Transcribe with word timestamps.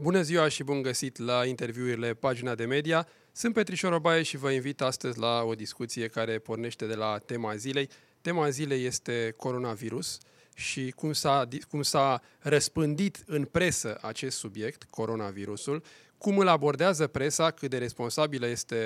Bună 0.00 0.22
ziua 0.22 0.48
și 0.48 0.62
bun 0.62 0.82
găsit 0.82 1.18
la 1.18 1.44
interviurile 1.44 2.14
Pagina 2.14 2.54
de 2.54 2.64
Media. 2.64 3.08
Sunt 3.32 3.54
Petrișor 3.54 3.92
Obaie 3.92 4.22
și 4.22 4.36
vă 4.36 4.50
invit 4.50 4.80
astăzi 4.80 5.18
la 5.18 5.42
o 5.42 5.54
discuție 5.54 6.08
care 6.08 6.38
pornește 6.38 6.86
de 6.86 6.94
la 6.94 7.18
tema 7.18 7.56
zilei. 7.56 7.88
Tema 8.20 8.50
zilei 8.50 8.84
este 8.84 9.34
coronavirus 9.36 10.18
și 10.54 10.92
cum 10.96 11.12
s-a, 11.12 11.48
cum 11.70 11.82
s-a 11.82 12.22
răspândit 12.38 13.22
în 13.26 13.44
presă 13.44 13.98
acest 14.02 14.38
subiect, 14.38 14.84
coronavirusul, 14.90 15.82
cum 16.18 16.38
îl 16.38 16.48
abordează 16.48 17.06
presa, 17.06 17.50
cât 17.50 17.70
de 17.70 17.78
responsabilă 17.78 18.46
este 18.46 18.76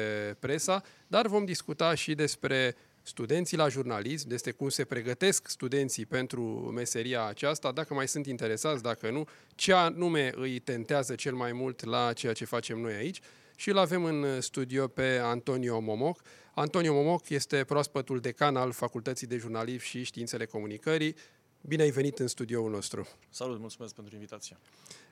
presa, 0.40 0.82
dar 1.06 1.26
vom 1.26 1.44
discuta 1.44 1.94
și 1.94 2.14
despre 2.14 2.76
studenții 3.06 3.56
la 3.56 3.68
jurnalism, 3.68 4.28
despre 4.28 4.50
cum 4.50 4.68
se 4.68 4.84
pregătesc 4.84 5.48
studenții 5.48 6.06
pentru 6.06 6.42
meseria 6.74 7.24
aceasta, 7.24 7.72
dacă 7.72 7.94
mai 7.94 8.08
sunt 8.08 8.26
interesați, 8.26 8.82
dacă 8.82 9.10
nu, 9.10 9.26
ce 9.54 9.72
anume 9.72 10.32
îi 10.34 10.58
tentează 10.58 11.14
cel 11.14 11.34
mai 11.34 11.52
mult 11.52 11.84
la 11.84 12.12
ceea 12.12 12.32
ce 12.32 12.44
facem 12.44 12.78
noi 12.78 12.94
aici. 12.94 13.20
Și 13.56 13.68
îl 13.68 13.78
avem 13.78 14.04
în 14.04 14.40
studio 14.40 14.86
pe 14.88 15.20
Antonio 15.22 15.80
Momoc. 15.80 16.22
Antonio 16.54 16.92
Momoc 16.92 17.28
este 17.28 17.64
proaspătul 17.64 18.20
decan 18.20 18.56
al 18.56 18.72
Facultății 18.72 19.26
de 19.26 19.36
Jurnalism 19.36 19.84
și 19.84 20.02
Științele 20.02 20.44
Comunicării. 20.44 21.16
Bine 21.60 21.82
ai 21.82 21.90
venit 21.90 22.18
în 22.18 22.26
studioul 22.26 22.70
nostru. 22.70 23.08
Salut, 23.30 23.58
mulțumesc 23.60 23.94
pentru 23.94 24.14
invitație. 24.14 24.58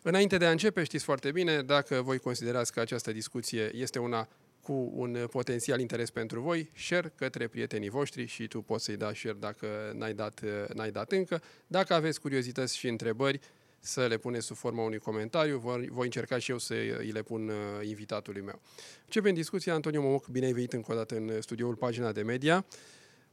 Înainte 0.03 0.37
de 0.37 0.47
a 0.47 0.51
începe, 0.51 0.85
știți 0.85 1.05
foarte 1.05 1.31
bine, 1.31 1.63
dacă 1.63 2.03
voi 2.03 2.19
considerați 2.19 2.73
că 2.73 2.81
această 2.81 3.13
discuție 3.13 3.71
este 3.75 3.99
una 3.99 4.29
cu 4.63 4.93
un 4.95 5.27
potențial 5.31 5.81
interes 5.81 6.11
pentru 6.11 6.41
voi, 6.41 6.71
share 6.77 7.13
către 7.17 7.47
prietenii 7.47 7.89
voștri 7.89 8.27
și 8.27 8.47
tu 8.47 8.61
poți 8.61 8.85
să-i 8.85 8.97
dai 8.97 9.15
share 9.17 9.37
dacă 9.41 9.67
n-ai 9.95 10.15
dat, 10.15 10.41
n-ai 10.75 10.91
dat 10.91 11.13
încă. 11.13 11.43
Dacă 11.67 11.95
aveți 11.95 12.21
curiozități 12.21 12.77
și 12.77 12.89
întrebări, 12.89 13.41
să 13.85 14.07
le 14.07 14.17
puneți 14.17 14.47
sub 14.47 14.57
forma 14.57 14.83
unui 14.83 14.99
comentariu. 14.99 15.59
Voi, 15.59 15.89
voi 15.91 16.05
încerca 16.05 16.39
și 16.39 16.51
eu 16.51 16.59
să 16.59 16.75
îi 16.99 17.11
le 17.11 17.23
pun 17.23 17.49
uh, 17.49 17.89
invitatului 17.89 18.41
meu. 18.41 18.61
Începem 19.05 19.35
discuția. 19.35 19.75
Antonio 19.75 20.03
Momoc, 20.03 20.27
bine 20.27 20.47
ai 20.47 20.53
venit 20.53 20.73
încă 20.73 20.93
o 20.93 20.95
dată 20.95 21.17
în 21.17 21.41
studioul 21.41 21.75
Pagina 21.75 22.13
de 22.13 22.23
Media. 22.23 22.65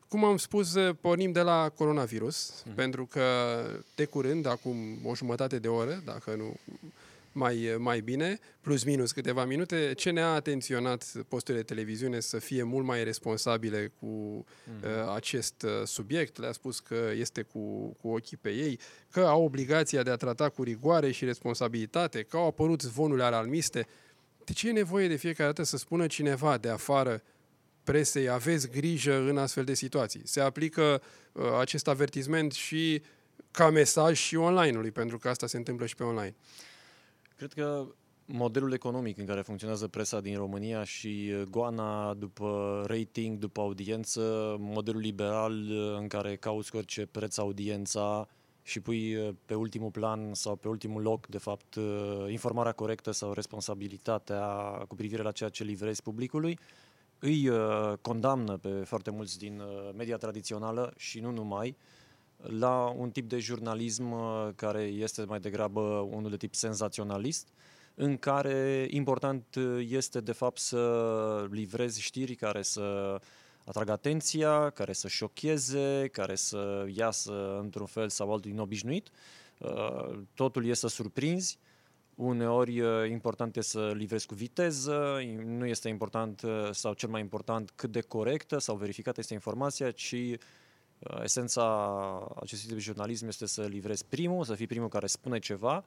Cum 0.08 0.24
am 0.24 0.38
spus, 0.38 0.74
uh, 0.74 0.96
pornim 1.02 1.32
de 1.32 1.42
la 1.42 1.72
coronavirus, 1.76 2.52
mm-hmm. 2.52 2.76
pentru 2.76 3.06
că 3.06 3.24
de 3.96 4.06
curând, 4.06 4.46
acum 4.46 4.78
o 5.04 5.16
jumătate 5.16 5.60
de 5.60 5.68
oră, 5.68 6.02
dacă 6.06 6.36
nu 6.36 6.56
mai, 7.32 7.76
mai 7.78 8.00
bine, 8.00 8.40
plus 8.62 8.84
minus 8.84 9.12
câteva 9.12 9.46
minute, 9.46 9.94
ce 9.94 10.10
ne-a 10.10 10.28
atenționat 10.28 11.14
posturile 11.28 11.64
de 11.64 11.74
televiziune 11.74 12.20
să 12.20 12.40
fie 12.40 12.64
mult 12.64 12.86
mai 12.86 13.04
responsabile 13.04 13.92
cu 14.00 14.46
mm-hmm. 14.46 14.84
uh, 14.84 15.14
acest 15.16 15.62
uh, 15.62 15.72
subiect. 15.86 16.40
Le-a 16.40 16.52
spus 16.52 16.80
că 16.80 17.12
este 17.16 17.42
cu, 17.42 17.96
cu 18.02 18.08
ochii 18.08 18.38
pe 18.38 18.50
ei, 18.50 18.80
că 19.12 19.20
au 19.20 19.44
obligația 19.44 20.04
de 20.04 20.10
a 20.10 20.16
trata 20.16 20.50
cu 20.50 20.64
rigoare 20.64 21.12
și 21.12 21.26
responsabilitate, 21.26 22.24
că 22.24 22.38
au 22.38 22.48
apărut 22.48 22.82
zvonurile 22.82 23.26
alarmiste. 23.26 23.88
De 24.46 24.54
ce 24.54 24.70
e 24.70 24.72
nevoie 24.72 25.08
de 25.08 25.16
fiecare 25.16 25.50
dată 25.50 25.64
să 25.64 25.78
spună 25.78 26.08
cineva 26.08 26.58
de 26.58 26.70
afară 26.70 27.22
presei, 27.84 28.30
aveți 28.30 28.70
grijă 28.70 29.16
în 29.16 29.38
astfel 29.38 29.64
de 29.64 29.74
situații? 29.74 30.22
Se 30.24 30.40
aplică 30.40 31.02
uh, 31.32 31.44
acest 31.60 31.88
avertisment 31.88 32.52
și 32.52 33.02
ca 33.52 33.70
mesaj 33.70 34.18
și 34.18 34.36
online-ului, 34.36 34.92
pentru 34.92 35.18
că 35.18 35.30
asta 35.30 35.48
se 35.48 35.58
întâmplă 35.58 35.86
și 35.86 35.96
pe 35.96 36.04
online. 36.04 36.36
Cred 37.40 37.54
că 37.54 37.86
modelul 38.26 38.74
economic 38.74 39.18
în 39.18 39.26
care 39.26 39.42
funcționează 39.42 39.88
presa 39.88 40.22
din 40.22 40.36
România 40.36 40.84
și 40.84 41.32
uh, 41.34 41.42
goana 41.50 42.14
după 42.14 42.84
rating, 42.88 43.38
după 43.38 43.62
audiență, 43.62 44.56
modelul 44.60 45.02
liberal 45.02 45.54
uh, 45.70 45.96
în 46.00 46.08
care 46.08 46.36
cauți 46.36 46.72
cu 46.72 46.78
orice 46.78 47.06
preț 47.06 47.38
audiența 47.38 48.28
și 48.62 48.80
pui 48.80 49.16
uh, 49.16 49.30
pe 49.46 49.54
ultimul 49.54 49.92
plan 49.92 50.34
sau 50.34 50.56
pe 50.56 50.68
ultimul 50.68 51.02
loc, 51.02 51.28
de 51.28 51.38
fapt, 51.38 51.76
informarea 52.28 52.72
corectă 52.72 53.12
sau 53.12 53.34
responsabilitatea 53.34 54.46
cu 54.88 54.96
privire 54.96 55.22
la 55.22 55.32
ceea 55.32 55.50
ce 55.50 55.64
livrezi 55.64 56.02
publicului, 56.02 56.60
îi 57.20 57.50
condamnă 58.02 58.58
pe 58.58 58.70
foarte 58.70 59.12
mulți 59.12 59.38
din 59.38 59.62
media 59.98 60.18
tradițională 60.18 60.94
și 60.98 61.20
nu 61.20 61.32
numai, 61.32 61.78
la 62.42 62.94
un 62.98 63.12
tip 63.12 63.30
de 63.30 63.40
jurnalism 63.40 64.12
uh, 64.12 64.50
care 64.56 64.82
este 64.82 65.24
mai 65.24 65.40
degrabă 65.40 65.82
unul 66.12 66.30
de 66.30 66.38
tip 66.38 66.56
senzaționalist, 66.56 67.48
în 67.96 68.18
care 68.18 68.88
important 68.90 69.56
uh, 69.56 69.86
este 69.90 70.20
de 70.20 70.32
fapt 70.32 70.58
să 70.58 71.48
livrezi 71.52 72.02
știri 72.02 72.36
care 72.36 72.62
să 72.62 73.20
atragă 73.66 73.92
atenția, 73.92 74.70
care 74.70 74.94
să 74.94 75.08
șocheze, 75.08 76.10
care 76.12 76.36
să 76.36 76.86
iasă 76.96 77.60
într-un 77.60 77.86
fel 77.86 78.10
sau 78.10 78.34
altul 78.34 78.52
inobișnuit. 78.52 79.10
Uh, 79.58 80.20
totul 80.34 80.66
este 80.66 80.88
să 80.88 80.96
surprinzi. 80.96 81.58
Uneori 82.16 82.82
important 83.10 83.56
este 83.56 83.72
să 83.72 83.92
livrezi 83.96 84.26
cu 84.26 84.34
viteză, 84.34 85.22
nu 85.46 85.66
este 85.66 85.90
important 85.90 86.42
sau 86.72 86.94
cel 86.94 87.10
mai 87.10 87.22
important 87.22 87.72
cât 87.76 87.92
de 87.92 88.02
corectă 88.02 88.58
sau 88.58 88.76
verificată 88.76 89.20
este 89.20 89.34
informația, 89.34 89.92
ci 89.92 90.14
Uh, 90.14 90.38
esența 91.24 91.64
acestui 92.36 92.68
tip 92.68 92.78
de 92.78 92.84
jurnalism 92.84 93.28
este 93.28 93.46
să 93.46 93.62
livrezi 93.62 94.06
primul, 94.06 94.44
să 94.44 94.54
fii 94.54 94.68
primul 94.68 94.88
care 94.90 95.08
spune 95.08 95.40
ceva. 95.40 95.84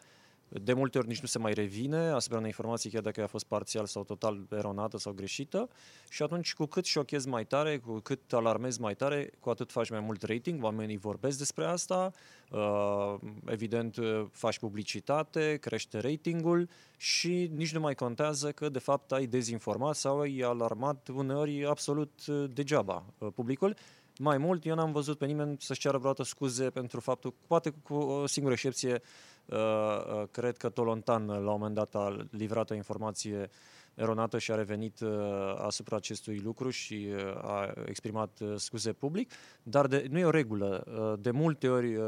De 0.48 0.72
multe 0.72 0.98
ori 0.98 1.06
nici 1.06 1.20
nu 1.20 1.26
se 1.26 1.38
mai 1.38 1.52
revine 1.52 1.96
asupra 1.96 2.36
unei 2.36 2.48
informații, 2.48 2.90
chiar 2.90 3.02
dacă 3.02 3.22
a 3.22 3.26
fost 3.26 3.44
parțial 3.44 3.86
sau 3.86 4.04
total 4.04 4.46
eronată 4.50 4.98
sau 4.98 5.12
greșită. 5.12 5.68
Și 6.08 6.22
atunci, 6.22 6.54
cu 6.54 6.66
cât 6.66 6.84
șochezi 6.84 7.28
mai 7.28 7.46
tare, 7.46 7.78
cu 7.78 7.98
cât 7.98 8.32
alarmezi 8.32 8.80
mai 8.80 8.94
tare, 8.94 9.30
cu 9.40 9.50
atât 9.50 9.72
faci 9.72 9.90
mai 9.90 10.00
mult 10.00 10.22
rating, 10.22 10.62
oamenii 10.62 10.96
vorbesc 10.96 11.38
despre 11.38 11.64
asta, 11.64 12.12
uh, 12.50 13.14
evident 13.46 13.96
faci 14.30 14.58
publicitate, 14.58 15.56
crește 15.60 15.98
ratingul 15.98 16.68
și 16.96 17.50
nici 17.54 17.72
nu 17.72 17.80
mai 17.80 17.94
contează 17.94 18.52
că 18.52 18.68
de 18.68 18.78
fapt 18.78 19.12
ai 19.12 19.26
dezinformat 19.26 19.94
sau 19.94 20.20
ai 20.20 20.40
alarmat 20.40 21.08
uneori 21.08 21.66
absolut 21.66 22.26
degeaba 22.26 23.04
uh, 23.18 23.28
publicul 23.34 23.76
mai 24.22 24.38
mult, 24.38 24.65
eu 24.66 24.75
n-am 24.75 24.93
văzut 24.93 25.19
pe 25.19 25.27
nimeni 25.27 25.56
să-și 25.60 25.81
ceară 25.81 25.99
vreodată 25.99 26.22
scuze 26.22 26.71
pentru 26.71 27.00
faptul, 27.00 27.34
poate 27.47 27.71
cu 27.83 27.94
o 27.94 28.27
singură 28.27 28.55
excepție, 28.55 29.03
uh, 29.44 29.59
uh, 29.59 30.22
cred 30.31 30.56
că 30.56 30.69
Tolontan 30.69 31.27
la 31.27 31.37
un 31.37 31.44
moment 31.44 31.75
dat 31.75 31.94
a 31.94 32.27
livrat 32.31 32.71
o 32.71 32.75
informație 32.75 33.50
eronată 33.94 34.38
și 34.38 34.53
a 34.53 34.55
revenit 34.55 35.00
uh, 35.00 35.10
asupra 35.59 35.97
acestui 35.97 36.38
lucru 36.38 36.71
și 36.71 37.09
a 37.43 37.72
exprimat 37.84 38.38
scuze 38.56 38.93
public, 38.93 39.33
dar 39.62 39.87
de, 39.87 40.06
nu 40.10 40.19
e 40.19 40.25
o 40.25 40.31
regulă. 40.31 40.84
De 41.21 41.31
multe 41.31 41.69
ori 41.69 41.99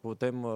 putem 0.00 0.46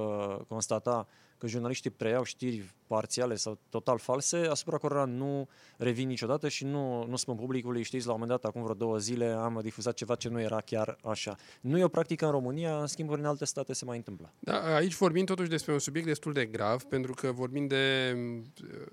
constata 0.48 1.06
că 1.38 1.46
jurnaliștii 1.46 1.90
preiau 1.90 2.22
știri 2.22 2.74
parțiale 2.86 3.34
sau 3.34 3.58
total 3.68 3.98
false, 3.98 4.36
asupra 4.36 4.78
cărora 4.78 5.04
nu 5.04 5.48
revin 5.76 6.08
niciodată 6.08 6.48
și 6.48 6.64
nu, 6.64 7.06
nu 7.06 7.16
spun 7.16 7.34
publicului, 7.34 7.82
știți, 7.82 8.06
la 8.06 8.12
un 8.12 8.18
moment 8.20 8.40
dat, 8.40 8.50
acum 8.50 8.62
vreo 8.62 8.74
două 8.74 8.98
zile, 8.98 9.26
am 9.26 9.60
difuzat 9.62 9.94
ceva 9.94 10.14
ce 10.14 10.28
nu 10.28 10.40
era 10.40 10.60
chiar 10.60 10.98
așa. 11.02 11.36
Nu 11.60 11.78
e 11.78 11.84
o 11.84 11.88
practică 11.88 12.24
în 12.24 12.30
România, 12.30 12.80
în 12.80 12.86
schimb, 12.86 13.10
în 13.10 13.24
alte 13.24 13.44
state 13.44 13.72
se 13.72 13.84
mai 13.84 13.96
întâmplă. 13.96 14.32
Da, 14.38 14.74
aici 14.74 14.94
vorbim 14.94 15.24
totuși 15.24 15.48
despre 15.48 15.72
un 15.72 15.78
subiect 15.78 16.06
destul 16.06 16.32
de 16.32 16.44
grav, 16.44 16.82
pentru 16.82 17.14
că 17.14 17.32
vorbim 17.32 17.66
de 17.66 18.14
uh, 18.16 18.86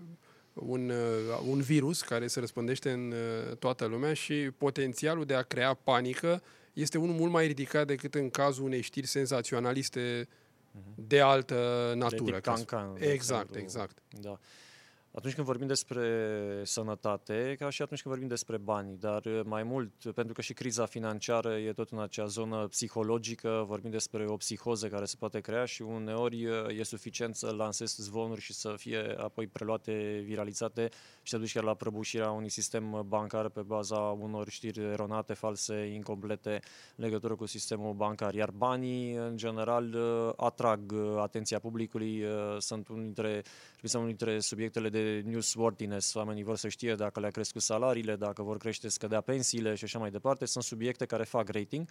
un, 0.54 0.90
uh, 0.90 1.48
un 1.50 1.62
virus 1.62 2.02
care 2.02 2.28
se 2.28 2.40
răspândește 2.40 2.92
în 2.92 3.12
uh, 3.12 3.56
toată 3.58 3.86
lumea 3.86 4.14
și 4.14 4.34
potențialul 4.34 5.25
de 5.25 5.34
a 5.34 5.42
crea 5.42 5.74
panică 5.74 6.42
este 6.74 6.98
unul 6.98 7.16
mult 7.16 7.31
mai 7.31 7.48
ridicat 7.48 7.88
decât 7.88 8.16
în 8.16 8.30
cazul 8.30 8.64
unei 8.64 8.81
știri 8.81 9.08
senzaționaliste 9.08 10.20
uh, 10.20 10.25
Mhm. 10.25 10.43
De 10.96 11.20
altă 11.20 11.92
natură. 11.96 12.24
De 12.24 12.32
tip 12.32 12.42
cancan, 12.44 12.96
exact, 13.00 13.56
exact. 13.56 13.98
Da. 14.10 14.40
Atunci 15.16 15.34
când 15.34 15.47
vorbim 15.47 15.68
despre 15.68 16.62
sănătate, 16.63 17.56
ca 17.59 17.69
și 17.69 17.81
atunci 17.81 18.01
când 18.01 18.13
vorbim 18.13 18.28
despre 18.28 18.57
bani, 18.57 18.97
dar 19.00 19.24
mai 19.46 19.63
mult, 19.63 19.91
pentru 20.16 20.34
că 20.34 20.41
și 20.41 20.53
criza 20.53 20.85
financiară 20.85 21.57
e 21.57 21.74
tot 21.74 21.90
în 21.90 22.00
acea 22.00 22.25
zonă 22.25 22.68
psihologică, 22.68 23.63
vorbim 23.68 23.91
despre 23.91 24.25
o 24.28 24.35
psihoză 24.35 24.88
care 24.88 25.06
se 25.06 25.16
poate 25.19 25.40
crea 25.40 25.66
și 25.66 25.81
uneori 25.81 26.44
e 26.79 26.84
suficient 26.84 27.35
să 27.35 27.51
lansezi 27.51 28.01
zvonuri 28.01 28.42
și 28.42 28.54
să 28.54 28.74
fie 28.77 29.15
apoi 29.18 29.48
preluate, 29.48 30.21
viralizate 30.25 30.89
și 31.21 31.31
să 31.31 31.38
duci 31.38 31.54
chiar 31.54 31.63
la 31.63 31.74
prăbușirea 31.74 32.31
unui 32.31 32.50
sistem 32.50 33.04
bancar 33.07 33.50
pe 33.50 33.62
baza 33.62 33.98
unor 34.00 34.50
știri 34.50 34.80
eronate, 34.80 35.33
false, 35.33 35.86
incomplete 35.86 36.59
legătură 36.95 37.36
cu 37.36 37.45
sistemul 37.45 37.94
bancar. 37.94 38.33
Iar 38.33 38.51
banii, 38.51 39.13
în 39.13 39.38
general, 39.38 39.95
atrag 40.38 40.94
atenția 41.18 41.59
publicului, 41.59 42.24
sunt 42.57 42.88
unul 42.88 43.04
dintre, 43.04 43.44
sunt 43.81 44.04
unul 44.04 44.07
dintre 44.07 44.39
subiectele 44.39 44.89
de 44.89 45.01
newsworthiness, 45.26 46.14
oamenii 46.14 46.44
vor 46.44 46.58
să 46.58 46.68
știe 46.68 46.96
dacă 46.96 47.20
le-a 47.20 47.30
crescut 47.30 47.62
salariile, 47.62 48.16
dacă 48.16 48.44
vor 48.44 48.58
crește 48.58 48.90
scădea 48.90 49.22
pensiile 49.22 49.76
și 49.76 49.84
așa 49.84 50.00
mai 50.00 50.12
departe, 50.12 50.46
sunt 50.46 50.64
subiecte 50.64 51.06
care 51.06 51.24
fac 51.24 51.50
rating, 51.50 51.90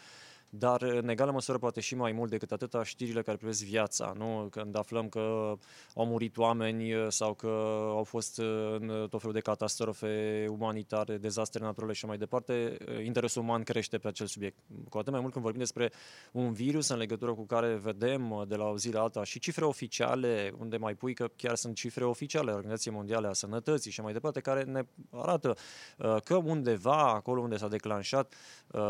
dar 0.55 0.83
în 0.83 1.09
egală 1.09 1.31
măsură 1.31 1.59
poate 1.59 1.81
și 1.81 1.95
mai 1.95 2.13
mult 2.13 2.31
decât 2.31 2.53
atâta 2.53 2.85
știrile 2.85 3.23
care 3.23 3.37
privesc 3.37 3.65
viața, 3.65 4.13
nu? 4.17 4.49
Când 4.51 4.77
aflăm 4.77 5.09
că 5.09 5.55
au 5.95 6.07
murit 6.07 6.37
oameni 6.37 6.93
sau 7.09 7.35
că 7.35 7.49
au 7.89 8.05
fost 8.05 8.39
în 8.79 9.07
tot 9.11 9.21
felul 9.21 9.35
de 9.35 9.41
catastrofe 9.41 10.47
umanitare, 10.51 11.17
dezastre 11.17 11.65
naturale 11.65 11.93
și 11.93 12.07
mai 12.07 12.19
departe, 12.19 12.77
interesul 13.05 13.43
uman 13.43 13.63
crește 13.63 13.99
pe 13.99 14.09
acel 14.09 14.27
subiect. 14.27 14.57
Cu 14.89 14.99
atât 14.99 15.13
mai 15.13 15.21
mult 15.21 15.33
când 15.33 15.45
vorbim 15.45 15.61
despre 15.61 15.93
un 16.33 16.53
virus 16.53 16.89
în 16.89 16.97
legătură 16.97 17.35
cu 17.35 17.47
care 17.47 17.75
vedem 17.75 18.45
de 18.49 18.57
la 18.57 18.65
o 18.65 18.77
zi 18.77 18.93
la 18.93 19.01
alta 19.01 19.25
și 19.25 19.39
cifre 19.39 19.65
oficiale, 19.65 20.53
unde 20.59 20.77
mai 20.77 20.95
pui 20.95 21.15
că 21.15 21.31
chiar 21.37 21.55
sunt 21.55 21.75
cifre 21.75 22.05
oficiale 22.05 22.51
Organizației 22.51 22.95
Mondiale 22.95 23.27
a 23.27 23.33
Sănătății 23.33 23.91
și 23.91 24.01
mai 24.01 24.13
departe, 24.13 24.41
care 24.41 24.63
ne 24.63 24.83
arată 25.11 25.57
uh, 25.99 26.17
că 26.25 26.37
undeva, 26.37 27.13
acolo 27.13 27.41
unde 27.41 27.57
s-a 27.57 27.69
declanșat 27.69 28.33
uh, 28.33 28.81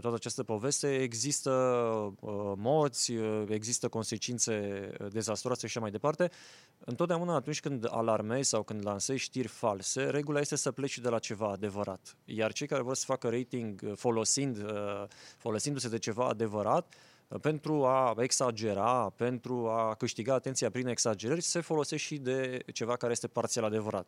toată 0.00 0.14
această 0.14 0.42
poveste, 0.42 1.02
există 1.10 1.50
uh, 2.20 2.52
morți, 2.56 3.12
există 3.48 3.88
consecințe 3.88 4.90
dezastroase 5.12 5.60
și 5.60 5.66
așa 5.66 5.80
mai 5.80 5.90
departe. 5.90 6.30
Întotdeauna 6.78 7.34
atunci 7.34 7.60
când 7.60 7.86
alarmezi 7.88 8.48
sau 8.48 8.62
când 8.62 8.86
lansezi 8.86 9.20
știri 9.20 9.48
false, 9.48 10.02
regula 10.02 10.40
este 10.40 10.56
să 10.56 10.72
pleci 10.72 10.98
de 10.98 11.08
la 11.08 11.18
ceva 11.18 11.50
adevărat. 11.50 12.16
Iar 12.24 12.52
cei 12.52 12.66
care 12.66 12.82
vor 12.82 12.94
să 12.94 13.04
facă 13.06 13.28
rating 13.28 13.92
folosind, 13.94 14.64
folosindu-se 15.36 15.88
de 15.88 15.98
ceva 15.98 16.28
adevărat, 16.28 16.94
pentru 17.40 17.84
a 17.84 18.14
exagera, 18.18 19.12
pentru 19.16 19.68
a 19.68 19.94
câștiga 19.94 20.34
atenția 20.34 20.70
prin 20.70 20.86
exagerări, 20.86 21.40
se 21.40 21.60
folosește 21.60 22.14
și 22.14 22.20
de 22.20 22.62
ceva 22.72 22.96
care 22.96 23.12
este 23.12 23.26
parțial 23.26 23.64
adevărat. 23.64 24.06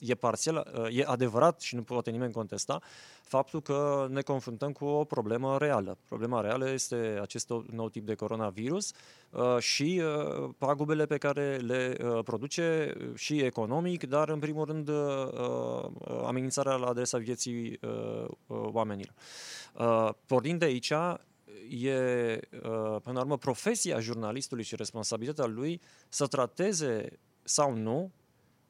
E, 0.00 0.14
parțial, 0.14 0.88
e 0.90 1.04
adevărat 1.06 1.60
și 1.60 1.74
nu 1.74 1.82
poate 1.82 2.10
nimeni 2.10 2.32
contesta 2.32 2.80
faptul 3.22 3.60
că 3.62 4.06
ne 4.10 4.20
confruntăm 4.20 4.72
cu 4.72 4.84
o 4.84 5.04
problemă 5.04 5.58
reală. 5.58 5.98
Problema 6.08 6.40
reală 6.40 6.70
este 6.70 7.18
acest 7.20 7.52
nou 7.70 7.88
tip 7.88 8.06
de 8.06 8.14
coronavirus 8.14 8.92
uh, 9.30 9.58
și 9.58 10.02
uh, 10.04 10.48
pagubele 10.58 11.06
pe 11.06 11.18
care 11.18 11.56
le 11.56 11.96
uh, 12.04 12.24
produce 12.24 12.94
și 13.14 13.38
economic, 13.38 14.08
dar 14.08 14.28
în 14.28 14.38
primul 14.38 14.64
rând 14.64 14.90
amenințarea 16.26 16.74
la 16.74 16.86
adresa 16.86 17.18
vieții 17.18 17.80
oamenilor. 18.46 19.14
Pornind 20.26 20.58
de 20.58 20.64
aici, 20.64 20.92
e, 21.68 22.40
uh, 22.52 22.96
până 23.02 23.12
la 23.12 23.20
urmă, 23.20 23.36
profesia 23.38 24.00
jurnalistului 24.00 24.64
și 24.64 24.76
responsabilitatea 24.76 25.46
lui 25.46 25.80
să 26.08 26.26
trateze 26.26 27.18
sau 27.42 27.74
nu, 27.74 28.10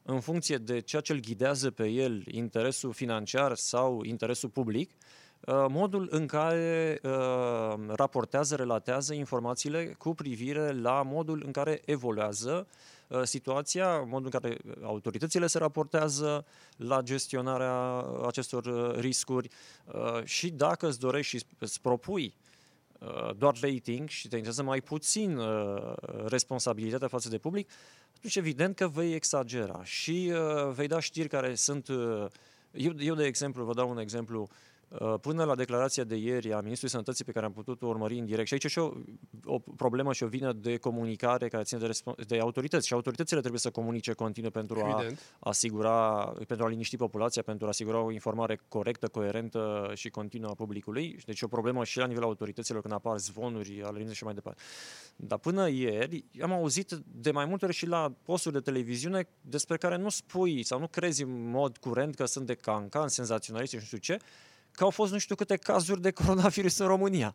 în 0.03 0.21
funcție 0.21 0.57
de 0.57 0.81
ceea 0.81 1.03
ce 1.03 1.13
îl 1.13 1.21
ghidează 1.21 1.71
pe 1.71 1.87
el, 1.87 2.23
interesul 2.27 2.93
financiar 2.93 3.55
sau 3.55 4.03
interesul 4.03 4.49
public, 4.49 4.91
uh, 4.91 5.65
modul 5.69 6.09
în 6.11 6.27
care 6.27 6.99
uh, 7.03 7.75
raportează, 7.89 8.55
relatează 8.57 9.15
informațiile 9.15 9.95
cu 9.99 10.15
privire 10.15 10.73
la 10.73 11.03
modul 11.03 11.43
în 11.47 11.53
care 11.53 11.83
evoluează 11.85 12.67
situația, 13.23 13.99
modul 13.99 14.31
în 14.33 14.41
care 14.41 14.57
autoritățile 14.83 15.47
se 15.47 15.59
raportează 15.59 16.45
la 16.77 17.01
gestionarea 17.01 18.07
acestor 18.27 18.95
riscuri 18.99 19.49
și 20.25 20.51
dacă 20.51 20.87
îți 20.87 20.99
dorești 20.99 21.37
și 21.37 21.45
îți 21.59 21.81
propui 21.81 22.35
Uh, 22.35 22.52
doar 23.37 23.57
rating 23.61 24.09
și 24.09 24.29
te 24.29 24.37
interesează 24.37 24.63
mai 24.63 24.81
puțin 24.81 25.37
uh, 25.37 25.93
responsabilitatea 26.27 27.09
față 27.09 27.29
de 27.29 27.39
public, 27.39 27.71
atunci 28.17 28.37
evident 28.37 28.77
că 28.77 28.89
vei 28.89 29.15
exagera 29.15 29.85
și 29.85 30.33
uh, 30.33 30.73
vei 30.73 30.87
da 30.87 31.01
știri 31.01 31.29
care 31.29 31.55
sunt... 31.55 31.89
Eu, 32.73 32.93
eu, 32.99 33.15
de 33.15 33.25
exemplu, 33.25 33.65
vă 33.65 33.75
dau 33.75 33.91
un 33.91 33.99
exemplu 33.99 34.49
Uh, 34.49 34.72
până 35.21 35.45
la 35.45 35.55
declarația 35.55 36.05
de 36.05 36.17
ieri 36.17 36.53
a 36.53 36.57
Ministrului 36.57 36.91
Sănătății 36.91 37.25
pe 37.25 37.33
care 37.33 37.47
am 37.47 37.53
putut-o 37.53 37.87
urmări 37.87 38.19
în 38.19 38.27
direct. 38.27 38.47
Și 38.47 38.53
aici 38.53 38.67
și 38.67 38.79
o, 38.79 38.93
o 39.45 39.59
problemă 39.59 40.13
și 40.13 40.23
o 40.23 40.27
vină 40.27 40.53
de 40.53 40.77
comunicare 40.77 41.49
care 41.49 41.63
ține 41.63 41.81
de, 41.81 41.91
de 42.27 42.39
autorități. 42.39 42.87
Și 42.87 42.93
autoritățile 42.93 43.39
trebuie 43.39 43.61
să 43.61 43.71
comunice 43.71 44.13
continuu 44.13 44.51
pentru 44.51 44.79
Evident. 44.79 45.19
a 45.39 45.49
asigura, 45.49 46.33
pentru 46.47 46.67
a 46.67 46.69
liniști 46.69 46.97
populația, 46.97 47.43
pentru 47.43 47.67
a 47.67 47.69
asigura 47.69 48.01
o 48.01 48.11
informare 48.11 48.61
corectă, 48.69 49.09
coerentă 49.09 49.91
și 49.95 50.09
continuă 50.09 50.51
a 50.51 50.55
publicului. 50.55 51.19
Deci 51.27 51.43
o 51.43 51.49
problemă 51.49 51.85
și 51.85 51.99
la 51.99 52.07
nivelul 52.07 52.29
autorităților 52.29 52.81
când 52.81 52.95
apar 52.95 53.19
zvonuri, 53.19 53.83
alergize 53.85 54.15
și 54.15 54.25
mai 54.25 54.35
departe. 54.35 54.63
Dar 55.17 55.39
până 55.39 55.69
ieri 55.69 56.25
am 56.43 56.53
auzit 56.53 56.91
de 57.15 57.31
mai 57.31 57.45
multe 57.45 57.65
ori 57.65 57.75
și 57.75 57.87
la 57.87 58.13
posturi 58.23 58.55
de 58.55 58.61
televiziune 58.61 59.29
despre 59.41 59.77
care 59.77 59.97
nu 59.97 60.09
spui 60.09 60.63
sau 60.63 60.79
nu 60.79 60.87
crezi 60.87 61.23
în 61.23 61.51
mod 61.51 61.77
curent 61.77 62.15
că 62.15 62.25
sunt 62.25 62.47
de 62.47 62.55
cancan, 62.55 63.09
senzaționaliști 63.09 63.75
și 63.75 63.81
nu 63.81 63.87
știu 63.87 63.99
ce, 63.99 64.25
că 64.73 64.85
au 64.85 64.91
fost 64.91 65.13
nu 65.13 65.19
știu 65.19 65.35
câte 65.35 65.57
cazuri 65.57 66.01
de 66.01 66.11
coronavirus 66.11 66.79
în 66.79 66.87
România. 66.87 67.35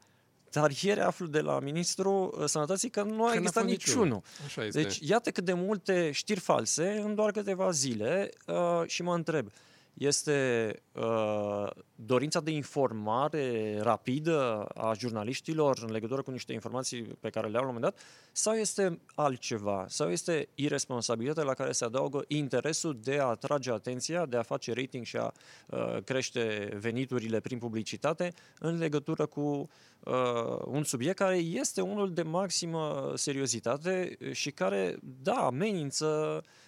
Dar 0.51 0.72
ieri 0.81 1.00
aflu 1.00 1.25
de 1.25 1.39
la 1.39 1.60
Ministrul 1.60 2.38
uh, 2.39 2.45
Sănătății 2.45 2.89
că 2.89 3.04
nu 3.04 3.25
a 3.25 3.34
existat 3.34 3.66
niciunul. 3.66 4.22
Așa 4.45 4.66
este. 4.66 4.81
Deci, 4.81 5.00
iată 5.01 5.31
cât 5.31 5.44
de 5.44 5.54
multe 5.54 6.12
știri 6.12 6.39
false 6.39 7.01
în 7.04 7.16
doar 7.16 7.31
câteva 7.31 7.72
zile 7.72 8.30
uh, 8.45 8.88
și 8.88 9.04
mă 9.04 9.13
întreb, 9.13 9.51
este 9.97 10.73
uh, 10.91 11.69
dorința 11.95 12.39
de 12.39 12.51
informare 12.51 13.77
rapidă 13.81 14.63
a 14.63 14.94
jurnaliștilor 14.94 15.77
în 15.81 15.91
legătură 15.91 16.21
cu 16.21 16.31
niște 16.31 16.53
informații 16.53 17.01
pe 17.01 17.29
care 17.29 17.47
le 17.47 17.57
au 17.57 17.63
la 17.63 17.69
un 17.69 17.73
moment 17.73 17.94
dat, 17.94 18.03
sau 18.31 18.53
este 18.53 18.99
altceva, 19.15 19.85
sau 19.89 20.09
este 20.09 20.47
irresponsabilitatea 20.55 21.44
la 21.44 21.53
care 21.53 21.71
se 21.71 21.85
adaugă 21.85 22.23
interesul 22.27 22.99
de 23.03 23.19
a 23.19 23.25
atrage 23.25 23.71
atenția, 23.71 24.25
de 24.25 24.38
a 24.38 24.41
face 24.41 24.73
rating 24.73 25.05
și 25.05 25.17
a 25.17 25.33
uh, 25.67 26.03
crește 26.03 26.77
veniturile 26.79 27.39
prin 27.39 27.57
publicitate 27.57 28.33
în 28.59 28.77
legătură 28.77 29.25
cu 29.25 29.69
uh, 29.99 30.13
un 30.65 30.83
subiect 30.83 31.17
care 31.17 31.38
este 31.38 31.81
unul 31.81 32.13
de 32.13 32.21
maximă 32.21 33.13
seriozitate 33.15 34.17
și 34.31 34.51
care, 34.51 34.97
da, 35.21 35.35
amenință 35.35 36.05
uh, 36.44 36.65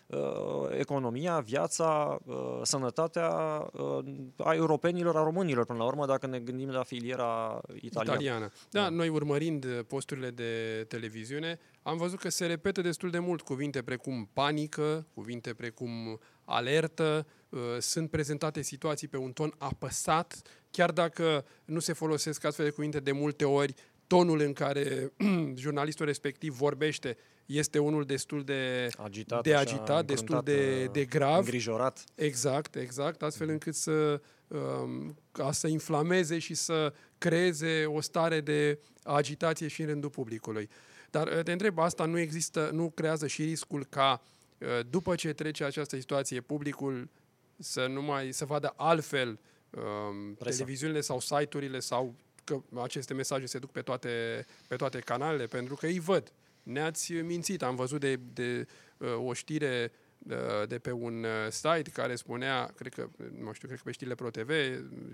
economia, 0.77 1.39
viața, 1.39 2.19
uh, 2.25 2.59
sănătatea 2.61 3.29
uh, 3.73 4.03
a 4.37 4.53
europenilor, 4.53 5.17
a 5.17 5.23
românilor, 5.23 5.65
până 5.65 5.79
la 5.79 5.85
urmă, 5.85 6.05
dacă 6.05 6.27
ne 6.27 6.39
gândim 6.39 6.69
la 6.69 6.83
filiera 6.83 7.61
italiană. 7.81 8.21
italiană. 8.21 8.51
Da, 8.69 8.81
da, 8.81 8.89
noi 8.89 9.09
urmărind 9.09 9.65
posturile 9.87 10.29
de 10.29 10.85
televiziune, 10.87 11.59
am 11.81 11.97
văzut 11.97 12.19
că 12.19 12.29
se 12.29 12.45
repetă 12.45 12.81
destul 12.81 13.09
de 13.09 13.19
mult 13.19 13.41
cuvinte 13.41 13.81
precum 13.81 14.29
panică, 14.33 15.07
cuvinte 15.13 15.53
precum 15.53 16.19
alertă, 16.45 17.27
uh, 17.49 17.59
sunt 17.79 18.09
prezentate 18.09 18.61
situații 18.61 19.07
pe 19.07 19.17
un 19.17 19.31
ton 19.31 19.53
apăsat, 19.57 20.41
chiar 20.71 20.91
dacă 20.91 21.45
nu 21.65 21.79
se 21.79 21.93
folosesc 21.93 22.43
astfel 22.43 22.65
de 22.65 22.71
cuvinte 22.71 22.99
de 22.99 23.11
multe 23.11 23.45
ori, 23.45 23.73
tonul 24.07 24.39
în 24.39 24.53
care 24.53 25.13
jurnalistul 25.55 26.05
respectiv 26.05 26.53
vorbește 26.53 27.17
este 27.55 27.79
unul 27.79 28.05
destul 28.05 28.43
de 28.43 28.89
agitat, 28.97 29.43
de 29.43 29.55
agitat 29.55 30.05
destul 30.05 30.41
de, 30.43 30.85
de 30.85 31.05
grav. 31.05 31.37
Îngrijorat. 31.37 32.03
Exact, 32.15 32.75
exact, 32.75 33.21
astfel 33.21 33.47
mm. 33.47 33.53
încât 33.53 33.75
să, 33.75 34.21
um, 34.47 35.17
ca 35.31 35.51
să 35.51 35.67
inflameze 35.67 36.39
și 36.39 36.53
să 36.53 36.93
creeze 37.17 37.85
o 37.85 38.01
stare 38.01 38.41
de 38.41 38.79
agitație 39.03 39.67
și 39.67 39.81
în 39.81 39.87
rândul 39.87 40.09
publicului. 40.09 40.69
Dar 41.09 41.27
uh, 41.27 41.43
te 41.43 41.51
întreb, 41.51 41.79
asta 41.79 42.05
nu 42.05 42.19
există, 42.19 42.69
nu 42.73 42.89
creează 42.89 43.27
și 43.27 43.43
riscul 43.43 43.85
ca 43.85 44.21
uh, 44.57 44.67
după 44.89 45.15
ce 45.15 45.33
trece 45.33 45.63
această 45.63 45.95
situație, 45.95 46.41
publicul 46.41 47.09
să 47.57 47.85
nu 47.85 48.01
mai 48.01 48.31
să 48.31 48.45
vadă 48.45 48.73
altfel 48.75 49.39
um, 49.69 50.33
televiziunile 50.33 51.01
sau 51.01 51.19
site-urile 51.19 51.79
sau 51.79 52.15
că 52.43 52.61
aceste 52.81 53.13
mesaje 53.13 53.45
se 53.45 53.59
duc 53.59 53.71
pe 53.71 53.81
toate, 53.81 54.45
pe 54.67 54.75
toate 54.75 54.99
canalele, 54.99 55.45
pentru 55.45 55.75
că 55.75 55.85
îi 55.85 55.99
văd. 55.99 56.31
Ne-ați 56.63 57.13
mințit. 57.13 57.63
Am 57.63 57.75
văzut 57.75 57.99
de, 57.99 58.19
de 58.33 58.65
uh, 58.97 59.07
o 59.25 59.33
știre 59.33 59.91
uh, 60.17 60.67
de 60.67 60.79
pe 60.79 60.91
un 60.91 61.23
uh, 61.23 61.51
site 61.51 61.89
care 61.93 62.15
spunea, 62.15 62.71
cred 62.75 62.93
că, 62.93 63.09
nu 63.17 63.53
știu, 63.53 63.67
cred 63.67 63.79
că 63.79 63.83
pe 63.85 63.91
știrile 63.91 64.15
ProTV, 64.15 64.51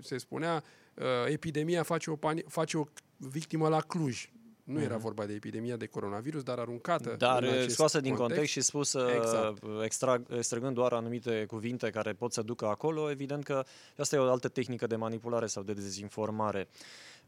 se 0.00 0.18
spunea 0.18 0.64
uh, 0.94 1.04
epidemia 1.26 1.82
face 1.82 2.10
o, 2.10 2.16
pani- 2.16 2.44
face 2.48 2.78
o 2.78 2.84
victimă 3.16 3.68
la 3.68 3.80
Cluj. 3.80 4.30
Nu 4.64 4.80
era 4.80 4.94
mhm. 4.94 5.02
vorba 5.02 5.26
de 5.26 5.32
epidemia 5.32 5.76
de 5.76 5.86
coronavirus, 5.86 6.42
dar 6.42 6.58
aruncată 6.58 7.14
Dar 7.18 7.68
scoasă 7.68 8.00
din 8.00 8.14
context, 8.14 8.28
context 8.28 8.52
și 8.52 8.60
spusă 8.60 9.08
exact. 9.16 9.62
extrag, 9.82 10.26
extragând 10.30 10.74
doar 10.74 10.92
anumite 10.92 11.44
cuvinte 11.44 11.90
care 11.90 12.12
pot 12.12 12.32
să 12.32 12.42
ducă 12.42 12.66
acolo, 12.66 13.10
evident 13.10 13.44
că 13.44 13.64
asta 13.96 14.16
e 14.16 14.18
o 14.18 14.30
altă 14.30 14.48
tehnică 14.48 14.86
de 14.86 14.96
manipulare 14.96 15.46
sau 15.46 15.62
de 15.62 15.72
dezinformare. 15.72 16.68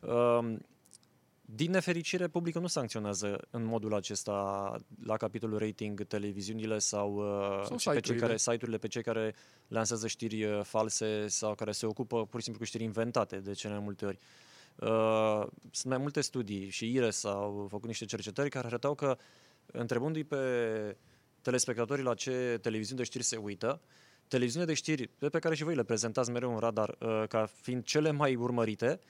Um, 0.00 0.58
din 1.50 1.70
nefericire, 1.70 2.28
publicul 2.28 2.60
nu 2.60 2.66
sancționează 2.66 3.46
în 3.50 3.64
modul 3.64 3.94
acesta 3.94 4.32
la 5.04 5.16
capitolul 5.16 5.58
rating 5.58 6.06
televiziunile 6.06 6.78
sau, 6.78 7.14
uh, 7.14 7.78
sau 7.78 7.94
pe 7.94 8.00
cei 8.00 8.16
care, 8.16 8.36
site-urile 8.36 8.78
pe 8.78 8.88
cei 8.88 9.02
care 9.02 9.34
lansează 9.68 10.06
știri 10.06 10.44
uh, 10.44 10.60
false 10.62 11.28
sau 11.28 11.54
care 11.54 11.72
se 11.72 11.86
ocupă 11.86 12.26
pur 12.26 12.38
și 12.38 12.44
simplu 12.44 12.62
cu 12.62 12.68
știri 12.68 12.84
inventate 12.84 13.36
de 13.36 13.52
cele 13.52 13.72
mai 13.72 13.82
multe 13.82 14.04
ori. 14.04 14.18
Uh, 14.76 15.46
sunt 15.70 15.92
mai 15.92 15.98
multe 15.98 16.20
studii 16.20 16.68
și 16.68 16.92
IRES 16.92 17.24
au 17.24 17.66
făcut 17.70 17.86
niște 17.86 18.04
cercetări 18.04 18.50
care 18.50 18.66
arătau 18.66 18.94
că 18.94 19.16
întrebându-i 19.66 20.24
pe 20.24 20.36
telespectatorii 21.42 22.04
la 22.04 22.14
ce 22.14 22.58
televiziune 22.62 23.00
de 23.00 23.06
știri 23.06 23.24
se 23.24 23.36
uită, 23.36 23.80
televiziune 24.26 24.66
de 24.66 24.74
știri 24.74 25.06
pe 25.06 25.38
care 25.38 25.54
și 25.54 25.64
voi 25.64 25.74
le 25.74 25.84
prezentați 25.84 26.30
mereu 26.30 26.52
în 26.52 26.58
radar 26.58 26.98
ca 27.28 27.46
fiind 27.46 27.84
cele 27.84 28.10
mai 28.10 28.34
urmărite, 28.34 29.00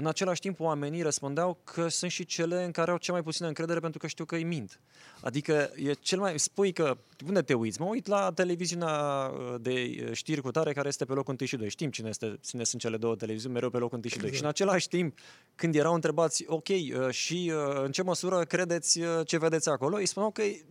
În 0.00 0.06
același 0.06 0.40
timp, 0.40 0.60
oamenii 0.60 1.02
răspundeau 1.02 1.58
că 1.64 1.88
sunt 1.88 2.10
și 2.10 2.24
cele 2.24 2.64
în 2.64 2.70
care 2.70 2.90
au 2.90 2.96
cea 2.96 3.12
mai 3.12 3.22
puțină 3.22 3.48
încredere 3.48 3.80
pentru 3.80 3.98
că 3.98 4.06
știu 4.06 4.24
că 4.24 4.34
îi 4.34 4.44
mint. 4.44 4.80
Adică 5.20 5.70
e 5.76 5.92
cel 5.92 6.18
mai... 6.18 6.38
Spui 6.38 6.72
că, 6.72 6.96
unde 7.26 7.42
te 7.42 7.54
uiți? 7.54 7.80
Mă 7.80 7.86
uit 7.86 8.06
la 8.06 8.32
televiziunea 8.32 9.26
uh, 9.26 9.54
de 9.60 10.04
uh, 10.04 10.12
știri 10.12 10.40
cu 10.40 10.50
tare 10.50 10.72
care 10.72 10.88
este 10.88 11.04
pe 11.04 11.12
locul 11.12 11.36
1 11.38 11.48
și 11.48 11.56
2. 11.56 11.68
Știm 11.68 11.90
cine, 11.90 12.08
este, 12.08 12.38
cine 12.46 12.64
sunt 12.64 12.80
cele 12.80 12.96
două 12.96 13.16
televiziuni 13.16 13.54
mereu 13.54 13.70
pe 13.70 13.78
locul 13.78 13.98
1 13.98 14.08
și 14.08 14.18
2. 14.18 14.32
Și 14.32 14.42
în 14.42 14.48
același 14.48 14.88
timp, 14.88 15.18
când 15.54 15.74
erau 15.74 15.94
întrebați, 15.94 16.44
ok, 16.46 16.68
uh, 16.68 17.10
și 17.10 17.52
în 17.84 17.92
ce 17.92 18.02
măsură 18.02 18.44
credeți 18.44 19.00
ce 19.24 19.38
vedeți 19.38 19.68
acolo, 19.68 19.96
îi 19.96 20.06
spuneau 20.06 20.30
că 20.30 20.42
e 20.42 20.64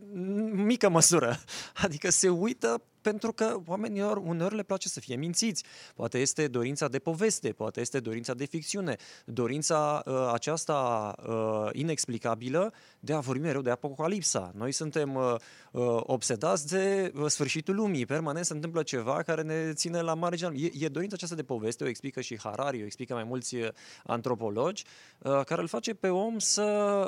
mică 0.52 0.90
măsură. 0.90 1.40
Adică 1.84 2.10
se 2.10 2.30
uită 2.30 2.82
pentru 3.08 3.34
că 3.34 3.60
oamenilor 3.66 4.18
uneori 4.18 4.56
le 4.56 4.64
place 4.64 4.88
să 4.88 5.00
fie 5.00 5.16
mințiți. 5.16 5.64
Poate 5.96 6.18
este 6.18 6.48
dorința 6.48 6.88
de 6.88 7.00
poveste, 7.00 7.50
poate 7.50 7.80
este 7.80 8.00
dorința 8.00 8.34
de 8.34 8.46
ficțiune, 8.46 8.96
dorința 9.26 10.04
uh, 10.06 10.30
aceasta 10.34 11.16
uh, 11.28 11.70
inexplicabilă 11.72 12.74
de 13.00 13.14
a 13.14 13.20
vorbi 13.20 13.42
mereu 13.42 13.62
de 13.62 13.70
apocalipsa. 13.70 14.52
Noi 14.56 14.72
suntem 14.72 15.16
uh, 15.16 15.36
uh, 15.72 16.00
obsedați 16.02 16.68
de 16.68 17.12
uh, 17.16 17.26
sfârșitul 17.28 17.76
lumii, 17.76 18.06
permanent 18.06 18.46
se 18.46 18.54
întâmplă 18.54 18.84
ceva 18.84 19.24
care 19.24 19.42
ne 19.42 19.74
ține 19.74 20.02
la 20.02 20.14
marginea. 20.14 20.52
E, 20.56 20.86
e 20.86 20.88
dorința 20.88 21.16
aceasta 21.16 21.36
de 21.36 21.44
poveste, 21.44 21.84
o 21.84 21.88
explică 21.88 22.22
și 22.22 22.40
Harari, 22.40 22.82
o 22.82 22.86
explică 22.86 23.14
mai 23.14 23.24
mulți 23.24 23.56
uh, 23.56 23.68
antropologi, 24.04 24.84
uh, 25.22 25.44
care 25.46 25.62
îl 25.62 25.68
face 25.68 25.94
pe 25.94 26.10
om 26.10 26.40
să, 26.40 26.64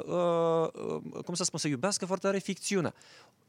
uh, 0.08 0.82
uh, 1.14 1.24
cum 1.24 1.34
să 1.34 1.44
spun, 1.44 1.60
să 1.60 1.68
iubească 1.68 2.06
foarte 2.06 2.26
tare 2.26 2.40
ficțiunea. 2.40 2.94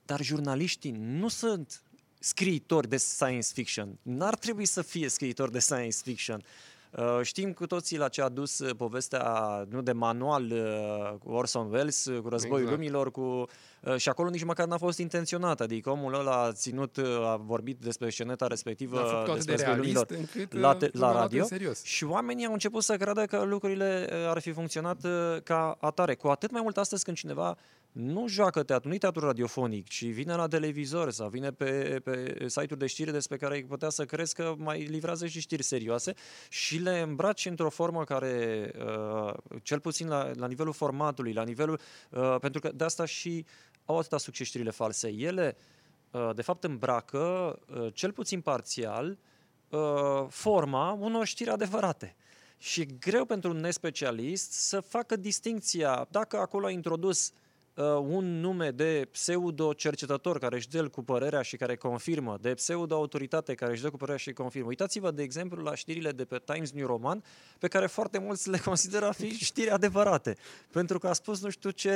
Dar 0.04 0.22
jurnaliștii 0.22 0.96
nu 0.98 1.28
sunt 1.28 1.82
scriitori 2.20 2.88
de 2.88 2.96
science 2.96 3.48
fiction. 3.54 3.98
N-ar 4.02 4.34
trebui 4.34 4.64
să 4.64 4.82
fie 4.82 5.08
scriitori 5.08 5.52
de 5.52 5.58
science 5.58 5.96
fiction. 6.02 6.42
Uh, 6.90 7.20
știm 7.22 7.52
cu 7.52 7.66
toții 7.66 7.96
la 7.96 8.08
ce 8.08 8.22
a 8.22 8.28
dus 8.28 8.58
uh, 8.58 8.76
povestea 8.76 9.24
nu 9.68 9.82
de 9.82 9.92
manual 9.92 10.50
uh, 10.50 11.18
cu 11.18 11.30
Orson 11.30 11.70
Welles, 11.70 12.10
cu 12.22 12.28
Războiul 12.28 12.60
exact. 12.60 12.80
Lumilor, 12.80 13.10
cu, 13.10 13.48
și 13.96 14.08
acolo 14.08 14.28
nici 14.28 14.44
măcar 14.44 14.66
n-a 14.66 14.76
fost 14.76 14.98
intenționat. 14.98 15.60
Adică 15.60 15.90
omul 15.90 16.14
ăla 16.14 16.42
a 16.42 16.52
ținut, 16.52 16.98
a 17.22 17.36
vorbit 17.36 17.78
despre 17.78 18.10
sceneta 18.10 18.46
respectivă, 18.46 19.24
despre 19.44 19.72
de 19.72 19.76
Lumilor 19.76 20.06
încât 20.08 20.52
la, 20.52 20.74
te, 20.74 20.88
la 20.92 21.12
radio 21.12 21.44
serios. 21.44 21.82
și 21.82 22.04
oamenii 22.04 22.46
au 22.46 22.52
început 22.52 22.82
să 22.82 22.96
creadă 22.96 23.24
că 23.24 23.42
lucrurile 23.42 24.08
ar 24.26 24.40
fi 24.40 24.52
funcționat 24.52 25.06
ca 25.42 25.76
atare. 25.80 26.14
Cu 26.14 26.28
atât 26.28 26.50
mai 26.50 26.60
mult 26.62 26.76
astăzi 26.76 27.04
când 27.04 27.16
cineva 27.16 27.56
nu 27.92 28.28
joacă 28.28 28.62
teatru, 28.62 28.88
nu 28.88 28.96
teatru 28.96 29.26
radiofonic, 29.26 29.88
ci 29.88 30.04
vine 30.04 30.34
la 30.34 30.46
televizor 30.46 31.10
sau 31.10 31.28
vine 31.28 31.50
pe, 31.50 32.00
pe 32.04 32.44
site-uri 32.46 32.78
de 32.78 32.86
știri 32.86 33.12
despre 33.12 33.36
care 33.36 33.54
ai 33.54 33.62
putea 33.62 33.88
să 33.88 34.04
crezi 34.04 34.34
că 34.34 34.54
mai 34.58 34.82
livrează 34.82 35.26
și 35.26 35.40
știri 35.40 35.62
serioase 35.62 36.14
și 36.48 36.78
le 36.78 36.98
îmbraci 36.98 37.46
într-o 37.46 37.70
formă 37.70 38.04
care, 38.04 38.70
uh, 39.26 39.34
cel 39.62 39.80
puțin 39.80 40.08
la, 40.08 40.30
la 40.34 40.46
nivelul 40.46 40.72
formatului, 40.72 41.32
la 41.32 41.42
nivelul, 41.42 41.80
uh, 42.10 42.36
pentru 42.40 42.60
că 42.60 42.70
de 42.74 42.84
asta 42.84 43.04
și 43.04 43.44
au 43.84 43.98
atâta 43.98 44.18
succes 44.18 44.46
știrile 44.46 44.70
false. 44.70 45.08
Ele, 45.08 45.56
uh, 46.10 46.30
de 46.34 46.42
fapt, 46.42 46.64
îmbracă, 46.64 47.58
cel 47.92 48.12
puțin 48.12 48.40
parțial, 48.40 49.18
forma 50.28 50.92
unor 50.92 51.26
știri 51.26 51.50
adevărate. 51.50 52.16
Și 52.58 52.80
e 52.80 52.84
greu 52.84 53.24
pentru 53.24 53.50
un 53.50 53.56
nespecialist 53.56 54.52
să 54.52 54.80
facă 54.80 55.16
distinția. 55.16 56.06
Dacă 56.10 56.36
acolo 56.36 56.66
a 56.66 56.70
introdus 56.70 57.28
uh, 57.28 57.34
un 57.84 58.40
nume 58.40 58.70
de 58.70 59.08
pseudo-cercetător 59.10 60.38
care 60.38 60.56
își 60.56 60.68
dă 60.68 60.88
cu 60.88 61.02
părerea 61.02 61.42
și 61.42 61.56
care 61.56 61.76
confirmă, 61.76 62.38
de 62.40 62.54
pseudo-autoritate 62.54 63.54
care 63.54 63.72
își 63.72 63.82
dă 63.82 63.90
cu 63.90 63.96
părerea 63.96 64.18
și 64.18 64.32
confirmă. 64.32 64.68
Uitați-vă, 64.68 65.10
de 65.10 65.22
exemplu, 65.22 65.62
la 65.62 65.74
știrile 65.74 66.10
de 66.10 66.24
pe 66.24 66.42
Times 66.44 66.72
New 66.72 66.86
Roman, 66.86 67.22
pe 67.58 67.68
care 67.68 67.86
foarte 67.86 68.18
mulți 68.18 68.50
le 68.50 68.58
consideră 68.70 69.06
a 69.06 69.12
fi 69.12 69.28
știri 69.28 69.70
adevărate. 69.70 70.36
Pentru 70.70 70.98
că 70.98 71.08
a 71.08 71.12
spus 71.12 71.42
nu 71.42 71.50
știu 71.50 71.70
ce, 71.70 71.90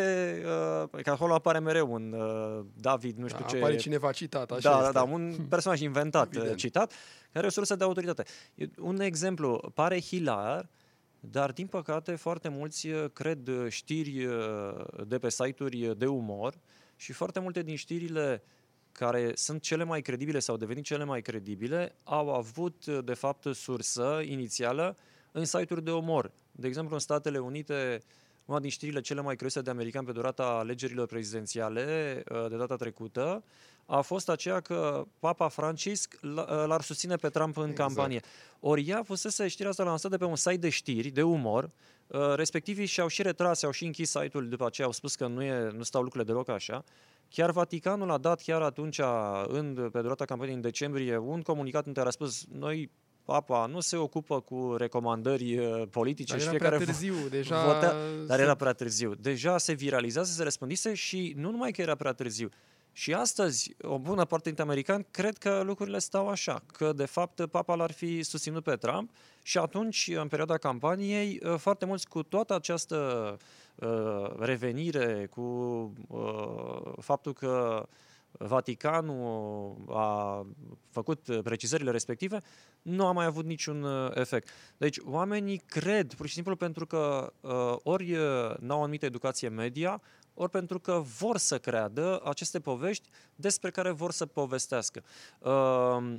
uh, 0.93 1.03
că 1.03 1.11
acolo 1.11 1.35
apare 1.35 1.59
mereu 1.59 1.93
un 1.93 2.13
uh, 2.13 2.65
David, 2.81 3.17
nu 3.17 3.29
știu 3.29 3.41
da, 3.43 3.47
ce... 3.47 3.57
Apare 3.57 3.77
cineva 3.77 4.13
citat, 4.13 4.51
așa 4.51 4.71
Da, 4.71 4.79
este. 4.81 4.93
da, 4.93 5.05
da, 5.05 5.13
un 5.13 5.35
personaj 5.49 5.81
inventat, 5.81 6.35
Evident. 6.35 6.57
citat, 6.57 6.93
care 7.33 7.45
e 7.45 7.49
o 7.49 7.51
sursă 7.51 7.77
de 7.77 7.85
autoritate. 7.85 8.25
Un 8.79 9.01
exemplu, 9.01 9.73
pare 9.75 10.01
hilar, 10.01 10.69
dar, 11.31 11.53
din 11.53 11.67
păcate, 11.67 12.15
foarte 12.15 12.49
mulți 12.49 12.89
uh, 12.89 13.05
cred 13.13 13.49
uh, 13.49 13.67
știri 13.69 14.25
uh, 14.25 14.85
de 15.07 15.19
pe 15.19 15.31
site-uri 15.31 15.99
de 15.99 16.07
umor 16.07 16.55
și 16.97 17.13
foarte 17.13 17.41
multe 17.41 17.63
din 17.63 17.77
știrile 17.77 18.43
care 18.93 19.33
sunt 19.35 19.63
cele 19.63 19.85
mai 19.85 20.03
credibile 20.03 20.39
sau 20.39 20.57
devenit 20.57 20.85
cele 20.85 21.05
mai 21.05 21.23
credibile 21.23 21.97
au 22.03 22.35
avut, 22.35 22.87
de 22.87 23.15
fapt, 23.15 23.55
sursă 23.55 24.21
inițială 24.25 24.97
în 25.33 25.45
site-uri 25.45 25.85
de 25.85 25.93
umor. 25.93 26.33
De 26.53 26.67
exemplu, 26.67 26.95
în 26.95 27.01
Statele 27.01 27.39
Unite, 27.39 28.03
una 28.45 28.61
din 28.61 28.71
știrile 28.71 29.01
cele 29.01 29.21
mai 29.21 29.37
credite 29.37 29.61
de 29.61 29.71
americani 29.71 30.07
pe 30.07 30.13
durata 30.13 30.45
alegerilor 30.45 31.07
prezidențiale 31.07 32.23
de 32.49 32.57
data 32.57 32.77
trecută 32.77 33.45
a 33.87 34.01
fost 34.01 34.29
aceea 34.29 34.61
că 34.61 35.07
Papa 35.19 35.49
Francisc 35.49 36.19
l-ar 36.67 36.81
susține 36.81 37.17
pe 37.17 37.29
Trump 37.29 37.57
în 37.57 37.69
exact. 37.69 37.89
campanie. 37.89 38.21
Ori 38.61 38.89
ea 38.89 39.03
fusese 39.03 39.49
știrea 39.49 39.71
asta 39.71 39.83
lansată 39.83 40.17
pe 40.17 40.25
un 40.25 40.37
site 40.37 40.57
de 40.57 40.69
știri, 40.69 41.09
de 41.09 41.23
umor, 41.23 41.71
uh, 42.07 42.35
respectivii 42.35 42.87
și-au 42.87 43.09
și 43.09 43.23
retras, 43.23 43.63
au 43.63 43.71
și 43.71 43.85
închis 43.85 44.11
site-ul 44.11 44.49
după 44.49 44.67
aceea, 44.67 44.87
au 44.87 44.93
spus 44.93 45.15
că 45.15 45.27
nu, 45.27 45.43
e, 45.43 45.71
nu 45.77 45.83
stau 45.83 46.03
lucrurile 46.03 46.33
deloc 46.33 46.49
așa. 46.49 46.85
Chiar 47.29 47.51
Vaticanul 47.51 48.11
a 48.11 48.19
dat 48.19 48.43
chiar 48.43 48.63
atunci, 48.63 49.01
în, 49.47 49.89
pe 49.93 50.01
durata 50.01 50.25
campaniei 50.25 50.55
în 50.55 50.61
decembrie, 50.61 51.17
un 51.17 51.43
comunicat 51.43 51.87
în 51.87 51.93
care 51.93 52.09
a 52.09 52.11
spus 52.11 52.45
noi 52.53 52.91
Papa 53.25 53.67
nu 53.67 53.81
se 53.81 53.97
ocupă 53.97 54.41
cu 54.41 54.75
recomandări 54.79 55.59
uh, 55.59 55.83
politice 55.91 56.33
dar 56.33 56.41
și 56.41 56.47
era 56.47 56.57
fiecare 56.57 56.77
prea 56.77 56.87
târziu, 56.87 57.15
deja 57.31 57.65
votea, 57.65 57.95
dar 58.27 58.41
era 58.41 58.55
prea 58.55 58.73
târziu. 58.73 59.15
Deja 59.15 59.59
se 59.59 59.73
viralizează, 59.73 60.33
se 60.33 60.43
răspândise 60.43 60.95
și 60.95 61.35
nu 61.37 61.51
numai 61.51 61.71
că 61.71 61.81
era 61.81 61.95
prea 61.95 62.13
târziu, 62.13 62.49
și 62.97 63.15
astăzi, 63.15 63.77
o 63.83 63.99
bună 63.99 64.25
parte 64.25 64.45
dintre 64.45 64.63
americani 64.63 65.07
cred 65.11 65.39
că 65.39 65.63
lucrurile 65.65 65.99
stau 65.99 66.29
așa, 66.29 66.63
că 66.67 66.93
de 66.93 67.05
fapt 67.05 67.47
papa 67.47 67.75
l-ar 67.75 67.93
fi 67.93 68.23
susținut 68.23 68.63
pe 68.65 68.77
Trump 68.77 69.11
și 69.43 69.59
atunci, 69.59 70.11
în 70.15 70.29
perioada 70.29 70.59
campaniei, 70.59 71.41
uh, 71.43 71.55
foarte 71.59 71.85
mulți 71.85 72.09
cu 72.09 72.23
toată 72.23 72.55
această 72.55 72.97
uh, 73.75 74.35
revenire, 74.39 75.27
cu 75.31 75.41
uh, 76.09 76.93
faptul 77.01 77.33
că 77.33 77.87
Vaticanul 78.39 79.77
a 79.89 80.47
făcut 80.91 81.41
precizările 81.43 81.91
respective, 81.91 82.41
nu 82.83 83.07
a 83.07 83.13
mai 83.13 83.27
avut 83.27 83.45
niciun 83.45 83.83
uh, 83.83 84.11
efect. 84.15 84.49
Deci 84.77 84.99
oamenii 85.05 85.63
cred, 85.67 86.15
pur 86.15 86.27
și 86.27 86.35
simplu 86.35 86.57
pentru 86.57 86.87
că 86.87 87.33
uh, 87.41 87.77
ori 87.83 88.17
n-au 88.59 88.83
anumită 88.83 89.07
educație 89.07 89.49
media, 89.49 90.03
ori 90.35 90.51
pentru 90.51 90.79
că 90.79 91.03
vor 91.19 91.39
să 91.39 91.59
creadă 91.59 92.21
aceste 92.25 92.61
povești 92.61 93.09
despre 93.35 93.71
care 93.71 93.91
vor 93.91 94.13
să 94.13 94.27
povestească. 94.27 95.03
Uh, 95.39 96.17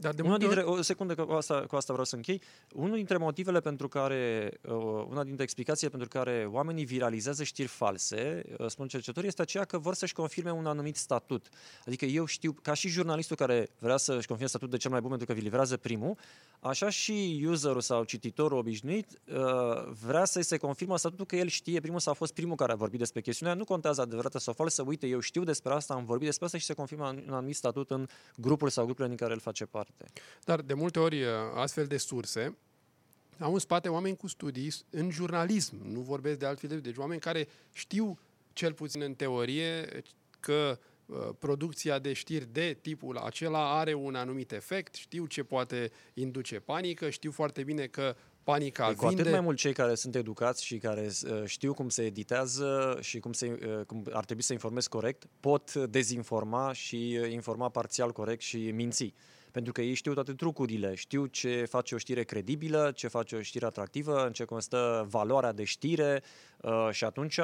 dar 0.00 0.14
de 0.14 0.22
una 0.22 0.38
dintre, 0.38 0.60
o 0.60 0.82
secundă, 0.82 1.14
cu 1.14 1.32
asta, 1.32 1.64
cu 1.68 1.76
asta 1.76 1.92
vreau 1.92 2.06
să 2.06 2.16
închei. 2.16 2.42
Unul 2.74 2.96
dintre 2.96 3.16
motivele 3.16 3.60
pentru 3.60 3.88
care, 3.88 4.52
uh, 4.62 5.04
una 5.08 5.24
dintre 5.24 5.42
explicațiile 5.42 5.90
pentru 5.90 6.08
care 6.08 6.48
oamenii 6.50 6.84
viralizează 6.84 7.44
știri 7.44 7.68
false, 7.68 8.42
uh, 8.58 8.66
spun 8.66 8.88
cercetătorii, 8.88 9.28
este 9.28 9.42
aceea 9.42 9.64
că 9.64 9.78
vor 9.78 9.94
să-și 9.94 10.12
confirme 10.12 10.50
un 10.50 10.66
anumit 10.66 10.96
statut. 10.96 11.48
Adică 11.86 12.04
eu 12.04 12.24
știu, 12.24 12.52
ca 12.62 12.74
și 12.74 12.88
jurnalistul 12.88 13.36
care 13.36 13.68
vrea 13.78 13.96
să-și 13.96 14.26
confirme 14.26 14.48
statut 14.48 14.70
de 14.70 14.76
cel 14.76 14.90
mai 14.90 15.00
bun 15.00 15.08
pentru 15.08 15.26
că 15.26 15.32
vi 15.32 15.40
livrează 15.40 15.76
primul, 15.76 16.16
așa 16.60 16.90
și 16.90 17.46
userul 17.48 17.80
sau 17.80 18.04
cititorul 18.04 18.58
obișnuit 18.58 19.20
uh, 19.32 19.36
vrea 20.06 20.24
să-i 20.24 20.42
se 20.42 20.56
confirmă 20.56 20.98
statutul 20.98 21.26
că 21.26 21.36
el 21.36 21.48
știe 21.48 21.80
primul 21.80 22.00
sau 22.00 22.12
a 22.12 22.14
fost 22.14 22.32
primul 22.32 22.56
care 22.56 22.72
a 22.72 22.74
vorbit 22.74 22.98
despre 22.98 23.20
chestiunea. 23.20 23.54
Nu 23.54 23.64
contează 23.64 24.00
adevărată 24.00 24.38
sau 24.38 24.54
falsă, 24.54 24.82
uite, 24.86 25.06
eu 25.06 25.20
știu 25.20 25.44
despre 25.44 25.72
asta, 25.72 25.94
am 25.94 26.04
vorbit 26.04 26.26
despre 26.26 26.44
asta 26.44 26.58
și 26.58 26.64
se 26.64 26.74
confirmă 26.74 27.06
un 27.06 27.32
anumit 27.32 27.56
statut 27.56 27.90
în 27.90 28.06
grupul 28.36 28.68
sau 28.68 28.84
grupurile 28.84 29.12
în 29.12 29.18
care 29.18 29.32
el 29.32 29.40
face 29.40 29.64
parte 29.64 29.89
parte. 29.96 30.20
Dar 30.44 30.60
de 30.60 30.74
multe 30.74 30.98
ori 30.98 31.24
astfel 31.54 31.86
de 31.86 31.96
surse 31.96 32.56
au 33.38 33.52
în 33.52 33.58
spate 33.58 33.88
oameni 33.88 34.16
cu 34.16 34.26
studii 34.26 34.72
în 34.90 35.10
jurnalism, 35.10 35.76
nu 35.82 36.00
vorbesc 36.00 36.38
de 36.38 36.46
altfel 36.46 36.68
de... 36.68 36.76
Deci 36.76 36.96
oameni 36.96 37.20
care 37.20 37.48
știu 37.72 38.18
cel 38.52 38.72
puțin 38.72 39.02
în 39.02 39.14
teorie 39.14 40.02
că 40.40 40.78
producția 41.38 41.98
de 41.98 42.12
știri 42.12 42.52
de 42.52 42.78
tipul 42.80 43.16
acela 43.16 43.78
are 43.78 43.94
un 43.94 44.14
anumit 44.14 44.52
efect, 44.52 44.94
știu 44.94 45.26
ce 45.26 45.42
poate 45.42 45.90
induce 46.14 46.60
panică, 46.60 47.10
știu 47.10 47.30
foarte 47.30 47.62
bine 47.62 47.86
că 47.86 48.16
panica 48.42 48.84
păi, 48.84 48.94
Cu 48.94 49.06
vinde. 49.06 49.20
atât 49.20 49.32
mai 49.32 49.40
mult 49.40 49.56
cei 49.56 49.72
care 49.72 49.94
sunt 49.94 50.14
educați 50.14 50.64
și 50.64 50.78
care 50.78 51.10
uh, 51.22 51.42
știu 51.44 51.74
cum 51.74 51.88
se 51.88 52.02
editează 52.04 52.98
și 53.00 53.18
cum, 53.18 53.32
se, 53.32 53.58
uh, 53.78 53.84
cum 53.86 54.06
ar 54.12 54.24
trebui 54.24 54.42
să 54.42 54.52
informezi 54.52 54.88
corect, 54.88 55.26
pot 55.40 55.74
dezinforma 55.74 56.72
și 56.72 57.18
uh, 57.22 57.30
informa 57.30 57.68
parțial 57.68 58.12
corect 58.12 58.40
și 58.40 58.70
minți 58.70 59.14
pentru 59.52 59.72
că 59.72 59.80
ei 59.80 59.94
știu 59.94 60.14
toate 60.14 60.32
trucurile, 60.32 60.94
știu 60.94 61.26
ce 61.26 61.64
face 61.64 61.94
o 61.94 61.98
știre 61.98 62.22
credibilă, 62.22 62.92
ce 62.94 63.08
face 63.08 63.36
o 63.36 63.40
știre 63.40 63.66
atractivă, 63.66 64.26
în 64.26 64.32
ce 64.32 64.44
constă 64.44 65.06
valoarea 65.10 65.52
de 65.52 65.64
știre 65.64 66.22
uh, 66.60 66.88
și 66.90 67.04
atunci, 67.04 67.40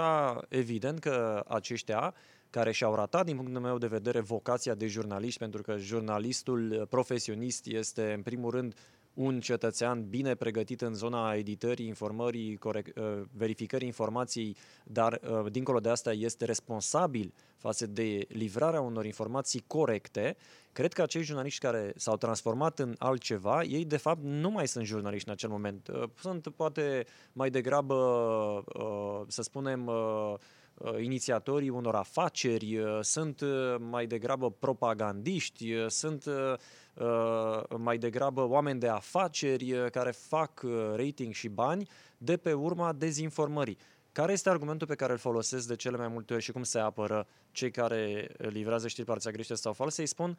evident 0.49 0.99
că 0.99 1.45
aceștia 1.49 2.15
care 2.51 2.73
și-au 2.73 2.95
ratat, 2.95 3.25
din 3.25 3.37
punctul 3.37 3.61
meu 3.61 3.79
de 3.79 3.87
vedere, 3.87 4.21
vocația 4.21 4.75
de 4.75 4.87
jurnalist, 4.87 5.39
pentru 5.39 5.63
că 5.63 5.77
jurnalistul 5.77 6.87
profesionist 6.91 7.67
este, 7.67 8.13
în 8.13 8.23
primul 8.23 8.51
rând, 8.51 8.75
un 9.17 9.41
cetățean 9.41 10.09
bine 10.09 10.35
pregătit 10.35 10.81
în 10.81 10.95
zona 10.95 11.35
editării, 11.35 11.87
informării, 11.87 12.57
corect, 12.57 12.97
uh, 12.97 13.23
verificării 13.33 13.87
informației, 13.87 14.57
dar 14.85 15.21
uh, 15.23 15.53
dincolo 15.53 15.81
de 15.81 15.89
asta 15.89 16.13
este 16.13 16.45
responsabil 16.45 17.35
față 17.57 17.87
de 17.87 18.27
livrarea 18.29 18.81
unor 18.81 19.05
informații 19.05 19.65
corecte, 19.67 20.37
cred 20.73 20.93
că 20.93 21.03
acei 21.03 21.23
jurnaliști 21.23 21.61
care 21.61 21.93
s-au 21.97 22.17
transformat 22.17 22.79
în 22.79 22.95
altceva, 22.99 23.63
ei 23.63 23.85
de 23.85 23.97
fapt 23.97 24.23
nu 24.23 24.51
mai 24.51 24.69
sunt 24.69 24.85
jurnaliști 24.85 25.29
în 25.29 25.35
acel 25.35 25.49
moment. 25.49 25.89
Uh, 25.89 26.03
sunt 26.21 26.49
poate 26.49 27.07
mai 27.33 27.51
degrabă, 27.51 27.95
să 29.29 29.43
spunem, 29.43 29.91
inițiatorii 31.01 31.69
unor 31.69 31.95
afaceri, 31.95 32.79
sunt 33.01 33.43
mai 33.79 34.07
degrabă 34.07 34.51
propagandiști, 34.51 35.75
sunt 35.89 36.25
Uh, 36.27 36.59
mai 37.79 37.99
degrabă 37.99 38.49
oameni 38.49 38.81
de 38.81 38.89
afaceri 38.89 39.73
uh, 39.73 39.91
care 39.91 40.11
fac 40.11 40.63
uh, 40.65 40.71
rating 40.97 41.33
și 41.33 41.49
bani 41.49 41.89
de 42.19 42.37
pe 42.37 42.53
urma 42.53 42.93
dezinformării. 42.93 43.79
Care 44.13 44.33
este 44.33 44.49
argumentul 44.49 44.87
pe 44.87 44.95
care 44.95 45.13
îl 45.13 45.19
folosesc 45.19 45.67
de 45.67 45.77
cele 45.77 45.97
mai 45.97 46.09
multe 46.09 46.35
ori 46.35 46.43
și 46.43 46.53
cum 46.53 46.63
se 46.63 46.79
apără 46.79 47.27
cei 47.51 47.71
care 47.71 48.29
livrează 48.37 48.89
știri 48.89 49.07
parția 49.07 49.31
greșite 49.31 49.55
sau 49.55 49.73
false? 49.73 50.01
Îi 50.01 50.07
spun 50.07 50.39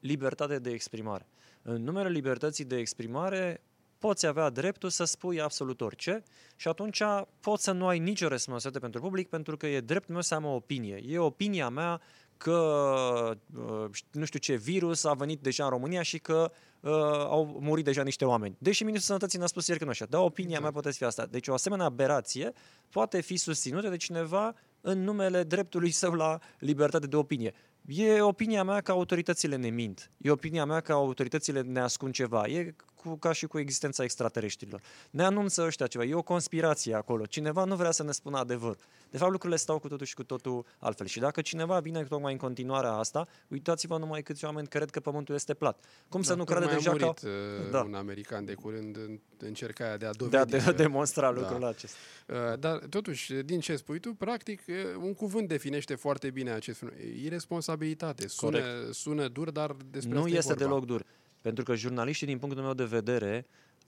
libertate 0.00 0.58
de 0.58 0.70
exprimare. 0.70 1.26
În 1.62 1.82
numele 1.82 2.08
libertății 2.08 2.64
de 2.64 2.76
exprimare 2.76 3.62
poți 3.98 4.26
avea 4.26 4.50
dreptul 4.50 4.88
să 4.88 5.04
spui 5.04 5.40
absolut 5.40 5.80
orice 5.80 6.22
și 6.56 6.68
atunci 6.68 7.02
poți 7.40 7.64
să 7.64 7.72
nu 7.72 7.86
ai 7.86 7.98
nicio 7.98 8.28
responsabilitate 8.28 8.78
pentru 8.78 9.00
public 9.00 9.28
pentru 9.28 9.56
că 9.56 9.66
e 9.66 9.80
dreptul 9.80 10.12
meu 10.12 10.22
să 10.22 10.34
am 10.34 10.44
o 10.44 10.54
opinie. 10.54 11.02
E 11.06 11.18
opinia 11.18 11.68
mea 11.68 12.00
că 12.38 13.36
uh, 13.56 13.84
nu 14.10 14.24
știu 14.24 14.38
ce 14.38 14.54
virus 14.54 15.04
a 15.04 15.12
venit 15.12 15.40
deja 15.40 15.64
în 15.64 15.70
România 15.70 16.02
și 16.02 16.18
că 16.18 16.52
uh, 16.80 16.90
au 17.28 17.58
murit 17.60 17.84
deja 17.84 18.02
niște 18.02 18.24
oameni. 18.24 18.56
Deși 18.58 18.82
Ministrul 18.82 19.08
Sănătății 19.08 19.38
ne-a 19.38 19.46
spus 19.46 19.66
ieri 19.66 19.78
că 19.78 19.84
nu 19.84 19.90
așa. 19.90 20.04
Dar 20.04 20.20
opinia 20.20 20.48
exact. 20.48 20.62
mea 20.62 20.72
poate 20.72 20.90
fi 20.96 21.04
asta. 21.04 21.26
Deci 21.26 21.48
o 21.48 21.52
asemenea 21.52 21.84
aberație 21.84 22.52
poate 22.90 23.20
fi 23.20 23.36
susținută 23.36 23.88
de 23.88 23.96
cineva 23.96 24.54
în 24.80 25.02
numele 25.04 25.42
dreptului 25.42 25.90
său 25.90 26.12
la 26.12 26.38
libertate 26.58 27.06
de 27.06 27.16
opinie. 27.16 27.54
E 27.86 28.20
opinia 28.20 28.64
mea 28.64 28.80
că 28.80 28.90
autoritățile 28.90 29.56
ne 29.56 29.68
mint. 29.68 30.10
E 30.16 30.30
opinia 30.30 30.64
mea 30.64 30.80
că 30.80 30.92
autoritățile 30.92 31.60
ne 31.60 31.80
ascund 31.80 32.12
ceva. 32.12 32.46
E 32.46 32.74
cu, 33.02 33.16
ca 33.16 33.32
și 33.32 33.46
cu 33.46 33.58
existența 33.58 34.02
extraterestrilor. 34.02 34.80
Ne 35.10 35.22
anunță 35.22 35.62
ăștia 35.62 35.86
ceva. 35.86 36.04
E 36.04 36.14
o 36.14 36.22
conspirație 36.22 36.94
acolo. 36.94 37.26
Cineva 37.26 37.64
nu 37.64 37.76
vrea 37.76 37.90
să 37.90 38.02
ne 38.02 38.12
spună 38.12 38.38
adevăr. 38.38 38.76
De 39.10 39.18
fapt, 39.18 39.30
lucrurile 39.30 39.58
stau 39.58 39.78
cu 39.78 39.88
totul 39.88 40.06
și 40.06 40.14
cu 40.14 40.22
totul 40.22 40.64
altfel. 40.78 41.06
Și 41.06 41.18
dacă 41.18 41.40
cineva 41.40 41.80
vine 41.80 42.02
tocmai 42.02 42.32
în 42.32 42.38
continuarea 42.38 42.92
asta, 42.92 43.28
uitați-vă 43.48 43.98
numai 43.98 44.22
câți 44.22 44.44
oameni 44.44 44.66
cred 44.66 44.90
că 44.90 45.00
Pământul 45.00 45.34
este 45.34 45.54
plat. 45.54 45.84
Cum 46.08 46.20
da, 46.20 46.26
să 46.26 46.34
nu 46.34 46.44
crede 46.44 46.66
deja 46.66 46.92
că... 46.92 47.12
Uh, 47.24 47.70
da. 47.70 47.80
un 47.80 47.94
american 47.94 48.44
de 48.44 48.54
curând 48.54 48.96
în 48.96 49.20
încercarea 49.38 49.96
de 49.96 50.06
a 50.06 50.12
dovedi. 50.12 50.50
De 50.50 50.56
a 50.56 50.64
de- 50.64 50.72
demonstra 50.72 51.32
da. 51.32 51.40
lucrul 51.40 51.64
acesta. 51.64 51.96
Uh, 52.26 52.58
dar, 52.58 52.78
totuși, 52.78 53.34
din 53.34 53.60
ce 53.60 53.76
spui 53.76 53.98
tu, 53.98 54.14
practic, 54.14 54.62
uh, 54.68 54.74
un 55.02 55.14
cuvânt 55.14 55.48
definește 55.48 55.94
foarte 55.94 56.30
bine 56.30 56.50
acest 56.50 56.78
fenomen. 56.78 57.16
Irresponsabilitate. 57.24 58.28
Sună, 58.28 58.60
sună 58.90 59.28
dur, 59.28 59.50
dar 59.50 59.76
despre 59.90 60.18
Nu 60.18 60.26
este 60.26 60.52
vorba. 60.52 60.64
deloc 60.64 60.84
dur. 60.84 61.04
Pentru 61.48 61.66
că 61.66 61.74
jurnaliștii, 61.74 62.26
din 62.26 62.38
punctul 62.38 62.62
meu 62.62 62.74
de 62.74 62.84
vedere, 62.84 63.46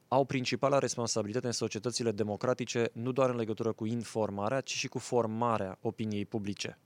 au 0.09 0.25
principala 0.25 0.79
responsabilitate 0.79 1.47
în 1.47 1.53
societățile 1.53 2.13
democratice, 2.13 2.91
nu 2.93 3.13
doar 3.13 3.31
în 3.31 3.37
legătură 3.37 3.73
cu 3.73 3.87
informarea, 3.87 4.61
ci 4.61 4.71
și 4.71 4.89
cu 4.89 4.99
formarea 4.99 5.79
opiniei 5.81 6.27
publice. 6.27 6.79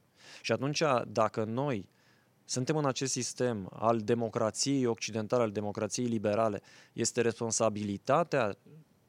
Și 0.42 0.52
atunci, 0.52 0.82
dacă 1.06 1.44
noi 1.44 1.88
suntem 2.44 2.76
în 2.76 2.86
acest 2.86 3.12
sistem 3.12 3.68
al 3.72 3.98
democrației 4.00 4.86
occidentale, 4.86 5.42
al 5.42 5.50
democrației 5.50 6.06
liberale, 6.06 6.62
este 6.92 7.20
responsabilitatea 7.20 8.56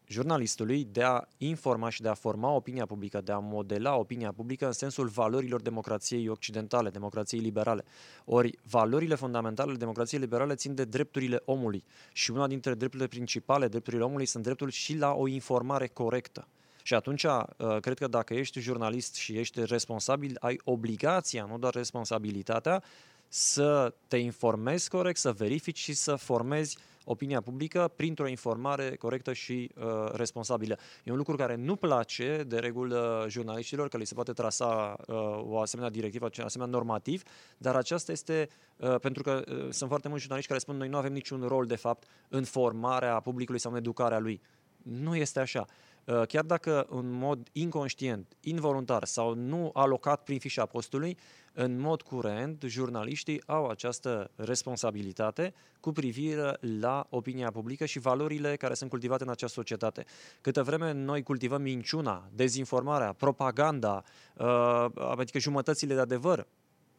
jurnalistului 0.08 0.88
de 0.92 1.04
a 1.04 1.22
informa 1.38 1.90
și 1.90 2.02
de 2.02 2.10
a 2.10 2.14
forma 2.14 2.50
opinia 2.50 2.86
publică, 2.86 3.22
de 3.22 3.32
a 3.32 3.38
modela 3.38 3.96
opinia 3.96 4.32
publică 4.32 4.66
în 4.66 4.72
sensul 4.72 5.08
valorilor 5.08 5.62
democrației 5.62 6.28
occidentale, 6.28 6.90
democrației 6.90 7.42
liberale. 7.42 7.84
Ori 8.26 8.58
valorile 8.70 9.16
fundamentale 9.16 9.70
ale 9.70 9.78
democrației 9.78 10.20
liberale 10.20 10.56
țin 10.56 10.76
de 10.76 10.86
drepturile 10.86 11.42
omului 11.46 11.84
și 12.14 12.32
una 12.32 12.48
dintre 12.48 12.74
drepturile 12.74 13.08
principale, 13.08 13.68
drepturile 13.68 14.04
omului, 14.04 14.26
sunt 14.26 14.44
dreptul 14.44 14.70
și 14.70 14.98
la 14.98 15.12
o 15.12 15.28
informare 15.28 15.88
corectă. 15.88 16.48
Și 16.84 16.94
atunci, 16.94 17.24
uh, 17.24 17.80
cred 17.80 17.98
că 17.98 18.08
dacă 18.08 18.34
ești 18.34 18.60
jurnalist 18.60 19.16
și 19.16 19.38
ești 19.38 19.66
responsabil, 19.66 20.38
ai 20.40 20.60
obligația, 20.64 21.46
nu 21.50 21.58
doar 21.58 21.74
responsabilitatea, 21.74 22.84
să 23.28 23.94
te 24.08 24.18
informezi 24.18 24.90
corect, 24.90 25.18
să 25.18 25.32
verifici 25.32 25.78
și 25.78 25.94
să 25.94 26.16
formezi 26.16 26.78
opinia 27.06 27.42
publică 27.42 27.92
printr-o 27.96 28.28
informare 28.28 28.96
corectă 28.96 29.34
și 29.34 29.72
uh, 29.76 29.84
responsabilă. 30.12 30.78
E 31.04 31.12
un 31.12 31.18
lucru 31.18 31.36
care 31.36 31.56
nu 31.56 31.76
place 31.76 32.44
de 32.48 32.58
regulă 32.58 33.26
jurnaliștilor, 33.30 33.88
că 33.88 33.98
li 33.98 34.06
se 34.06 34.14
poate 34.14 34.32
trasa 34.32 34.96
uh, 35.08 35.16
o 35.44 35.60
asemenea 35.60 35.92
directivă, 35.92 36.30
un 36.38 36.44
asemenea 36.44 36.74
normativ, 36.74 37.24
dar 37.58 37.76
aceasta 37.76 38.12
este 38.12 38.50
uh, 38.78 38.96
pentru 39.00 39.24
că 39.24 39.44
uh, 39.48 39.68
sunt 39.70 39.90
foarte 39.90 40.08
mulți 40.08 40.22
jurnaliști 40.22 40.52
care 40.52 40.64
spun 40.64 40.78
noi 40.78 40.88
nu 40.88 40.98
avem 40.98 41.14
niciun 41.14 41.42
rol 41.48 41.66
de 41.66 41.76
fapt 41.76 42.08
în 42.30 42.44
formarea 42.44 43.20
publicului 43.20 43.60
sau 43.60 43.72
în 43.72 43.78
educarea 43.78 44.20
lui. 44.20 44.42
Nu 44.82 45.16
este 45.16 45.40
așa. 45.40 45.66
Uh, 46.06 46.22
chiar 46.28 46.44
dacă 46.44 46.86
în 46.90 47.12
mod 47.12 47.48
inconștient, 47.52 48.38
involuntar 48.40 49.04
sau 49.04 49.34
nu 49.34 49.70
alocat 49.74 50.24
prin 50.24 50.40
fișa 50.40 50.66
postului, 50.66 51.18
în 51.54 51.80
mod 51.80 52.02
curent, 52.02 52.64
jurnaliștii 52.66 53.42
au 53.46 53.68
această 53.68 54.32
responsabilitate 54.36 55.54
cu 55.80 55.92
privire 55.92 56.58
la 56.80 57.08
opinia 57.10 57.52
publică 57.52 57.86
și 57.86 58.00
valorile 58.00 58.56
care 58.56 58.74
sunt 58.74 58.90
cultivate 58.90 59.24
în 59.24 59.30
această 59.30 59.56
societate. 59.56 60.06
Câte 60.42 60.62
vreme 60.62 60.92
noi 60.92 61.24
cultivăm 61.24 61.62
minciuna, 61.62 62.30
dezinformarea, 62.34 63.14
propaganda, 63.14 64.04
uh, 64.38 64.86
adică 65.18 65.40
jumătățile 65.40 65.94
de 65.94 66.00
adevăr, 66.00 66.48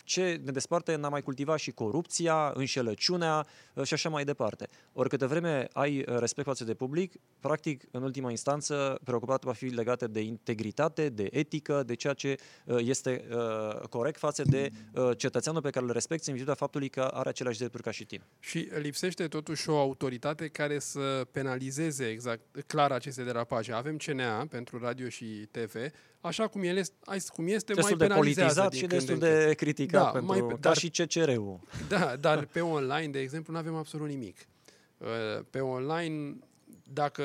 ce 0.07 0.41
ne 0.45 0.51
desparte 0.51 0.97
n-a 0.97 1.09
mai 1.09 1.23
cultivat 1.23 1.59
și 1.59 1.71
corupția, 1.71 2.53
înșelăciunea 2.55 3.47
uh, 3.75 3.85
și 3.85 3.95
așa 3.95 4.09
mai 4.09 4.25
departe. 4.25 4.69
Ori 4.93 5.09
câte 5.09 5.27
vreme 5.27 5.69
ai 5.73 5.99
uh, 5.99 6.19
respect 6.19 6.47
față 6.47 6.65
de 6.65 6.75
public, 6.75 7.15
practic, 7.41 7.85
în 7.91 8.03
ultima 8.03 8.31
instanță, 8.31 9.01
preocupat 9.05 9.45
va 9.45 9.53
fi 9.53 9.65
legată 9.65 10.07
de 10.07 10.21
integritate, 10.21 11.09
de 11.09 11.29
etică, 11.31 11.83
de 11.83 11.95
ceea 11.95 12.13
ce 12.13 12.37
uh, 12.65 12.77
este 12.81 13.27
corect 13.91 14.19
față 14.19 14.43
de 14.43 14.71
cetățeanul 15.17 15.61
pe 15.61 15.71
care 15.71 15.85
îl 15.85 15.93
respecti 15.93 16.29
în 16.29 16.35
virtutea 16.35 16.59
faptului 16.59 16.89
că 16.89 17.01
are 17.01 17.29
aceleași 17.29 17.59
drepturi 17.59 17.83
ca 17.83 17.91
și 17.91 18.05
tine. 18.05 18.27
Și 18.39 18.69
lipsește 18.79 19.29
totuși 19.29 19.69
o 19.71 19.79
autoritate 19.79 20.49
care 20.49 20.79
să 20.79 21.27
penalizeze 21.33 22.09
exact 22.09 22.43
clar 22.67 22.93
aceste 22.93 23.23
derapaje. 23.23 23.73
Avem 23.73 23.97
CNA 23.97 24.47
pentru 24.47 24.79
radio 24.79 25.09
și 25.09 25.25
TV, 25.51 25.75
așa 26.27 26.47
cum, 26.47 26.63
ele, 26.63 26.83
cum 27.35 27.47
este, 27.47 27.73
destul 27.73 27.97
mai 27.97 28.09
de 28.09 28.15
politizat 28.15 28.73
și 28.73 28.87
destul 28.87 29.19
de 29.19 29.55
criticat, 29.57 30.03
da, 30.03 30.09
pentru, 30.09 30.47
mai, 30.47 30.57
dar, 30.61 30.77
și 30.77 30.91
CCR-ul. 30.91 31.61
Da, 31.89 32.17
dar 32.21 32.45
pe 32.45 32.61
online, 32.61 33.09
de 33.09 33.19
exemplu, 33.19 33.53
nu 33.53 33.59
avem 33.59 33.75
absolut 33.75 34.09
nimic. 34.09 34.37
Uh, 34.99 35.45
pe 35.51 35.61
online, 35.61 36.37
dacă 36.93 37.23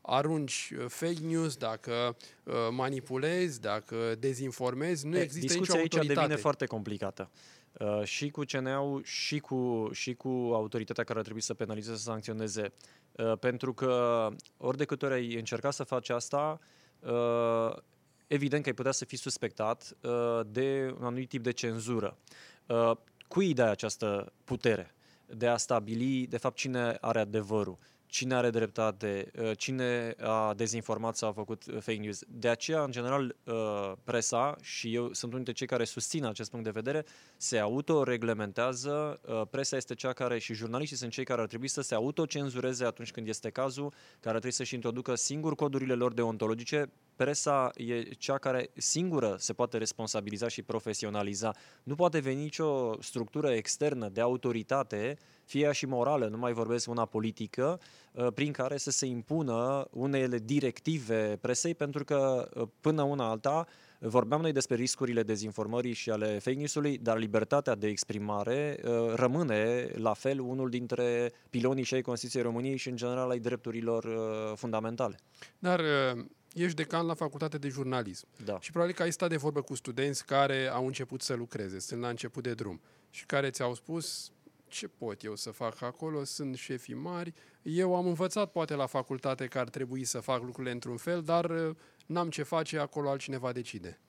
arunci 0.00 0.72
uh, 0.78 0.84
fake 0.88 1.20
news, 1.22 1.56
dacă 1.56 2.16
uh, 2.44 2.54
manipulezi, 2.70 3.60
dacă 3.60 3.96
dezinformezi, 4.18 5.06
nu 5.06 5.18
există 5.18 5.46
Discuția 5.46 5.74
nicio 5.74 5.82
autoritate. 5.82 6.08
aici 6.08 6.18
devine 6.18 6.40
foarte 6.40 6.66
complicată. 6.66 7.30
Uh, 7.78 8.04
și 8.04 8.30
cu 8.30 8.42
CNA-ul 8.44 9.02
și 9.04 9.38
cu, 9.38 9.88
și 9.92 10.14
cu 10.14 10.28
autoritatea 10.28 11.04
care 11.04 11.18
ar 11.18 11.24
trebui 11.24 11.42
să 11.42 11.54
penalizeze, 11.54 11.96
să 11.96 12.02
sancționeze. 12.02 12.72
Uh, 13.12 13.38
pentru 13.38 13.74
că 13.74 14.28
ori 14.56 14.76
de 14.76 14.84
câte 14.84 15.04
ori 15.04 15.14
ai 15.14 15.34
încercat 15.34 15.72
să 15.72 15.82
faci 15.82 16.08
asta, 16.08 16.58
uh, 17.00 17.76
evident 18.26 18.62
că 18.62 18.68
ai 18.68 18.74
putea 18.74 18.92
să 18.92 19.04
fii 19.04 19.18
suspectat 19.18 19.96
uh, 20.00 20.40
de 20.46 20.94
un 20.98 21.04
anumit 21.04 21.28
tip 21.28 21.42
de 21.42 21.50
cenzură. 21.50 22.18
Uh, 22.66 22.96
cui 23.28 23.52
dai 23.52 23.70
această 23.70 24.32
putere 24.44 24.94
de 25.26 25.46
a 25.46 25.56
stabili, 25.56 26.26
de 26.26 26.36
fapt, 26.36 26.56
cine 26.56 26.96
are 27.00 27.20
adevărul? 27.20 27.78
Cine 28.06 28.34
are 28.34 28.50
dreptate, 28.50 29.30
uh, 29.40 29.50
cine 29.56 30.14
a 30.20 30.54
dezinformat 30.54 31.16
sau 31.16 31.28
a 31.28 31.32
făcut 31.32 31.66
uh, 31.66 31.74
fake 31.80 31.98
news. 31.98 32.20
De 32.28 32.48
aceea, 32.48 32.82
în 32.82 32.90
general, 32.90 33.36
uh, 33.44 33.92
presa, 34.04 34.56
și 34.60 34.94
eu 34.94 35.02
sunt 35.02 35.32
unul 35.32 35.44
dintre 35.44 35.52
cei 35.52 35.66
care 35.66 35.84
susțin 35.84 36.24
acest 36.24 36.50
punct 36.50 36.64
de 36.64 36.70
vedere, 36.70 37.04
se 37.36 37.58
autoreglementează. 37.58 39.20
Presa 39.50 39.76
este 39.76 39.94
cea 39.94 40.12
care, 40.12 40.38
și 40.38 40.54
jurnaliștii 40.54 40.96
sunt 40.96 41.10
cei 41.10 41.24
care 41.24 41.40
ar 41.40 41.46
trebui 41.46 41.68
să 41.68 41.80
se 41.80 41.94
autocenzureze 41.94 42.84
atunci 42.84 43.10
când 43.10 43.28
este 43.28 43.50
cazul, 43.50 43.90
care 44.20 44.34
ar 44.34 44.40
trebui 44.40 44.50
să-și 44.50 44.74
introducă 44.74 45.14
singur 45.14 45.54
codurile 45.54 45.94
lor 45.94 46.12
deontologice. 46.12 46.90
Presa 47.16 47.70
e 47.74 48.02
cea 48.02 48.38
care 48.38 48.70
singură 48.74 49.36
se 49.38 49.52
poate 49.52 49.78
responsabiliza 49.78 50.48
și 50.48 50.62
profesionaliza. 50.62 51.54
Nu 51.82 51.94
poate 51.94 52.18
veni 52.18 52.42
nicio 52.42 52.96
structură 53.00 53.50
externă 53.50 54.08
de 54.08 54.20
autoritate 54.20 55.18
fie 55.46 55.64
ea 55.64 55.72
și 55.72 55.86
morală, 55.86 56.26
nu 56.26 56.36
mai 56.36 56.52
vorbesc 56.52 56.90
una 56.90 57.04
politică, 57.04 57.80
uh, 58.12 58.26
prin 58.34 58.52
care 58.52 58.76
să 58.76 58.90
se 58.90 59.06
impună 59.06 59.86
unele 59.90 60.38
directive 60.38 61.38
presei, 61.40 61.74
pentru 61.74 62.04
că 62.04 62.48
uh, 62.54 62.68
până 62.80 63.02
una 63.02 63.28
alta 63.28 63.66
Vorbeam 63.98 64.40
noi 64.40 64.52
despre 64.52 64.76
riscurile 64.76 65.22
dezinformării 65.22 65.92
și 65.92 66.10
ale 66.10 66.38
fake 66.38 66.56
news-ului, 66.56 66.98
dar 66.98 67.18
libertatea 67.18 67.74
de 67.74 67.86
exprimare 67.86 68.80
uh, 68.84 69.14
rămâne 69.14 69.88
la 69.94 70.12
fel 70.12 70.40
unul 70.40 70.70
dintre 70.70 71.32
pilonii 71.50 71.84
și 71.84 71.94
ai 71.94 72.02
Constituției 72.02 72.42
României 72.42 72.76
și 72.76 72.88
în 72.88 72.96
general 72.96 73.30
ai 73.30 73.38
drepturilor 73.38 74.04
uh, 74.04 74.56
fundamentale. 74.56 75.18
Dar 75.58 75.80
uh, 75.80 76.24
ești 76.54 76.76
decan 76.76 77.06
la 77.06 77.14
facultate 77.14 77.58
de 77.58 77.68
jurnalism 77.68 78.26
Da. 78.44 78.58
și 78.60 78.70
probabil 78.70 78.94
că 78.94 79.02
ai 79.02 79.12
stat 79.12 79.28
de 79.28 79.36
vorbă 79.36 79.62
cu 79.62 79.74
studenți 79.74 80.24
care 80.24 80.66
au 80.66 80.86
început 80.86 81.22
să 81.22 81.34
lucreze, 81.34 81.78
sunt 81.78 82.00
la 82.00 82.08
început 82.08 82.42
de 82.42 82.54
drum 82.54 82.80
și 83.10 83.26
care 83.26 83.50
ți-au 83.50 83.74
spus 83.74 84.30
ce 84.76 84.88
pot 84.88 85.24
eu 85.24 85.36
să 85.36 85.50
fac 85.50 85.82
acolo, 85.82 86.24
sunt 86.24 86.56
șefii 86.56 86.94
mari, 86.94 87.34
eu 87.62 87.96
am 87.96 88.06
învățat 88.06 88.50
poate 88.50 88.74
la 88.74 88.86
facultate 88.86 89.46
că 89.46 89.58
ar 89.58 89.68
trebui 89.68 90.04
să 90.04 90.20
fac 90.20 90.42
lucrurile 90.42 90.72
într-un 90.72 90.96
fel, 90.96 91.22
dar 91.22 91.50
uh, 91.50 91.76
n-am 92.06 92.30
ce 92.30 92.42
face, 92.42 92.78
acolo 92.78 93.08
altcineva 93.10 93.52
decide. 93.52 94.00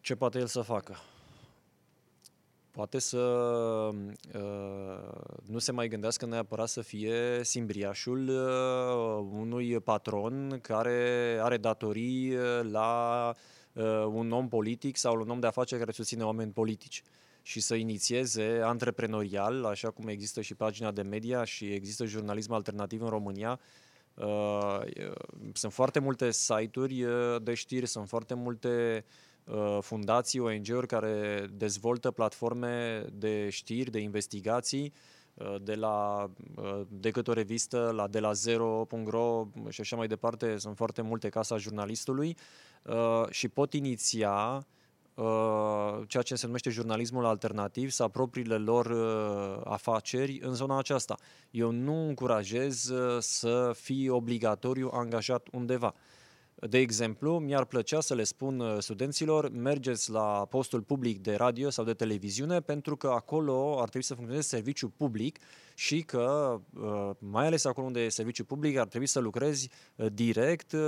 Ce 0.00 0.14
poate 0.14 0.38
el 0.38 0.46
să 0.46 0.60
facă? 0.60 0.96
Poate 2.70 2.98
să 2.98 3.18
uh, 4.34 4.72
nu 5.46 5.58
se 5.58 5.72
mai 5.72 5.88
gândească 5.88 6.26
neapărat 6.26 6.68
să 6.68 6.80
fie 6.80 7.40
simbriașul 7.42 8.28
uh, 8.28 9.38
unui 9.40 9.80
patron 9.80 10.58
care 10.62 11.38
are 11.42 11.56
datorii 11.56 12.34
uh, 12.34 12.60
la 12.70 13.34
uh, 13.72 14.04
un 14.12 14.32
om 14.32 14.48
politic 14.48 14.96
sau 14.96 15.20
un 15.20 15.30
om 15.30 15.40
de 15.40 15.46
afaceri 15.46 15.80
care 15.80 15.92
susține 15.92 16.24
oameni 16.24 16.52
politici 16.52 17.02
și 17.48 17.60
să 17.60 17.74
inițieze 17.74 18.60
antreprenorial, 18.64 19.64
așa 19.64 19.90
cum 19.90 20.08
există 20.08 20.40
și 20.40 20.54
pagina 20.54 20.90
de 20.90 21.02
media 21.02 21.44
și 21.44 21.64
există 21.64 22.04
jurnalism 22.04 22.52
alternativ 22.52 23.02
în 23.02 23.08
România, 23.08 23.60
Uh, 24.14 24.80
sunt 25.52 25.72
foarte 25.72 25.98
multe 25.98 26.30
site-uri 26.30 27.02
uh, 27.02 27.36
de 27.42 27.54
știri, 27.54 27.86
sunt 27.86 28.08
foarte 28.08 28.34
multe 28.34 29.04
uh, 29.44 29.78
fundații, 29.80 30.40
ONG-uri 30.40 30.86
care 30.86 31.46
dezvoltă 31.52 32.10
platforme 32.10 33.04
de 33.12 33.48
știri, 33.48 33.90
de 33.90 33.98
investigații, 33.98 34.92
uh, 35.34 35.54
de 35.62 35.74
la 35.74 36.30
uh, 36.56 36.80
decât 36.88 37.28
o 37.28 37.32
revistă 37.32 37.90
la 37.94 38.06
de 38.06 38.20
la 38.20 38.32
zero.ro 38.32 39.46
și 39.68 39.80
așa 39.80 39.96
mai 39.96 40.06
departe, 40.06 40.56
sunt 40.56 40.76
foarte 40.76 41.02
multe 41.02 41.28
casa 41.28 41.56
jurnalistului 41.56 42.36
uh, 42.82 43.24
și 43.30 43.48
pot 43.48 43.72
iniția 43.72 44.56
uh, 44.56 44.62
ceea 46.06 46.22
ce 46.22 46.34
se 46.34 46.46
numește 46.46 46.70
jurnalismul 46.70 47.24
alternativ 47.24 47.90
sau 47.90 48.08
propriile 48.08 48.56
lor 48.56 48.86
uh, 48.86 49.60
afaceri 49.64 50.38
în 50.42 50.54
zona 50.54 50.78
aceasta. 50.78 51.16
Eu 51.50 51.70
nu 51.70 52.06
încurajez 52.06 52.88
uh, 52.88 53.16
să 53.20 53.72
fie 53.74 54.10
obligatoriu 54.10 54.90
angajat 54.92 55.48
undeva. 55.52 55.94
De 56.60 56.78
exemplu, 56.78 57.38
mi-ar 57.38 57.64
plăcea 57.64 58.00
să 58.00 58.14
le 58.14 58.22
spun 58.22 58.60
uh, 58.60 58.76
studenților, 58.78 59.50
mergeți 59.50 60.10
la 60.10 60.46
postul 60.50 60.80
public 60.80 61.22
de 61.22 61.34
radio 61.34 61.70
sau 61.70 61.84
de 61.84 61.94
televiziune 61.94 62.60
pentru 62.60 62.96
că 62.96 63.06
acolo 63.06 63.76
ar 63.80 63.88
trebui 63.88 64.02
să 64.02 64.14
funcționeze 64.14 64.48
serviciu 64.48 64.88
public 64.88 65.38
și 65.74 66.02
că, 66.02 66.58
uh, 66.80 67.10
mai 67.18 67.46
ales 67.46 67.64
acolo 67.64 67.86
unde 67.86 68.00
e 68.00 68.08
serviciu 68.08 68.44
public, 68.44 68.78
ar 68.78 68.86
trebui 68.86 69.06
să 69.06 69.18
lucrezi 69.18 69.70
uh, 69.96 70.06
direct 70.12 70.72
uh, 70.72 70.80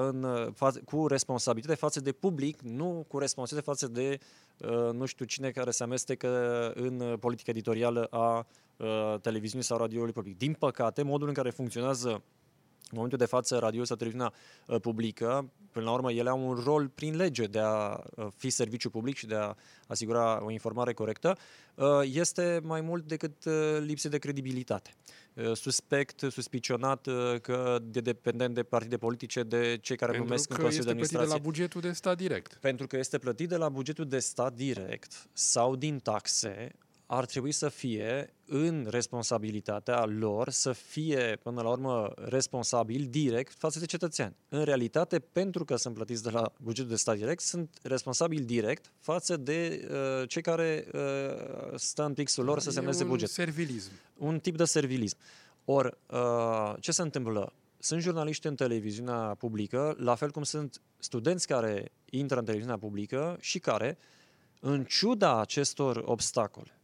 în, 0.00 0.52
fa- 0.52 0.84
cu 0.84 1.06
responsabilitate 1.06 1.78
față 1.78 2.00
de 2.00 2.12
public, 2.12 2.60
nu 2.60 3.04
cu 3.08 3.18
responsabilitate 3.18 3.78
față 3.78 3.92
de 3.92 4.18
uh, 4.58 4.92
nu 4.92 5.04
știu 5.04 5.24
cine 5.24 5.50
care 5.50 5.70
se 5.70 5.82
amestecă 5.82 6.72
în 6.74 7.00
uh, 7.00 7.18
politica 7.18 7.50
editorială 7.50 8.04
a 8.10 8.46
uh, 8.76 9.14
televiziunii 9.20 9.66
sau 9.66 9.78
radioului 9.78 10.12
public. 10.12 10.38
Din 10.38 10.52
păcate, 10.52 11.02
modul 11.02 11.28
în 11.28 11.34
care 11.34 11.50
funcționează 11.50 12.22
în 12.90 12.92
momentul 12.94 13.18
de 13.18 13.24
față, 13.24 13.58
radio 13.58 13.84
sau 13.84 13.96
televiziunea 13.96 14.32
uh, 14.66 14.80
publică, 14.80 15.50
până 15.72 15.84
la 15.84 15.92
urmă, 15.92 16.12
ele 16.12 16.28
au 16.28 16.48
un 16.48 16.54
rol 16.64 16.88
prin 16.88 17.16
lege 17.16 17.44
de 17.44 17.58
a 17.58 18.00
uh, 18.16 18.26
fi 18.36 18.50
serviciu 18.50 18.90
public 18.90 19.16
și 19.16 19.26
de 19.26 19.34
a 19.34 19.54
asigura 19.86 20.44
o 20.44 20.50
informare 20.50 20.92
corectă, 20.92 21.36
uh, 21.74 21.86
este 22.02 22.60
mai 22.62 22.80
mult 22.80 23.06
decât 23.06 23.44
uh, 23.44 23.52
lipsă 23.80 24.08
de 24.08 24.18
credibilitate. 24.18 24.94
Uh, 25.34 25.52
Suspect, 25.52 26.20
suspicionat 26.30 27.06
uh, 27.06 27.40
că 27.40 27.78
de 27.82 28.00
dependent 28.00 28.54
de 28.54 28.62
partide 28.62 28.96
politice, 28.96 29.42
de 29.42 29.78
cei 29.80 29.96
care 29.96 30.10
Pentru 30.10 30.28
numesc 30.28 30.50
în 30.50 30.56
că 30.56 30.62
Consiliul 30.62 30.94
de 30.94 31.00
este 31.00 31.16
plătit 31.16 31.28
de 31.28 31.34
la 31.34 31.34
Administrație. 31.34 31.68
bugetul 31.68 31.80
de 31.90 31.96
stat 31.96 32.16
direct. 32.16 32.54
Pentru 32.60 32.86
că 32.86 32.96
este 32.96 33.18
plătit 33.18 33.48
de 33.48 33.56
la 33.56 33.68
bugetul 33.68 34.08
de 34.08 34.18
stat 34.18 34.52
direct 34.54 35.28
sau 35.32 35.76
din 35.76 35.98
taxe, 35.98 36.72
ar 37.06 37.24
trebui 37.24 37.52
să 37.52 37.68
fie 37.68 38.34
în 38.46 38.86
responsabilitatea 38.90 40.04
lor 40.04 40.50
să 40.50 40.72
fie, 40.72 41.38
până 41.42 41.62
la 41.62 41.68
urmă, 41.68 42.12
responsabil 42.16 43.06
direct 43.10 43.52
față 43.58 43.78
de 43.78 43.84
cetățeani. 43.84 44.36
În 44.48 44.64
realitate, 44.64 45.18
pentru 45.18 45.64
că 45.64 45.76
sunt 45.76 45.94
plătiți 45.94 46.22
de 46.22 46.30
la 46.30 46.52
bugetul 46.62 46.90
de 46.90 46.96
stat 46.96 47.16
direct, 47.16 47.40
sunt 47.40 47.78
responsabili 47.82 48.44
direct 48.44 48.92
față 48.98 49.36
de 49.36 49.88
uh, 49.90 50.28
cei 50.28 50.42
care 50.42 50.86
uh, 50.92 51.00
stă 51.74 52.04
în 52.04 52.14
pixul 52.14 52.44
lor 52.44 52.60
să 52.60 52.68
E 52.68 52.72
semneze 52.72 53.02
un 53.02 53.08
buget 53.08 53.28
servilism. 53.28 53.90
un 54.16 54.38
tip 54.38 54.56
de 54.56 54.64
servilism. 54.64 55.16
Ori, 55.64 55.96
uh, 56.10 56.74
ce 56.80 56.92
se 56.92 57.02
întâmplă? 57.02 57.52
Sunt 57.78 58.00
jurnaliști 58.00 58.46
în 58.46 58.54
televiziunea 58.54 59.34
publică, 59.38 59.96
la 59.98 60.14
fel 60.14 60.30
cum 60.30 60.42
sunt 60.42 60.80
studenți 60.98 61.46
care 61.46 61.92
intră 62.10 62.38
în 62.38 62.44
televiziunea 62.44 62.78
publică 62.78 63.36
și 63.40 63.58
care, 63.58 63.98
în 64.60 64.84
ciuda 64.84 65.40
acestor 65.40 66.02
obstacole, 66.04 66.75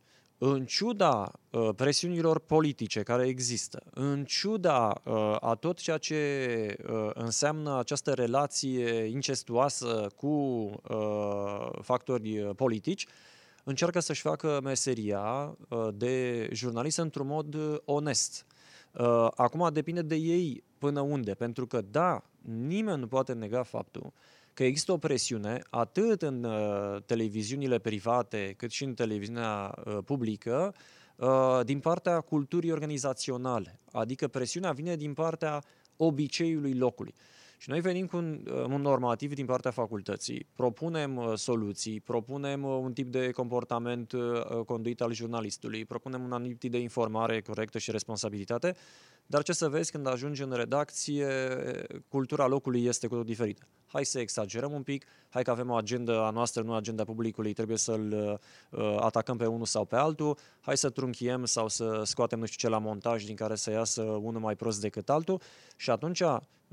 în 0.45 0.65
ciuda 0.65 1.33
uh, 1.51 1.69
presiunilor 1.77 2.39
politice 2.39 3.03
care 3.03 3.27
există, 3.27 3.83
în 3.91 4.25
ciuda 4.25 5.01
uh, 5.05 5.37
a 5.41 5.55
tot 5.55 5.79
ceea 5.79 5.99
ce 5.99 6.77
uh, 6.89 7.11
înseamnă 7.15 7.79
această 7.79 8.13
relație 8.13 9.05
incestuoasă 9.05 10.07
cu 10.17 10.27
uh, 10.27 11.69
factori 11.81 12.39
uh, 12.39 12.51
politici, 12.57 13.07
încearcă 13.65 14.01
să-și 14.01 14.21
facă 14.21 14.61
meseria 14.63 15.57
uh, 15.69 15.89
de 15.95 16.49
jurnalist 16.53 16.99
într-un 16.99 17.27
mod 17.27 17.55
uh, 17.55 17.77
onest. 17.85 18.47
Uh, 18.93 19.29
Acum 19.35 19.73
depinde 19.73 20.03
de 20.03 20.15
ei 20.15 20.65
până 20.79 21.01
unde, 21.01 21.35
pentru 21.35 21.67
că 21.67 21.81
da, 21.81 22.25
nimeni 22.67 23.01
nu 23.01 23.07
poate 23.07 23.33
nega 23.33 23.63
faptul 23.63 24.13
că 24.55 24.65
există 24.65 24.93
o 24.93 24.99
presiune 24.99 25.63
atât 25.71 26.23
în 26.23 26.45
uh, 26.45 27.03
televiziunile 27.07 27.79
private 27.79 28.55
cât 28.57 28.71
și 28.71 28.85
în 28.85 28.95
televiziunea 28.95 29.75
uh, 29.85 29.99
publică 30.05 30.75
uh, 31.17 31.61
din 31.65 31.81
partea 31.81 32.21
culturii 32.21 32.73
organizaționale. 32.73 33.81
Adică 33.93 34.29
presiunea 34.29 34.73
vine 34.73 34.97
din 34.97 35.13
partea 35.13 35.63
obiceiului 35.97 36.75
locului. 36.75 37.15
Și 37.63 37.71
noi 37.71 37.81
venim 37.81 38.07
cu 38.07 38.17
un, 38.17 38.47
uh, 38.47 38.65
un 38.65 38.81
normativ 38.81 39.35
din 39.35 39.47
partea 39.47 39.71
facultății, 39.71 40.47
propunem 40.55 41.17
uh, 41.17 41.33
soluții, 41.35 42.01
propunem 42.01 42.65
uh, 42.65 42.79
un 42.83 42.93
tip 42.93 43.11
de 43.11 43.31
comportament 43.31 44.13
uh, 44.13 44.65
conduit 44.67 45.01
al 45.01 45.13
jurnalistului, 45.13 45.85
propunem 45.85 46.23
un 46.23 46.33
anumit 46.33 46.59
tip 46.59 46.71
de 46.71 46.79
informare 46.79 47.41
corectă 47.41 47.79
și 47.79 47.91
responsabilitate, 47.91 48.77
dar 49.27 49.43
ce 49.43 49.53
să 49.53 49.69
vezi 49.69 49.91
când 49.91 50.07
ajungi 50.07 50.43
în 50.43 50.53
redacție, 50.53 51.29
cultura 52.09 52.47
locului 52.47 52.85
este 52.85 53.07
cu 53.07 53.13
totul 53.13 53.29
diferită. 53.29 53.67
Hai 53.93 54.05
să 54.05 54.19
exagerăm 54.19 54.73
un 54.73 54.83
pic, 54.83 55.05
hai 55.29 55.43
că 55.43 55.51
avem 55.51 55.71
o 55.71 55.75
agenda 55.75 56.27
a 56.27 56.31
noastră, 56.31 56.63
nu 56.63 56.75
agenda 56.75 57.05
publicului, 57.05 57.53
trebuie 57.53 57.77
să-l 57.77 58.41
uh, 58.71 58.97
atacăm 59.01 59.37
pe 59.37 59.47
unul 59.47 59.67
sau 59.67 59.85
pe 59.85 59.97
altul, 59.97 60.39
hai 60.61 60.77
să 60.77 60.91
trunchiem 60.91 61.45
sau 61.45 61.69
să 61.69 62.03
scoatem 62.05 62.39
nu 62.39 62.47
știu 62.47 62.69
ce 62.69 62.75
la 62.75 62.81
montaj 62.81 63.25
din 63.25 63.37
care 63.37 63.55
să 63.55 63.71
iasă 63.71 64.03
unul 64.03 64.41
mai 64.41 64.57
prost 64.57 64.81
decât 64.81 65.09
altul. 65.09 65.41
Și 65.77 65.91
atunci 65.91 66.23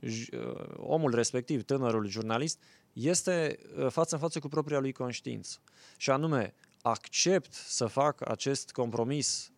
j- 0.06 0.34
uh, 0.34 0.66
omul 0.78 1.16
respectiv, 1.16 1.64
tânărul 1.64 2.08
jurnalist, 2.08 2.64
este 2.94 3.60
uh, 3.78 3.88
față 3.90 4.16
în 4.16 4.22
față 4.22 4.40
cu 4.40 4.48
propria 4.48 4.80
lui 4.80 4.92
conștiință. 4.92 5.58
Și 5.98 6.10
anume, 6.10 6.54
accept 6.82 7.54
să 7.54 7.86
fac 7.86 8.30
acest 8.30 8.72
compromis 8.72 9.52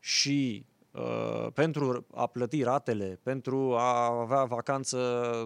și 0.00 0.66
uh, 0.66 0.67
pentru 1.54 2.06
a 2.14 2.26
plăti 2.26 2.62
ratele, 2.62 3.20
pentru 3.22 3.74
a 3.76 4.20
avea 4.20 4.44
vacanță 4.44 4.98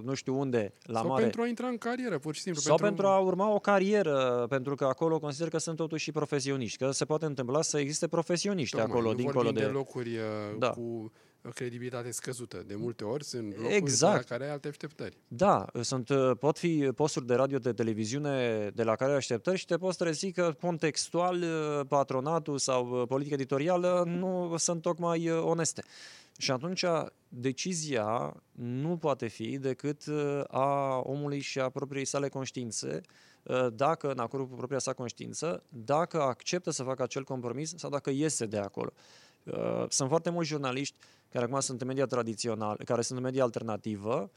nu 0.04 0.14
știu 0.14 0.38
unde, 0.38 0.74
la 0.82 0.98
sau 0.98 1.08
mare. 1.08 1.22
pentru 1.22 1.42
a 1.42 1.46
intra 1.46 1.66
în 1.66 1.78
carieră, 1.78 2.18
pur 2.18 2.34
și 2.34 2.40
simplu. 2.40 2.60
Sau 2.60 2.76
pentru 2.76 3.06
a 3.06 3.18
urma 3.18 3.50
o 3.50 3.58
carieră, 3.58 4.46
pentru 4.48 4.74
că 4.74 4.84
acolo 4.84 5.18
consider 5.18 5.48
că 5.48 5.58
sunt 5.58 5.76
totuși 5.76 6.02
și 6.04 6.12
profesioniști, 6.12 6.78
că 6.78 6.90
se 6.90 7.04
poate 7.04 7.24
întâmpla 7.24 7.62
să 7.62 7.78
existe 7.78 8.08
profesioniști 8.08 8.76
Tocmai, 8.76 8.92
acolo, 8.92 9.10
nu 9.10 9.16
dincolo 9.16 9.42
vorbim 9.42 9.60
de... 9.60 9.66
de 9.66 9.72
locuri 9.72 10.16
uh, 10.16 10.58
Da. 10.58 10.70
cu 10.70 11.12
credibilitate 11.54 12.10
scăzută. 12.10 12.62
De 12.66 12.74
multe 12.74 13.04
ori 13.04 13.24
sunt 13.24 13.56
locuri 13.56 13.74
Exact. 13.74 14.16
la 14.16 14.22
care 14.22 14.44
ai 14.44 14.50
alte 14.50 14.68
așteptări. 14.68 15.16
Da, 15.28 15.66
sunt, 15.80 16.08
uh, 16.08 16.30
pot 16.38 16.58
fi 16.58 16.90
posturi 16.94 17.26
de 17.26 17.34
radio, 17.34 17.58
de 17.58 17.72
televiziune 17.72 18.68
de 18.74 18.82
la 18.82 18.96
care 18.96 19.10
ai 19.10 19.16
așteptări 19.16 19.58
și 19.58 19.66
te 19.66 19.76
poți 19.76 19.98
trezi 19.98 20.32
că 20.32 20.56
contextual 20.60 21.42
uh, 21.42 21.86
patronatul 21.88 22.58
sau 22.58 23.00
uh, 23.00 23.06
politica 23.08 23.34
editorială 23.34 24.02
nu 24.06 24.54
sunt 24.56 24.82
tocmai 24.82 25.28
uh, 25.28 25.42
oneste. 25.42 25.82
Și 26.38 26.50
atunci 26.50 26.84
decizia 27.28 28.42
nu 28.52 28.96
poate 28.96 29.26
fi 29.26 29.58
decât 29.58 30.06
uh, 30.06 30.40
a 30.48 30.98
omului 30.98 31.40
și 31.40 31.58
a 31.58 31.68
propriei 31.68 32.04
sale 32.04 32.28
conștiințe, 32.28 33.00
uh, 33.42 33.66
dacă, 33.72 34.10
în 34.10 34.18
acord 34.18 34.48
cu 34.48 34.54
propria 34.54 34.78
sa 34.78 34.92
conștiință, 34.92 35.62
dacă 35.68 36.20
acceptă 36.20 36.70
să 36.70 36.82
facă 36.82 37.02
acel 37.02 37.24
compromis 37.24 37.74
sau 37.76 37.90
dacă 37.90 38.10
iese 38.10 38.46
de 38.46 38.58
acolo. 38.58 38.92
Uh, 39.44 39.84
Sunt 39.88 40.08
foarte 40.08 40.30
mulți 40.30 40.48
jurnaliști 40.48 40.94
care 41.30 41.44
acum 41.44 41.60
sunt 41.60 41.80
în 41.80 41.86
media 41.86 42.06
tradițională, 42.06 42.78
care 42.84 43.02
sunt 43.02 43.18
în 43.18 43.24
media 43.24 43.42
alternativă, 43.42 44.30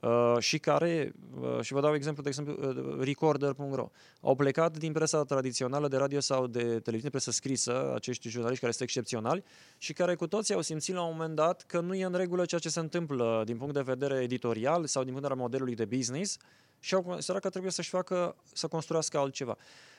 Uh, 0.00 0.36
și 0.38 0.58
care, 0.58 1.12
uh, 1.40 1.60
și 1.60 1.72
vă 1.72 1.80
dau 1.80 1.94
exemplu, 1.94 2.22
de 2.22 2.28
exemplu, 2.28 2.56
uh, 2.68 3.04
recorder.ro, 3.04 3.90
au 4.20 4.34
plecat 4.34 4.78
din 4.78 4.92
presa 4.92 5.24
tradițională 5.24 5.88
de 5.88 5.96
radio 5.96 6.20
sau 6.20 6.46
de 6.46 6.62
televiziune, 6.62 7.10
presă 7.10 7.30
scrisă, 7.30 7.92
acești 7.94 8.28
jurnaliști 8.28 8.60
care 8.60 8.72
sunt 8.72 8.88
excepționali 8.88 9.44
și 9.78 9.92
care 9.92 10.14
cu 10.14 10.26
toții 10.26 10.54
au 10.54 10.60
simțit 10.60 10.94
la 10.94 11.02
un 11.02 11.12
moment 11.12 11.34
dat 11.34 11.64
că 11.66 11.80
nu 11.80 11.94
e 11.94 12.04
în 12.04 12.14
regulă 12.14 12.44
ceea 12.44 12.60
ce 12.60 12.68
se 12.68 12.80
întâmplă 12.80 13.42
din 13.44 13.56
punct 13.56 13.74
de 13.74 13.80
vedere 13.80 14.22
editorial 14.22 14.86
sau 14.86 15.02
din 15.02 15.12
punct 15.12 15.28
de 15.28 15.34
vedere 15.34 15.48
modelului 15.48 15.74
de 15.74 15.84
business 15.96 16.36
și 16.78 16.94
au 16.94 17.02
considerat 17.02 17.42
că 17.42 17.48
trebuie 17.48 17.72
să-și 17.72 17.88
facă, 17.88 18.36
să 18.52 18.66
construiască 18.66 19.18
altceva. 19.18 19.56
Uh, 19.58 19.89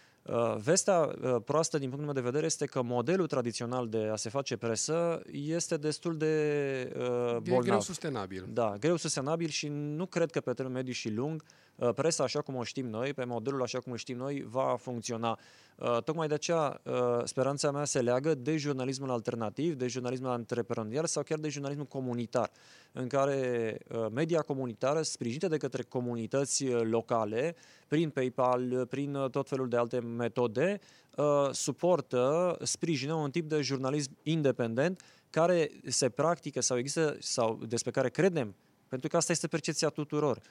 vestea 0.58 1.00
uh, 1.00 1.36
proastă 1.46 1.78
din 1.78 1.90
punctul 1.90 2.14
meu 2.14 2.24
de 2.24 2.30
vedere 2.30 2.46
este 2.46 2.66
că 2.66 2.82
modelul 2.82 3.28
tradițional 3.28 3.88
de 3.88 4.10
a 4.12 4.16
se 4.16 4.30
face 4.30 4.58
presă 4.58 5.22
este 5.32 5.78
destul 5.78 6.18
de 6.18 6.94
uh, 6.96 7.04
bolnav. 7.38 7.64
E 7.64 7.66
greu 7.66 7.82
sustenabil. 7.82 8.46
Da, 8.54 8.76
greu 8.80 8.96
sustenabil 8.96 9.50
și 9.50 9.68
nu 9.72 10.06
cred 10.06 10.32
că 10.32 10.42
pe 10.42 10.54
termen 10.54 10.74
mediu 10.74 10.94
și 10.94 11.10
lung 11.10 11.44
uh, 11.76 11.94
presa 11.94 12.24
așa 12.24 12.42
cum 12.42 12.56
o 12.56 12.64
știm 12.64 12.90
noi, 12.90 13.14
pe 13.14 13.24
modelul 13.24 13.62
așa 13.62 13.80
cum 13.80 13.92
o 13.92 13.96
știm 13.96 14.18
noi, 14.18 14.46
va 14.50 14.76
funcționa. 14.80 15.40
Uh, 15.76 16.04
tocmai 16.04 16.28
de 16.28 16.34
aceea 16.34 16.82
uh, 16.84 16.94
speranța 17.24 17.72
mea 17.72 17.86
se 17.86 18.02
leagă 18.02 18.36
de 18.36 18.58
jurnalismul 18.58 19.12
alternativ, 19.12 19.76
de 19.76 19.88
jurnalismul 19.88 20.30
antreprenorial 20.30 21.06
sau 21.06 21.24
chiar 21.24 21.40
de 21.40 21.50
jurnalismul 21.50 21.86
comunitar, 21.86 22.52
în 22.92 23.08
care 23.08 23.78
uh, 23.88 24.06
media 24.12 24.42
comunitară, 24.42 25.02
sprijinită 25.02 25.48
de 25.48 25.58
către 25.58 25.84
comunități 25.84 26.66
locale, 26.70 27.56
prin 27.92 28.10
PayPal, 28.10 28.86
prin 28.86 29.28
tot 29.32 29.48
felul 29.48 29.70
de 29.70 29.78
alte 29.78 30.00
metode, 30.00 30.80
suportă, 31.52 32.58
sprijină 32.62 33.14
un 33.14 33.32
tip 33.32 33.50
de 33.50 33.62
jurnalism 33.62 34.18
independent 34.24 35.02
care 35.30 35.72
se 35.86 36.10
practică 36.10 36.62
sau 36.62 36.78
există 36.78 37.18
sau 37.20 37.60
despre 37.68 37.92
care 37.92 38.10
credem, 38.10 38.56
pentru 38.88 39.08
că 39.08 39.18
asta 39.18 39.32
este 39.32 39.48
percepția 39.48 39.90
tuturor, 39.90 40.42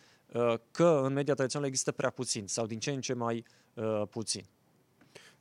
că 0.70 1.00
în 1.04 1.12
media 1.12 1.34
tradițională 1.34 1.68
există 1.70 1.92
prea 1.92 2.10
puțin 2.10 2.46
sau 2.46 2.66
din 2.66 2.78
ce 2.78 2.90
în 2.90 3.00
ce 3.00 3.12
mai 3.12 3.44
puțin. 4.10 4.44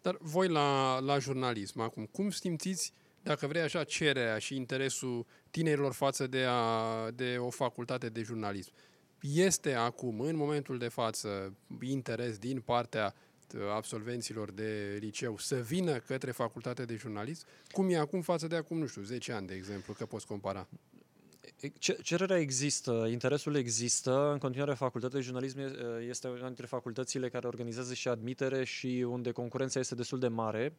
Dar 0.01 0.17
voi 0.19 0.47
la, 0.47 0.99
la 0.99 1.19
jurnalism 1.19 1.79
acum, 1.79 2.05
cum 2.05 2.29
simțiți, 2.29 2.93
dacă 3.23 3.47
vrei 3.47 3.61
așa, 3.61 3.83
cererea 3.83 4.37
și 4.37 4.55
interesul 4.55 5.25
tinerilor 5.51 5.93
față 5.93 6.27
de, 6.27 6.45
a, 6.47 7.11
de 7.11 7.37
o 7.39 7.49
facultate 7.49 8.09
de 8.09 8.21
jurnalism? 8.21 8.71
Este 9.21 9.73
acum, 9.73 10.19
în 10.19 10.35
momentul 10.35 10.77
de 10.77 10.87
față, 10.87 11.53
interes 11.81 12.37
din 12.37 12.61
partea 12.61 13.13
uh, 13.55 13.61
absolvenților 13.75 14.51
de 14.51 14.97
liceu 14.99 15.37
să 15.37 15.55
vină 15.55 15.97
către 15.97 16.31
facultatea 16.31 16.85
de 16.85 16.95
jurnalism? 16.95 17.45
Cum 17.71 17.89
e 17.89 17.97
acum 17.97 18.21
față 18.21 18.47
de 18.47 18.55
acum, 18.55 18.77
nu 18.77 18.87
știu, 18.87 19.01
10 19.01 19.31
ani, 19.31 19.47
de 19.47 19.53
exemplu, 19.53 19.93
că 19.93 20.05
poți 20.05 20.27
compara? 20.27 20.67
Cererea 22.01 22.37
există, 22.37 23.07
interesul 23.11 23.55
există. 23.55 24.31
În 24.31 24.37
continuare, 24.37 24.73
facultatea 24.73 25.19
de 25.19 25.25
jurnalism 25.25 25.59
este 26.09 26.27
una 26.27 26.45
dintre 26.45 26.65
facultățile 26.65 27.29
care 27.29 27.47
organizează 27.47 27.93
și 27.93 28.07
admitere 28.07 28.63
și 28.63 29.05
unde 29.09 29.31
concurența 29.31 29.79
este 29.79 29.95
destul 29.95 30.19
de 30.19 30.27
mare. 30.27 30.73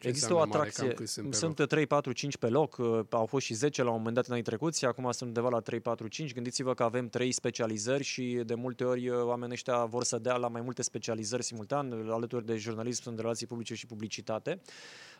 Ce 0.00 0.08
există 0.08 0.34
o 0.34 0.38
atracție. 0.38 0.82
Mare, 0.86 1.04
sunt, 1.04 1.34
sunt 1.34 1.68
3, 1.68 1.86
4, 1.86 2.12
5 2.12 2.36
pe 2.36 2.48
loc. 2.48 2.78
Au 3.10 3.26
fost 3.26 3.46
și 3.46 3.54
10 3.54 3.82
la 3.82 3.90
un 3.90 3.96
moment 3.96 4.14
dat 4.14 4.26
în 4.26 4.42
trecuți, 4.42 4.84
acum 4.84 5.10
sunt 5.10 5.28
undeva 5.28 5.48
la 5.48 5.60
3, 5.60 5.80
4, 5.80 6.08
5. 6.08 6.34
Gândiți-vă 6.34 6.74
că 6.74 6.82
avem 6.82 7.08
3 7.08 7.32
specializări 7.32 8.02
și 8.02 8.42
de 8.46 8.54
multe 8.54 8.84
ori 8.84 9.10
oamenii 9.10 9.54
ăștia 9.54 9.84
vor 9.84 10.04
să 10.04 10.18
dea 10.18 10.36
la 10.36 10.48
mai 10.48 10.60
multe 10.60 10.82
specializări 10.82 11.42
simultan, 11.42 12.08
alături 12.10 12.46
de 12.46 12.56
jurnalism 12.56 13.02
sunt 13.02 13.18
relații 13.18 13.46
publice 13.46 13.74
și 13.74 13.86
publicitate. 13.86 14.60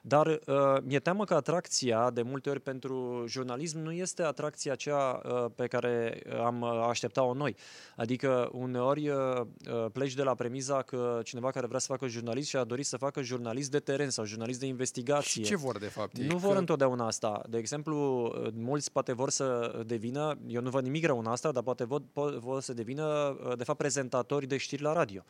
Dar 0.06 0.26
uh, 0.26 0.36
mi-e 0.82 0.98
teamă 0.98 1.24
că 1.24 1.34
atracția, 1.34 2.10
de 2.10 2.22
multe 2.22 2.50
ori 2.50 2.60
pentru 2.60 3.24
jurnalism, 3.26 3.78
nu 3.78 3.92
este 3.92 4.22
atracția 4.22 4.72
aceea 4.72 5.22
uh, 5.24 5.44
pe 5.54 5.66
care 5.66 6.22
am 6.44 6.60
uh, 6.60 6.86
așteptat-o 6.88 7.34
noi. 7.34 7.56
Adică 7.96 8.48
uneori 8.52 9.08
uh, 9.08 9.16
uh, 9.40 9.86
pleci 9.92 10.14
de 10.14 10.22
la 10.22 10.34
premiza 10.34 10.82
că 10.82 11.20
cineva 11.24 11.50
care 11.50 11.66
vrea 11.66 11.78
să 11.78 11.86
facă 11.86 12.06
jurnalist 12.06 12.48
și 12.48 12.56
a 12.56 12.64
dorit 12.64 12.86
să 12.86 12.96
facă 12.96 13.22
jurnalist 13.22 13.70
de 13.70 13.78
teren 13.78 14.10
sau 14.10 14.24
jurnalist 14.24 14.60
de 14.60 14.66
investigație. 14.66 15.42
Și 15.42 15.48
ce 15.48 15.56
vor 15.56 15.78
de 15.78 15.86
fapt? 15.86 16.18
Nu 16.18 16.36
vor 16.36 16.52
că... 16.52 16.58
întotdeauna 16.58 17.06
asta. 17.06 17.42
De 17.48 17.58
exemplu, 17.58 18.24
uh, 18.24 18.50
mulți 18.54 18.92
poate 18.92 19.12
vor 19.12 19.30
să 19.30 19.82
devină, 19.86 20.38
eu 20.46 20.60
nu 20.60 20.70
văd 20.70 20.84
nimic 20.84 21.06
rău 21.06 21.18
în 21.18 21.26
asta, 21.26 21.52
dar 21.52 21.62
poate 21.62 21.84
vor, 21.84 22.02
vor 22.38 22.60
să 22.60 22.72
devină 22.72 23.04
uh, 23.04 23.56
de 23.56 23.64
fapt 23.64 23.78
prezentatori 23.78 24.46
de 24.46 24.56
știri 24.56 24.82
la 24.82 24.92
radio. 24.92 25.22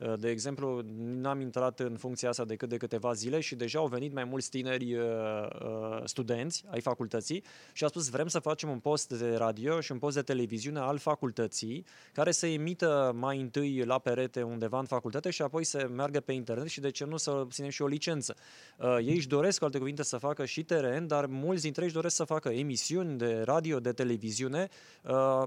Uh, 0.00 0.12
de 0.18 0.28
exemplu, 0.28 0.82
n-am 0.96 1.40
intrat 1.40 1.80
în 1.80 1.96
funcția 1.96 2.28
asta 2.28 2.44
decât 2.44 2.68
de 2.68 2.76
câteva 2.76 3.12
zile 3.12 3.40
și 3.40 3.54
deja 3.54 3.78
au 3.78 3.86
venit 3.86 4.12
mai 4.12 4.24
mulți 4.24 4.50
tineri 4.50 4.94
uh, 4.94 5.04
uh, 5.62 6.00
studenți 6.04 6.64
ai 6.70 6.80
facultății 6.80 7.44
și 7.72 7.82
au 7.82 7.88
spus 7.88 8.08
vrem 8.08 8.28
să 8.28 8.38
facem 8.38 8.70
un 8.70 8.78
post 8.78 9.18
de 9.18 9.34
radio 9.36 9.80
și 9.80 9.92
un 9.92 9.98
post 9.98 10.14
de 10.14 10.22
televiziune 10.22 10.78
al 10.78 10.98
facultății 10.98 11.84
care 12.12 12.30
să 12.30 12.46
emită 12.46 13.12
mai 13.14 13.40
întâi 13.40 13.84
la 13.84 13.98
perete 13.98 14.42
undeva 14.42 14.78
în 14.78 14.84
facultate 14.84 15.30
și 15.30 15.42
apoi 15.42 15.64
să 15.64 15.88
meargă 15.92 16.20
pe 16.20 16.32
internet 16.32 16.66
și 16.68 16.80
de 16.80 16.90
ce 16.90 17.04
nu 17.04 17.16
să 17.16 17.30
obținem 17.30 17.70
și 17.70 17.82
o 17.82 17.86
licență. 17.86 18.34
Ei 19.00 19.14
își 19.14 19.28
doresc, 19.28 19.58
cu 19.58 19.64
alte 19.64 19.78
cuvinte, 19.78 20.02
să 20.02 20.16
facă 20.16 20.44
și 20.44 20.64
teren, 20.64 21.06
dar 21.06 21.26
mulți 21.26 21.62
dintre 21.62 21.80
ei 21.80 21.86
își 21.86 21.96
doresc 21.96 22.16
să 22.16 22.24
facă 22.24 22.48
emisiuni 22.48 23.18
de 23.18 23.42
radio, 23.44 23.80
de 23.80 23.92
televiziune. 23.92 24.68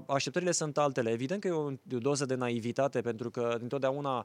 Așteptările 0.06 0.50
sunt 0.50 0.78
altele. 0.78 1.10
Evident 1.10 1.40
că 1.40 1.48
e 1.48 1.50
o 1.50 1.70
doză 1.82 2.24
de 2.24 2.34
naivitate 2.34 3.00
pentru 3.00 3.30
că 3.30 3.56
întotdeauna 3.60 4.16
Uh, 4.18 4.24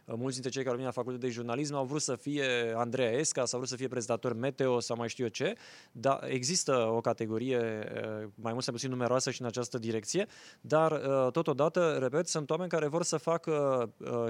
mulți 0.05 0.33
dintre 0.33 0.49
cei 0.49 0.63
care 0.63 0.75
vin 0.75 0.85
la 0.85 0.91
facultate 0.91 1.25
de 1.25 1.31
jurnalism 1.31 1.75
au 1.75 1.85
vrut 1.85 2.01
să 2.01 2.15
fie 2.15 2.73
Andreea 2.75 3.11
Esca, 3.11 3.45
sau 3.45 3.59
vrut 3.59 3.71
să 3.71 3.75
fie 3.75 3.87
prezentator 3.87 4.33
meteo 4.33 4.79
sau 4.79 4.97
mai 4.97 5.09
știu 5.09 5.23
eu 5.23 5.29
ce, 5.29 5.55
dar 5.91 6.23
există 6.27 6.75
o 6.75 7.01
categorie 7.01 7.57
uh, 7.57 8.27
mai 8.35 8.51
mult 8.51 8.63
sau 8.63 8.73
puțin 8.73 8.89
numeroasă 8.89 9.31
și 9.31 9.41
în 9.41 9.47
această 9.47 9.77
direcție, 9.77 10.27
dar 10.61 10.91
uh, 10.91 11.31
totodată, 11.31 11.97
repet, 11.99 12.27
sunt 12.27 12.49
oameni 12.49 12.69
care 12.69 12.87
vor 12.87 13.03
să 13.03 13.17
facă 13.17 13.49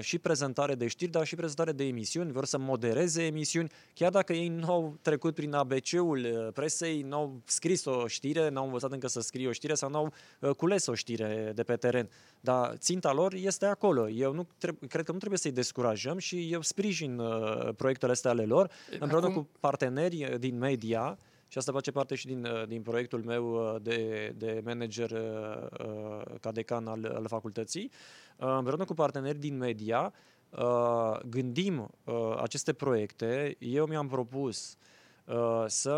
și 0.00 0.18
prezentare 0.18 0.74
de 0.74 0.86
știri, 0.86 1.10
dar 1.10 1.26
și 1.26 1.34
prezentare 1.34 1.72
de 1.72 1.84
emisiuni, 1.84 2.32
vor 2.32 2.44
să 2.44 2.58
modereze 2.58 3.24
emisiuni, 3.24 3.70
chiar 3.94 4.10
dacă 4.10 4.32
ei 4.32 4.48
nu 4.48 4.72
au 4.72 4.98
trecut 5.02 5.34
prin 5.34 5.54
ABC-ul 5.54 6.50
presei, 6.54 7.02
nu 7.02 7.16
au 7.16 7.40
scris 7.44 7.84
o 7.84 8.06
știre, 8.06 8.48
n-au 8.48 8.64
învățat 8.64 8.92
încă 8.92 9.08
să 9.08 9.20
scrie 9.20 9.48
o 9.48 9.52
știre 9.52 9.74
sau 9.74 9.90
n-au 9.90 10.12
cules 10.56 10.86
o 10.86 10.94
știre 10.94 11.52
de 11.54 11.62
pe 11.62 11.76
teren. 11.76 12.08
Dar 12.40 12.74
ținta 12.76 13.12
lor 13.12 13.34
este 13.34 13.66
acolo. 13.66 14.08
Eu 14.08 14.32
nu 14.32 14.46
treb- 14.58 14.88
cred 14.88 15.04
că 15.04 15.12
nu 15.12 15.18
trebuie 15.18 15.38
să-i 15.38 15.50
descurajăm 15.62 16.18
și 16.18 16.52
eu 16.52 16.60
sprijin 16.60 17.18
uh, 17.18 17.74
proiectele 17.76 18.12
astea 18.12 18.30
ale 18.30 18.44
lor 18.44 18.70
împreună 19.00 19.26
Acum... 19.26 19.42
cu 19.42 19.48
parteneri 19.60 20.24
uh, 20.24 20.38
din 20.38 20.58
media 20.58 21.18
și 21.48 21.58
asta 21.58 21.72
face 21.72 21.90
parte 21.90 22.14
și 22.14 22.26
din, 22.26 22.44
uh, 22.44 22.66
din 22.66 22.82
proiectul 22.82 23.22
meu 23.24 23.74
uh, 23.74 23.82
de, 23.82 24.32
de 24.36 24.60
manager 24.64 25.10
uh, 25.10 26.38
ca 26.40 26.52
decan 26.52 26.86
al, 26.86 27.12
al 27.14 27.26
facultății. 27.26 27.90
Uh, 28.36 28.54
împreună 28.56 28.84
cu 28.84 28.94
parteneri 28.94 29.38
din 29.38 29.56
media 29.56 30.12
uh, 30.50 31.18
gândim 31.28 31.90
uh, 32.04 32.14
aceste 32.42 32.72
proiecte. 32.72 33.56
Eu 33.58 33.86
mi-am 33.86 34.08
propus 34.08 34.72
uh, 34.72 34.90
Uh, 35.24 35.64
să 35.66 35.92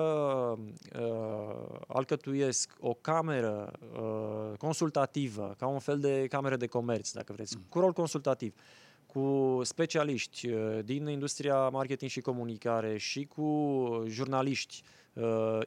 uh, 1.00 1.78
alcătuiesc 1.86 2.76
o 2.80 2.94
cameră 2.94 3.72
uh, 3.94 4.58
consultativă, 4.58 5.54
ca 5.58 5.66
un 5.66 5.78
fel 5.78 5.98
de 5.98 6.26
cameră 6.26 6.56
de 6.56 6.66
comerț, 6.66 7.10
dacă 7.10 7.32
vreți, 7.32 7.56
mm. 7.56 7.62
cu 7.68 7.78
rol 7.78 7.92
consultativ, 7.92 8.54
cu 9.14 9.60
specialiști 9.62 10.48
din 10.84 11.06
industria 11.06 11.68
marketing 11.68 12.10
și 12.10 12.20
comunicare 12.20 12.98
și 12.98 13.24
cu 13.24 14.04
jurnaliști 14.08 14.82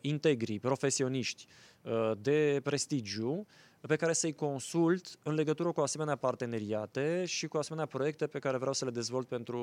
integri, 0.01 0.59
profesioniști 0.59 1.45
de 2.21 2.59
prestigiu, 2.63 3.47
pe 3.87 3.95
care 3.95 4.13
să-i 4.13 4.33
consult 4.33 5.19
în 5.23 5.33
legătură 5.33 5.71
cu 5.71 5.81
asemenea 5.81 6.15
parteneriate 6.15 7.25
și 7.25 7.47
cu 7.47 7.57
asemenea 7.57 7.85
proiecte 7.85 8.27
pe 8.27 8.39
care 8.39 8.57
vreau 8.57 8.73
să 8.73 8.85
le 8.85 8.91
dezvolt 8.91 9.27
pentru 9.27 9.57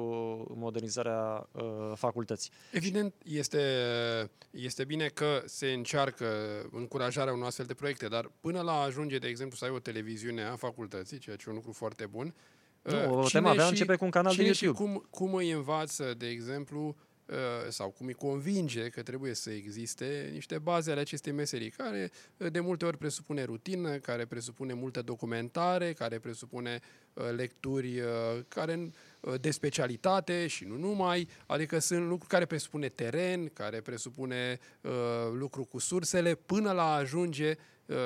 modernizarea 0.57 1.49
uh, 1.53 1.63
facultății. 1.95 2.51
Evident, 2.73 3.15
este, 3.25 3.61
este 4.51 4.85
bine 4.85 5.07
că 5.07 5.43
se 5.45 5.73
încearcă 5.73 6.27
încurajarea 6.73 7.33
unor 7.33 7.47
astfel 7.47 7.67
de 7.67 7.75
proiecte, 7.75 8.09
dar 8.09 8.31
până 8.41 8.61
la 8.61 8.81
ajunge, 8.81 9.19
de 9.19 9.29
exemplu, 9.29 9.57
să 9.57 9.65
ai 9.65 9.71
o 9.71 9.79
televiziune 9.79 10.45
a 10.45 10.57
facultății, 10.57 11.19
ceea 11.19 11.37
ce 11.37 11.45
e 11.47 11.51
un 11.51 11.57
lucru 11.57 11.73
foarte 11.73 12.07
bun, 12.07 12.35
nu, 12.85 13.21
uh, 13.21 13.31
tema 13.31 13.51
avea 13.51 13.67
începe 13.67 13.97
cu 13.97 14.05
un 14.05 14.11
canal 14.11 14.35
de 14.35 14.43
YouTube. 14.43 14.77
cum, 14.77 15.07
cum 15.11 15.35
îi 15.35 15.51
învață, 15.51 16.15
de 16.17 16.27
exemplu, 16.27 16.97
Uh, 17.27 17.37
sau 17.69 17.91
cum 17.91 18.07
îi 18.07 18.13
convinge 18.13 18.89
că 18.89 19.03
trebuie 19.03 19.35
să 19.35 19.51
existe 19.51 20.31
niște 20.33 20.59
baze 20.59 20.91
ale 20.91 21.01
acestei 21.01 21.33
meserii, 21.33 21.71
care 21.71 22.11
uh, 22.37 22.51
de 22.51 22.61
multe 22.61 22.85
ori 22.85 22.99
presupune 22.99 23.45
rutină, 23.45 23.97
care 23.97 24.25
presupune 24.25 24.73
multă 24.73 25.03
documentare, 25.03 25.93
care 25.93 26.19
presupune 26.19 26.81
uh, 27.13 27.25
lecturi 27.37 28.03
care 28.49 28.91
de 29.41 29.51
specialitate 29.51 30.47
și 30.47 30.65
nu 30.65 30.77
numai, 30.77 31.29
adică 31.47 31.79
sunt 31.79 32.01
lucruri 32.01 32.29
care 32.29 32.45
presupune 32.45 32.89
teren, 32.89 33.49
care 33.49 33.81
presupune 33.81 34.59
lucru 35.33 35.65
cu 35.65 35.79
sursele, 35.79 36.35
până 36.35 36.73
la 36.73 36.83
a 36.83 36.97
ajunge 36.97 37.55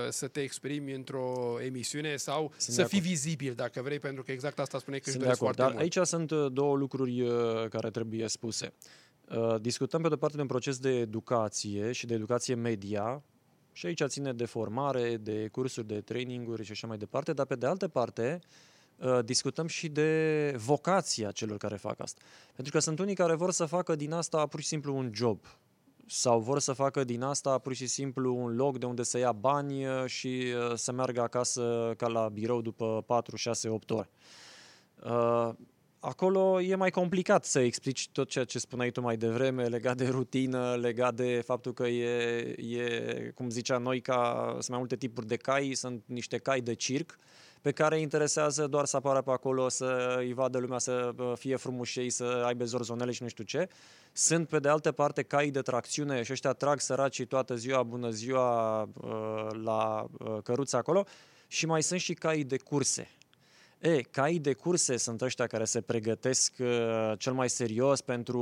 să 0.09 0.29
te 0.29 0.41
exprimi 0.41 0.93
într-o 0.93 1.59
emisiune 1.65 2.17
sau 2.17 2.53
sunt 2.57 2.77
să 2.77 2.85
fii 2.85 3.01
vizibil, 3.01 3.55
dacă 3.55 3.83
vrei, 3.83 3.99
pentru 3.99 4.23
că 4.23 4.33
exact 4.33 4.59
asta 4.59 4.79
spune 4.79 4.99
că 4.99 5.11
sunt 5.11 5.23
își 5.23 5.35
foarte 5.35 5.61
dar 5.61 5.71
mult. 5.71 5.81
Aici 5.81 5.99
sunt 6.03 6.33
două 6.33 6.77
lucruri 6.77 7.25
care 7.69 7.91
trebuie 7.91 8.29
spuse. 8.29 8.73
Uh, 9.31 9.61
discutăm 9.61 10.03
pe 10.03 10.09
de 10.09 10.17
parte 10.17 10.37
de 10.37 10.43
un 10.43 10.49
proces 10.49 10.79
de 10.79 10.91
educație 10.91 11.93
și 11.93 12.07
de 12.07 12.15
educație 12.15 12.55
media 12.55 13.23
Și 13.73 13.87
aici 13.87 14.03
ține 14.07 14.33
de 14.33 14.45
formare, 14.45 15.17
de 15.17 15.49
cursuri, 15.49 15.87
de 15.87 16.01
traininguri 16.01 16.65
și 16.65 16.71
așa 16.71 16.87
mai 16.87 16.99
departe, 16.99 17.33
dar 17.33 17.47
pe 17.47 17.55
de 17.55 17.67
altă 17.67 17.89
parte 17.89 18.39
uh, 18.97 19.19
discutăm 19.25 19.67
și 19.67 19.89
de 19.89 20.53
vocația 20.57 21.31
celor 21.31 21.57
care 21.57 21.77
fac 21.77 22.01
asta. 22.01 22.21
Pentru 22.55 22.73
că 22.73 22.79
sunt 22.79 22.99
unii 22.99 23.15
care 23.15 23.35
vor 23.35 23.53
să 23.53 23.65
facă 23.65 23.97
din 23.97 24.13
asta 24.13 24.47
pur 24.47 24.61
și 24.61 24.67
simplu 24.67 24.97
un 24.97 25.11
job 25.15 25.47
sau 26.09 26.41
vor 26.41 26.59
să 26.59 26.73
facă 26.73 27.05
din 27.05 27.23
asta 27.23 27.59
pur 27.59 27.75
și 27.75 27.87
simplu 27.87 28.37
un 28.37 28.57
loc 28.57 28.79
de 28.79 28.87
unde 28.87 29.03
să 29.03 29.19
ia 29.19 29.33
bani 29.33 29.87
uh, 29.87 30.05
și 30.07 30.45
uh, 30.69 30.75
să 30.75 30.93
meargă 30.93 31.21
acasă 31.21 31.95
ca 31.97 32.07
la 32.07 32.29
birou 32.29 32.61
după 32.61 33.03
4, 33.07 33.37
6, 33.37 33.69
8 33.69 33.91
ore. 33.91 34.11
Uh, 36.01 36.09
acolo 36.09 36.61
e 36.61 36.75
mai 36.75 36.91
complicat 36.91 37.45
să 37.45 37.59
explici 37.59 38.09
tot 38.13 38.29
ceea 38.29 38.45
ce 38.45 38.59
spuneai 38.59 38.91
tu 38.91 39.01
mai 39.01 39.17
devreme 39.17 39.67
legat 39.67 39.97
de 39.97 40.09
rutină, 40.09 40.75
legat 40.75 41.15
de 41.15 41.43
faptul 41.47 41.73
că 41.73 41.87
e, 41.87 42.41
e 42.59 43.33
cum 43.35 43.51
zicea 43.51 43.79
noi, 43.79 44.01
ca 44.01 44.49
sunt 44.53 44.69
mai 44.69 44.79
multe 44.79 44.97
tipuri 44.97 45.27
de 45.27 45.37
cai, 45.37 45.73
sunt 45.75 46.03
niște 46.07 46.39
cai 46.39 46.61
de 46.61 46.75
circ, 46.75 47.19
pe 47.61 47.73
care 47.73 48.01
interesează 48.01 48.67
doar 48.67 48.85
să 48.85 48.97
apară 48.97 49.23
pe 49.23 49.31
acolo, 49.31 49.69
să 49.69 50.17
îi 50.19 50.33
vadă 50.33 50.59
lumea, 50.59 50.79
să 50.79 51.15
fie 51.35 51.57
frumușei, 51.57 52.11
să 52.11 52.43
aibă 52.47 52.65
zorzonele 52.65 53.13
și 53.13 53.23
nu 53.23 53.29
știu 53.29 53.45
ce. 53.45 53.69
Sunt, 54.13 54.49
pe 54.49 54.59
de 54.59 54.69
altă 54.69 54.93
parte, 54.93 55.23
cai 55.23 55.51
de 55.51 55.61
tracțiune 55.61 56.23
și 56.23 56.33
ăștia 56.33 56.53
trag 56.53 56.81
săracii 56.81 57.27
toată 57.27 57.55
ziua, 57.55 57.83
bună 57.83 58.11
ziua, 58.11 58.83
uh, 58.83 59.49
la 59.63 60.07
uh, 60.19 60.37
căruța 60.43 60.79
acolo. 60.79 61.05
Și 61.47 61.67
mai 61.67 61.83
sunt 61.83 62.01
și 62.01 62.15
cai 62.15 62.43
de 62.43 62.57
curse 62.57 63.09
E, 63.81 64.01
caii 64.01 64.39
de 64.39 64.53
curse 64.53 64.97
sunt 64.97 65.21
ăștia 65.21 65.47
care 65.47 65.65
se 65.65 65.81
pregătesc 65.81 66.53
uh, 66.59 67.13
cel 67.19 67.33
mai 67.33 67.49
serios 67.49 68.01
pentru 68.01 68.41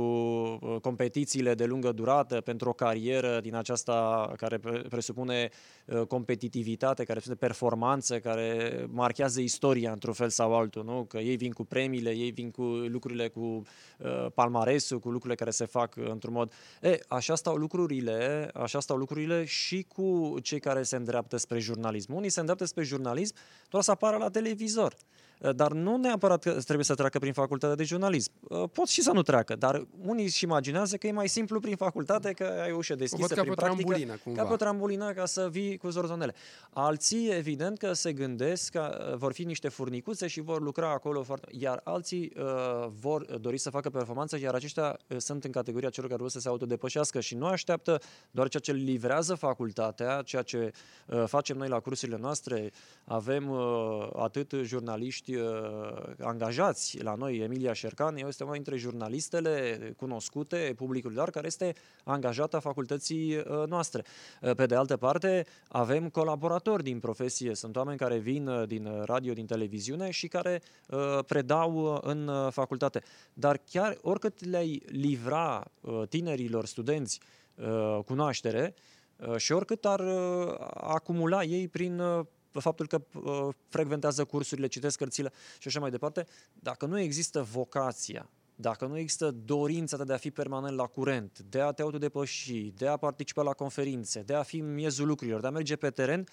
uh, 0.61 0.75
competițiile 0.81 1.53
de 1.53 1.65
lungă 1.65 1.91
durată, 1.91 2.41
pentru 2.41 2.69
o 2.69 2.73
carieră 2.73 3.39
din 3.41 3.55
aceasta 3.55 4.31
care 4.37 4.59
presupune 4.89 5.49
uh, 5.85 6.01
competitivitate, 6.01 7.03
care 7.03 7.19
presupune 7.19 7.47
performanță, 7.47 8.19
care 8.19 8.85
marchează 8.89 9.41
istoria 9.41 9.91
într-un 9.91 10.13
fel 10.13 10.29
sau 10.29 10.55
altul, 10.55 10.83
nu? 10.83 11.03
Că 11.03 11.17
ei 11.17 11.35
vin 11.35 11.51
cu 11.51 11.63
premiile, 11.63 12.09
ei 12.09 12.31
vin 12.31 12.51
cu 12.51 12.63
lucrurile, 12.63 13.27
cu 13.27 13.39
uh, 13.39 14.25
palmaresul, 14.33 14.99
cu 14.99 15.09
lucrurile 15.09 15.35
care 15.35 15.51
se 15.51 15.65
fac 15.65 15.95
într-un 15.95 16.33
mod... 16.33 16.51
E, 16.81 16.99
așa 17.07 17.35
stau 17.35 17.55
lucrurile, 17.55 18.49
așa 18.53 18.79
stau 18.79 18.97
lucrurile 18.97 19.45
și 19.45 19.85
cu 19.87 20.37
cei 20.41 20.59
care 20.59 20.83
se 20.83 20.95
îndreaptă 20.95 21.37
spre 21.37 21.59
jurnalism. 21.59 22.13
Unii 22.13 22.29
se 22.29 22.39
îndreaptă 22.39 22.65
spre 22.65 22.83
jurnalism 22.83 23.35
doar 23.69 23.83
să 23.83 23.91
apară 23.91 24.17
la 24.17 24.29
televizor. 24.29 24.95
Eh, 25.41 25.55
dar 25.55 25.71
nu 25.71 25.97
neapărat 25.97 26.43
că 26.43 26.51
trebuie 26.51 26.85
să 26.85 26.95
treacă 26.95 27.19
prin 27.19 27.33
facultatea 27.33 27.75
de 27.75 27.83
jurnalism. 27.83 28.31
Eh, 28.49 28.63
pot 28.71 28.87
și 28.87 29.01
să 29.01 29.11
nu 29.11 29.21
treacă, 29.21 29.55
dar 29.55 29.87
unii 30.05 30.23
își 30.23 30.43
imaginează 30.43 30.97
că 30.97 31.07
e 31.07 31.11
mai 31.11 31.27
simplu 31.27 31.59
prin 31.59 31.75
facultate, 31.75 32.31
că 32.31 32.59
ai 32.63 32.71
o 32.71 32.75
ușă 32.75 32.95
deschisă 32.95 33.33
ca 33.33 33.41
prin 33.41 33.53
pe 33.53 33.61
practică, 33.61 33.83
trambulină, 33.83 34.19
cumva. 34.23 34.41
ca 34.41 34.47
pe 34.47 34.53
o 34.53 34.55
trambulină 34.55 35.13
ca 35.13 35.25
să 35.25 35.47
vii 35.51 35.77
cu 35.77 35.89
zorzonele. 35.89 36.33
Alții, 36.73 37.29
evident, 37.31 37.77
că 37.77 37.93
se 37.93 38.13
gândesc 38.13 38.71
că 38.71 39.07
eh, 39.11 39.15
vor 39.15 39.33
fi 39.33 39.43
niște 39.43 39.67
furnicuțe 39.67 40.27
și 40.27 40.41
vor 40.41 40.61
lucra 40.61 40.91
acolo 40.91 41.23
foarte... 41.23 41.47
Iar 41.59 41.81
alții 41.83 42.31
uh, 42.37 42.87
vor 42.99 43.25
dori 43.25 43.57
să 43.57 43.69
facă 43.69 43.89
performanță, 43.89 44.39
iar 44.39 44.53
aceștia 44.53 44.99
uh, 45.07 45.17
sunt 45.17 45.43
în 45.43 45.51
categoria 45.51 45.89
celor 45.89 46.09
care 46.09 46.21
vor 46.21 46.31
să 46.31 46.39
se 46.39 46.47
autodepășească 46.47 47.19
și 47.19 47.35
nu 47.35 47.45
așteaptă 47.45 48.01
doar 48.31 48.47
ceea 48.47 48.61
ce 48.61 48.71
livrează 48.71 49.35
facultatea, 49.35 50.21
ceea 50.21 50.41
ce 50.41 50.71
uh, 51.07 51.23
facem 51.25 51.57
noi 51.57 51.67
la 51.67 51.79
cursurile 51.79 52.17
noastre. 52.17 52.71
Avem 53.05 53.49
uh, 53.49 54.09
atât 54.15 54.53
jurnaliști 54.63 55.26
jurnaliști 55.27 55.35
uh, 55.35 56.25
angajați 56.25 57.03
la 57.03 57.15
noi. 57.15 57.37
Emilia 57.37 57.73
Șercan 57.73 58.17
este 58.17 58.43
una 58.43 58.53
dintre 58.53 58.77
jurnalistele 58.77 59.77
cunoscute 59.97 60.73
publicului 60.75 61.15
larg 61.15 61.31
care 61.31 61.47
este 61.47 61.73
angajată 62.03 62.55
a 62.55 62.59
facultății 62.59 63.35
uh, 63.35 63.43
noastre. 63.67 64.03
Uh, 64.41 64.55
pe 64.55 64.65
de 64.65 64.75
altă 64.75 64.97
parte, 64.97 65.45
avem 65.67 66.09
colaboratori 66.09 66.83
din 66.83 66.99
profesie. 66.99 67.55
Sunt 67.55 67.75
oameni 67.75 67.97
care 67.97 68.17
vin 68.17 68.65
din 68.67 69.01
radio, 69.05 69.33
din 69.33 69.45
televiziune 69.45 70.09
și 70.09 70.27
care 70.27 70.61
predau 71.27 71.99
în 72.03 72.29
facultate. 72.51 73.01
Dar 73.33 73.59
chiar 73.71 73.97
oricât 74.01 74.45
le-ai 74.45 74.83
livra 74.85 75.63
tinerilor 76.09 76.65
studenți 76.65 77.19
cunoaștere, 78.05 78.73
și 79.37 79.51
oricât 79.51 79.85
ar 79.85 80.01
acumula 80.73 81.43
ei 81.43 81.67
prin 81.67 82.01
faptul 82.59 82.87
că 82.87 83.01
uh, 83.13 83.47
frecventează 83.69 84.25
cursurile, 84.25 84.67
citesc 84.67 84.97
cărțile 84.97 85.31
și 85.59 85.67
așa 85.67 85.79
mai 85.79 85.89
departe, 85.89 86.25
dacă 86.53 86.85
nu 86.85 86.99
există 86.99 87.41
vocația, 87.41 88.29
dacă 88.55 88.85
nu 88.85 88.97
există 88.97 89.31
dorința 89.31 90.03
de 90.03 90.13
a 90.13 90.17
fi 90.17 90.31
permanent 90.31 90.75
la 90.75 90.85
curent, 90.85 91.39
de 91.39 91.61
a 91.61 91.71
te 91.71 91.81
autodepăși, 91.81 92.73
de 92.77 92.87
a 92.87 92.97
participa 92.97 93.41
la 93.41 93.53
conferințe, 93.53 94.21
de 94.21 94.33
a 94.33 94.43
fi 94.43 94.57
în 94.57 94.73
miezul 94.73 95.07
lucrurilor, 95.07 95.41
de 95.41 95.47
a 95.47 95.51
merge 95.51 95.75
pe 95.75 95.89
teren, 95.89 96.27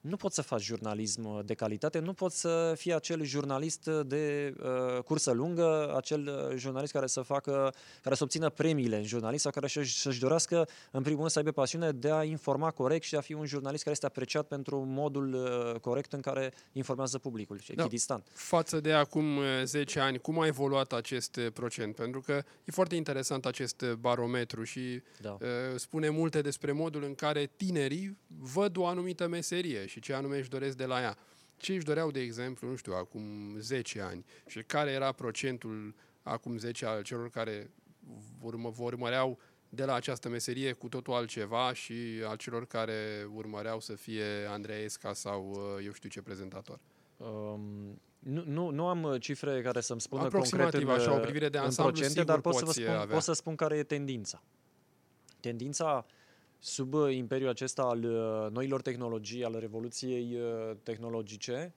nu 0.00 0.16
poți 0.16 0.34
să 0.34 0.42
faci 0.42 0.62
jurnalism 0.62 1.24
uh, 1.24 1.44
de 1.44 1.54
calitate, 1.54 1.98
nu 1.98 2.12
poți 2.12 2.40
să 2.40 2.74
fii 2.76 2.94
acel 2.94 3.24
jurnalist 3.24 3.88
de 4.06 4.54
uh, 4.60 5.02
cursă 5.02 5.30
lungă, 5.30 5.94
acel 5.96 6.48
uh, 6.50 6.56
jurnalist 6.56 6.92
care 6.92 7.06
să 7.06 7.20
facă, 7.20 7.74
care 8.02 8.14
să 8.14 8.22
obțină 8.22 8.50
premiile 8.50 8.96
în 8.96 9.04
jurnalist 9.04 9.42
sau 9.42 9.52
care 9.52 9.66
să-și 9.66 10.20
dorească, 10.20 10.68
în 10.90 11.02
primul 11.02 11.18
rând, 11.18 11.30
să 11.30 11.38
aibă 11.38 11.50
pasiune 11.50 11.92
de 11.92 12.10
a 12.10 12.24
informa 12.24 12.70
corect 12.70 13.04
și 13.04 13.10
de 13.10 13.16
a 13.16 13.20
fi 13.20 13.32
un 13.32 13.46
jurnalist 13.46 13.82
care 13.82 13.94
este 13.94 14.06
apreciat 14.06 14.46
pentru 14.46 14.84
modul 14.84 15.34
uh, 15.34 15.80
corect 15.80 16.12
în 16.12 16.20
care 16.20 16.52
informează 16.72 17.18
publicul 17.18 17.58
și 17.58 17.72
da. 17.72 17.82
echidistant. 17.82 18.26
Față 18.32 18.80
de 18.80 18.92
acum 18.92 19.38
10 19.64 19.98
uh, 19.98 20.04
ani, 20.04 20.18
cum 20.18 20.40
a 20.40 20.46
evoluat 20.46 20.92
acest 20.92 21.40
procent? 21.52 21.94
Pentru 21.94 22.20
că 22.20 22.32
e 22.64 22.72
foarte 22.72 22.94
interesant 22.94 23.46
acest 23.46 23.84
barometru 23.98 24.64
și 24.64 25.02
da. 25.20 25.38
uh, 25.40 25.48
spune 25.76 26.08
multe 26.08 26.40
despre 26.40 26.72
modul 26.72 27.02
în 27.02 27.14
care 27.14 27.50
tinerii 27.56 28.18
văd 28.26 28.76
o 28.76 28.86
anumită 28.86 29.28
meserie 29.28 29.86
și 29.90 30.00
ce 30.00 30.12
anume 30.12 30.38
își 30.38 30.48
doresc 30.48 30.76
de 30.76 30.84
la 30.84 31.00
ea. 31.00 31.16
Ce 31.56 31.74
își 31.74 31.84
doreau, 31.84 32.10
de 32.10 32.20
exemplu, 32.20 32.68
nu 32.68 32.76
știu, 32.76 32.92
acum 32.92 33.22
10 33.58 34.00
ani 34.00 34.24
și 34.46 34.62
care 34.62 34.90
era 34.90 35.12
procentul 35.12 35.94
acum 36.22 36.58
10 36.58 36.86
al 36.86 37.02
celor 37.02 37.30
care 37.30 37.70
urmă, 38.40 38.72
urmăreau 38.78 39.38
de 39.68 39.84
la 39.84 39.94
această 39.94 40.28
meserie 40.28 40.72
cu 40.72 40.88
totul 40.88 41.12
altceva 41.12 41.72
și 41.72 41.94
al 42.26 42.36
celor 42.36 42.66
care 42.66 43.28
urmăreau 43.34 43.80
să 43.80 43.94
fie 43.94 44.24
Andrei 44.48 44.84
Esca 44.84 45.12
sau 45.12 45.50
uh, 45.50 45.84
eu 45.84 45.92
știu 45.92 46.08
ce 46.08 46.22
prezentator? 46.22 46.78
Um, 47.16 48.00
nu, 48.18 48.42
nu, 48.46 48.70
nu 48.70 48.86
am 48.86 49.02
uh, 49.02 49.20
cifre 49.20 49.62
care 49.62 49.80
să-mi 49.80 50.00
spună 50.00 50.28
concret 50.28 50.74
în, 50.74 50.88
așa, 50.88 51.14
o 51.14 51.18
privire 51.18 51.48
de 51.48 51.58
ansamblu, 51.58 51.94
procente, 51.94 52.24
dar 52.24 52.40
pot 52.40 52.54
să, 52.54 52.64
vă 52.64 52.72
spun, 52.72 53.06
pot 53.08 53.22
să 53.22 53.32
spun 53.32 53.54
care 53.54 53.76
e 53.76 53.82
tendința. 53.82 54.42
Tendința 55.40 56.06
sub 56.60 56.94
uh, 56.94 57.14
imperiul 57.14 57.48
acesta 57.48 57.82
al 57.82 58.04
uh, 58.04 58.50
noilor 58.52 58.82
tehnologii, 58.82 59.44
al 59.44 59.56
revoluției 59.58 60.36
uh, 60.36 60.76
tehnologice, 60.82 61.74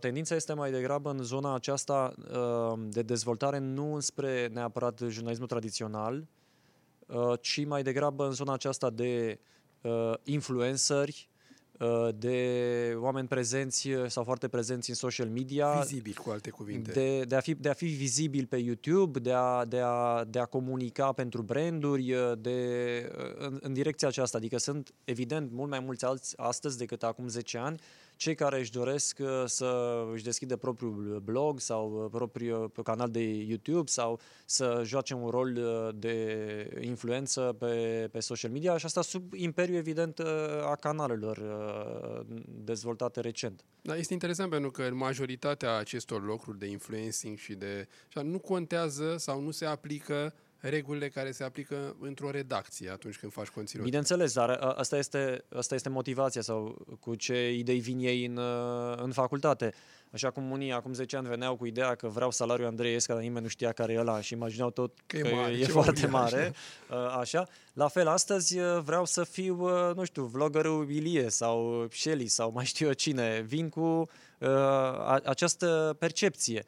tendința 0.00 0.34
este 0.34 0.52
mai 0.52 0.70
degrabă 0.70 1.10
în 1.10 1.22
zona 1.22 1.54
aceasta 1.54 2.14
de 2.88 3.02
dezvoltare 3.02 3.58
nu 3.58 4.00
spre 4.00 4.46
neapărat 4.52 5.00
jurnalismul 5.08 5.48
tradițional, 5.48 6.26
ci 7.40 7.64
mai 7.64 7.82
degrabă 7.82 8.24
în 8.24 8.32
zona 8.32 8.52
aceasta 8.52 8.90
de 8.90 9.38
influenceri, 10.22 11.28
Uh, 11.28 11.31
de 12.14 12.96
oameni 12.98 13.28
prezenți 13.28 13.90
uh, 13.90 14.04
sau 14.06 14.24
foarte 14.24 14.48
prezenți 14.48 14.88
în 14.90 14.96
social 14.96 15.28
media. 15.28 15.78
Vizibil, 15.80 16.16
cu 16.24 16.30
alte 16.30 16.50
cuvinte. 16.50 16.92
De, 16.92 17.22
de, 17.24 17.36
a, 17.36 17.40
fi, 17.40 17.54
de 17.54 17.68
a 17.68 17.72
fi 17.72 17.86
vizibil 17.86 18.46
pe 18.46 18.56
YouTube, 18.56 19.18
de 19.18 19.32
a, 19.32 19.64
de 19.64 19.80
a, 19.84 20.24
de 20.24 20.38
a 20.38 20.44
comunica 20.44 21.12
pentru 21.12 21.42
branduri, 21.42 22.12
uh, 22.12 22.32
de, 22.38 22.58
în, 23.38 23.58
în 23.62 23.72
direcția 23.72 24.08
aceasta. 24.08 24.38
Adică 24.38 24.58
sunt, 24.58 24.94
evident, 25.04 25.52
mult 25.52 25.70
mai 25.70 25.80
mulți 25.80 26.04
alți 26.04 26.38
astăzi 26.38 26.78
decât 26.78 27.02
acum 27.02 27.28
10 27.28 27.58
ani 27.58 27.80
cei 28.22 28.34
care 28.34 28.58
își 28.58 28.70
doresc 28.70 29.18
uh, 29.20 29.42
să 29.46 30.02
își 30.12 30.24
deschidă 30.24 30.56
propriul 30.56 31.20
blog 31.24 31.60
sau 31.60 32.02
uh, 32.02 32.10
propriul 32.10 32.72
uh, 32.76 32.84
canal 32.84 33.10
de 33.10 33.20
YouTube 33.20 33.90
sau 33.90 34.20
să 34.44 34.82
joace 34.84 35.14
un 35.14 35.28
rol 35.28 35.52
de 35.94 36.80
influență 36.80 37.56
pe, 37.58 38.08
pe 38.12 38.20
social 38.20 38.50
media 38.50 38.76
și 38.76 38.86
asta 38.86 39.02
sub 39.02 39.34
imperiu 39.34 39.76
evident 39.76 40.18
a 40.64 40.76
canalelor 40.80 41.38
dezvoltate 42.64 43.20
recent. 43.20 43.64
Da, 43.82 43.96
este 43.96 44.12
interesant 44.12 44.50
pentru 44.50 44.70
că 44.70 44.82
în 44.82 44.96
majoritatea 44.96 45.76
acestor 45.76 46.24
locuri 46.24 46.58
de 46.58 46.66
influencing 46.66 47.38
și 47.38 47.54
de... 47.54 47.88
nu 48.22 48.38
contează 48.38 49.16
sau 49.16 49.40
nu 49.40 49.50
se 49.50 49.64
aplică 49.64 50.34
regulile 50.68 51.08
care 51.08 51.30
se 51.30 51.44
aplică 51.44 51.96
într-o 52.00 52.30
redacție 52.30 52.90
atunci 52.90 53.18
când 53.18 53.32
faci 53.32 53.48
conținut. 53.48 53.84
Bineînțeles, 53.84 54.32
dar 54.32 54.50
asta 54.50 54.96
este, 54.96 55.44
asta 55.54 55.74
este 55.74 55.88
motivația 55.88 56.40
sau 56.40 56.86
cu 57.00 57.14
ce 57.14 57.52
idei 57.52 57.80
vin 57.80 57.98
ei 57.98 58.24
în, 58.24 58.40
în 58.96 59.12
facultate. 59.12 59.72
Așa 60.12 60.30
cum 60.30 60.50
unii 60.50 60.72
acum 60.72 60.92
10 60.92 61.16
ani 61.16 61.28
veneau 61.28 61.56
cu 61.56 61.66
ideea 61.66 61.94
că 61.94 62.08
vreau 62.08 62.30
salariul 62.30 62.66
Andrei 62.66 62.94
Esca, 62.94 63.12
dar 63.12 63.22
nimeni 63.22 63.42
nu 63.42 63.48
știa 63.48 63.72
care 63.72 63.92
e 63.92 63.98
ăla 63.98 64.20
și 64.20 64.32
imaginau 64.32 64.70
tot 64.70 64.98
că, 65.06 65.18
că 65.18 65.28
e, 65.28 65.34
mare, 65.34 65.52
e 65.58 65.64
foarte 65.64 66.06
mare. 66.06 66.54
Așa. 66.88 67.06
așa. 67.06 67.48
La 67.72 67.88
fel, 67.88 68.08
astăzi 68.08 68.58
vreau 68.84 69.04
să 69.04 69.24
fiu, 69.24 69.68
nu 69.94 70.04
știu, 70.04 70.24
vloggerul 70.24 70.90
Ilie 70.90 71.28
sau 71.28 71.86
Shelly 71.90 72.26
sau 72.26 72.52
mai 72.52 72.64
știu 72.64 72.86
eu 72.86 72.92
cine. 72.92 73.40
Vin 73.46 73.68
cu 73.68 74.08
uh, 74.38 74.48
această 75.24 75.96
percepție. 75.98 76.64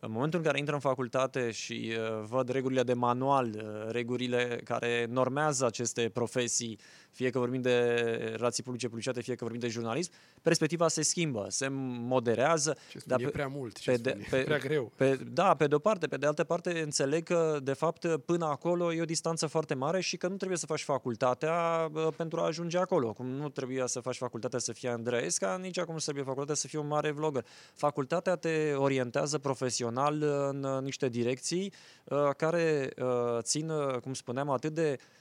În 0.00 0.10
momentul 0.12 0.38
în 0.38 0.44
care 0.44 0.58
intră 0.58 0.74
în 0.74 0.80
facultate 0.80 1.50
și 1.50 1.92
uh, 1.92 2.24
văd 2.28 2.48
regulile 2.48 2.82
de 2.82 2.92
manual, 2.92 3.46
uh, 3.46 3.90
regulile 3.90 4.60
care 4.64 5.06
normează 5.10 5.66
aceste 5.66 6.08
profesii, 6.08 6.78
fie 7.10 7.30
că 7.30 7.38
vorbim 7.38 7.62
de 7.62 7.94
relații 8.36 8.62
publice 8.62 8.86
publicitate, 8.86 9.20
fie 9.20 9.34
că 9.34 9.44
vorbim 9.44 9.60
de 9.60 9.68
jurnalism, 9.68 10.12
perspectiva 10.46 10.88
se 10.88 11.02
schimbă, 11.02 11.46
se 11.48 11.68
moderează. 11.70 12.76
Ce 12.90 12.98
spun, 12.98 13.16
dar 13.16 13.26
e 13.26 13.30
prea 13.30 13.46
mult, 13.46 13.78
ce 13.78 13.90
pe, 13.90 13.96
spun, 13.96 14.12
de, 14.18 14.26
pe, 14.30 14.36
e 14.36 14.42
prea 14.42 14.58
greu. 14.58 14.92
Pe, 14.96 15.18
da, 15.32 15.54
pe 15.54 15.66
de-o 15.66 15.78
parte. 15.78 16.06
Pe 16.06 16.16
de 16.16 16.26
altă 16.26 16.44
parte, 16.44 16.80
înțeleg 16.80 17.24
că, 17.24 17.58
de 17.62 17.72
fapt, 17.72 18.16
până 18.16 18.44
acolo 18.44 18.92
e 18.92 19.00
o 19.00 19.04
distanță 19.04 19.46
foarte 19.46 19.74
mare 19.74 20.00
și 20.00 20.16
că 20.16 20.28
nu 20.28 20.36
trebuie 20.36 20.58
să 20.58 20.66
faci 20.66 20.82
facultatea 20.82 21.88
uh, 21.92 22.08
pentru 22.16 22.40
a 22.40 22.44
ajunge 22.44 22.78
acolo. 22.78 23.12
Cum 23.12 23.26
nu 23.26 23.48
trebuie 23.48 23.82
să 23.86 24.00
faci 24.00 24.16
facultatea 24.16 24.58
să 24.58 24.72
fii 24.72 24.88
Andreesca, 24.88 25.56
nici 25.56 25.78
acum 25.78 25.94
nu 25.94 26.00
trebuie 26.00 26.24
facultatea 26.24 26.54
să 26.54 26.66
fii 26.66 26.78
un 26.78 26.86
mare 26.86 27.10
vlogger. 27.10 27.44
Facultatea 27.74 28.36
te 28.36 28.72
orientează 28.72 29.38
profesional 29.38 30.22
în 30.22 30.66
niște 30.82 31.08
direcții 31.08 31.72
uh, 32.04 32.18
care 32.36 32.90
uh, 32.98 33.38
țin, 33.40 33.72
cum 34.02 34.14
spuneam, 34.14 34.50
atât 34.50 34.74
de 34.74 34.98
Uh, 34.98 35.15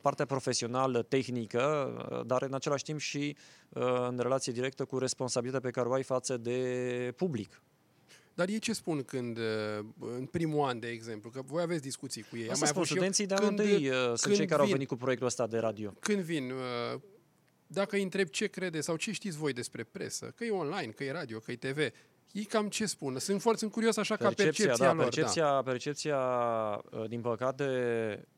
partea 0.00 0.24
profesională, 0.24 1.02
tehnică, 1.02 1.92
uh, 2.12 2.26
dar 2.26 2.42
în 2.42 2.54
același 2.54 2.84
timp 2.84 2.98
și 2.98 3.36
uh, 3.68 3.82
în 4.08 4.18
relație 4.18 4.52
directă 4.52 4.84
cu 4.84 4.98
responsabilitatea 4.98 5.68
pe 5.68 5.74
care 5.74 5.88
o 5.88 5.92
ai 5.92 6.02
față 6.02 6.36
de 6.36 7.12
public. 7.16 7.62
Dar 8.34 8.48
ei 8.48 8.58
ce 8.58 8.72
spun 8.72 9.02
când, 9.02 9.38
în 9.98 10.26
primul 10.30 10.68
an, 10.68 10.78
de 10.78 10.88
exemplu, 10.88 11.30
că 11.30 11.42
voi 11.44 11.62
aveți 11.62 11.82
discuții 11.82 12.22
cu 12.22 12.36
ei? 12.36 12.50
Asta 12.50 12.66
spun, 12.66 12.84
studenții 12.84 13.26
de 13.26 13.34
anul 13.34 13.48
întâi 13.48 13.90
sunt 14.14 14.34
cei 14.34 14.46
care 14.46 14.60
vin, 14.60 14.60
au 14.60 14.66
venit 14.66 14.88
cu 14.88 14.96
proiectul 14.96 15.26
ăsta 15.26 15.46
de 15.46 15.58
radio. 15.58 15.94
Când 16.00 16.22
vin, 16.22 16.52
dacă 17.66 17.96
îi 17.96 18.02
întreb 18.02 18.28
ce 18.28 18.46
crede 18.46 18.80
sau 18.80 18.96
ce 18.96 19.12
știți 19.12 19.36
voi 19.36 19.52
despre 19.52 19.84
presă, 19.84 20.32
că 20.36 20.44
e 20.44 20.50
online, 20.50 20.92
că 20.92 21.04
e 21.04 21.12
radio, 21.12 21.38
că 21.38 21.52
e 21.52 21.56
TV, 21.56 21.78
ei 22.32 22.44
cam 22.44 22.68
ce 22.68 22.86
spun? 22.86 23.18
Sunt 23.18 23.40
foarte 23.40 23.66
curios 23.66 23.96
așa 23.96 24.16
percepția, 24.16 24.44
ca 24.44 24.52
percepția 24.52 24.86
da, 24.86 24.92
lor. 24.92 25.04
Percepția, 25.04 25.44
da. 25.44 25.62
percepția, 25.62 26.18
din 27.08 27.20
păcate, 27.20 27.64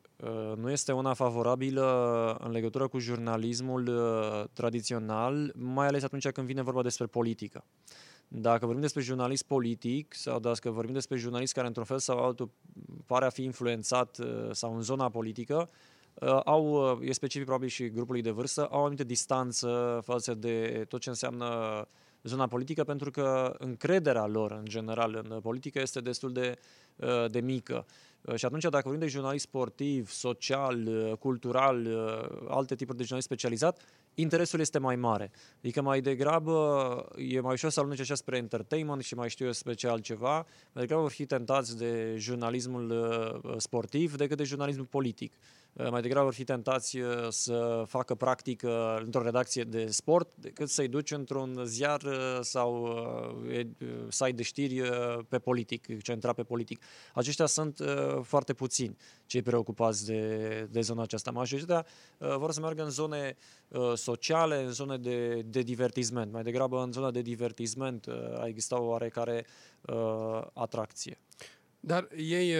nu 0.55 0.71
este 0.71 0.91
una 0.91 1.13
favorabilă 1.13 2.37
în 2.43 2.51
legătură 2.51 2.87
cu 2.87 2.99
jurnalismul 2.99 3.87
uh, 3.87 4.43
tradițional, 4.53 5.53
mai 5.55 5.87
ales 5.87 6.03
atunci 6.03 6.29
când 6.29 6.47
vine 6.47 6.61
vorba 6.61 6.81
despre 6.81 7.05
politică. 7.05 7.63
Dacă 8.27 8.65
vorbim 8.65 8.81
despre 8.81 9.01
jurnalist 9.01 9.43
politic 9.43 10.13
sau 10.13 10.39
dacă 10.39 10.69
vorbim 10.69 10.93
despre 10.93 11.17
jurnalist 11.17 11.53
care 11.53 11.67
într-un 11.67 11.85
fel 11.85 11.99
sau 11.99 12.17
altul 12.17 12.49
pare 13.05 13.25
a 13.25 13.29
fi 13.29 13.43
influențat 13.43 14.17
uh, 14.17 14.49
sau 14.51 14.75
în 14.75 14.81
zona 14.81 15.09
politică, 15.09 15.69
au, 16.45 16.99
e 17.03 17.11
specific 17.11 17.45
probabil 17.45 17.69
și 17.69 17.89
grupului 17.89 18.21
de 18.21 18.31
vârstă, 18.31 18.65
au 18.65 18.77
o 18.77 18.81
anumită 18.81 19.03
distanță 19.03 20.01
față 20.03 20.33
de 20.33 20.85
tot 20.87 21.01
ce 21.01 21.09
înseamnă 21.09 21.47
zona 22.23 22.47
politică 22.47 22.83
pentru 22.83 23.11
că 23.11 23.55
încrederea 23.57 24.25
lor 24.25 24.51
în 24.51 24.65
general 24.65 25.25
în 25.29 25.39
politică 25.39 25.79
este 25.79 26.01
destul 26.01 26.31
de, 26.31 26.57
de 27.27 27.39
mică. 27.39 27.85
Uh, 28.21 28.35
și 28.35 28.45
atunci, 28.45 28.63
dacă 28.63 28.81
vorbim 28.83 28.99
de 28.99 29.11
jurnalist 29.11 29.43
sportiv, 29.43 30.09
social, 30.09 30.87
uh, 30.87 31.17
cultural, 31.17 31.85
uh, 31.85 32.47
alte 32.47 32.75
tipuri 32.75 32.97
de 32.97 33.03
jurnalist 33.03 33.27
specializat, 33.27 33.81
interesul 34.13 34.59
este 34.59 34.79
mai 34.79 34.95
mare. 34.95 35.31
Adică 35.57 35.81
mai 35.81 36.01
degrabă 36.01 36.55
e 37.17 37.39
mai 37.39 37.53
ușor 37.53 37.69
să 37.69 37.79
aluneci 37.79 37.99
așa 37.99 38.15
spre 38.15 38.37
entertainment 38.37 39.03
și 39.03 39.15
mai 39.15 39.29
știu 39.29 39.45
eu 39.45 39.51
special 39.51 39.99
ceva, 39.99 40.33
mai 40.71 40.83
degrabă 40.83 41.01
vor 41.01 41.11
fi 41.11 41.25
tentați 41.25 41.77
de 41.77 42.15
jurnalismul 42.17 42.93
sportiv 43.57 44.15
decât 44.15 44.37
de 44.37 44.43
jurnalismul 44.43 44.85
politic. 44.85 45.33
Uh, 45.73 45.89
mai 45.89 46.01
degrabă 46.01 46.23
vor 46.23 46.33
fi 46.33 46.43
tentați 46.43 46.97
uh, 46.99 47.27
să 47.29 47.83
facă 47.87 48.15
practică 48.15 49.01
într-o 49.03 49.21
redacție 49.21 49.63
de 49.63 49.87
sport 49.87 50.35
decât 50.35 50.69
să-i 50.69 50.87
duci 50.87 51.11
într-un 51.11 51.61
ziar 51.65 52.01
uh, 52.01 52.37
sau 52.41 52.99
site 54.09 54.31
de 54.31 54.43
știri 54.43 54.81
pe 55.29 55.39
politic, 55.39 56.01
centrat 56.01 56.35
pe 56.35 56.43
politic. 56.43 56.83
Aceștia 57.13 57.45
sunt 57.45 57.79
foarte 58.21 58.53
puțini 58.53 58.97
cei 59.25 59.41
preocupați 59.41 60.05
de, 60.05 60.67
de 60.71 60.81
zona 60.81 61.01
aceasta. 61.01 61.31
Majoritatea 61.31 61.85
vor 62.37 62.51
să 62.51 62.59
meargă 62.59 62.83
în 62.83 62.89
zone 62.89 63.37
sociale, 63.95 64.63
în 64.63 64.71
zone 64.71 64.97
de, 64.97 65.41
de 65.45 65.61
divertisment. 65.61 66.31
Mai 66.31 66.43
degrabă 66.43 66.81
în 66.81 66.91
zona 66.91 67.11
de 67.11 67.21
divertisment 67.21 68.07
a 68.37 68.47
existat 68.47 68.79
o 68.79 68.83
oarecare 68.83 69.45
atracție. 70.53 71.19
Dar 71.79 72.07
ei, 72.17 72.53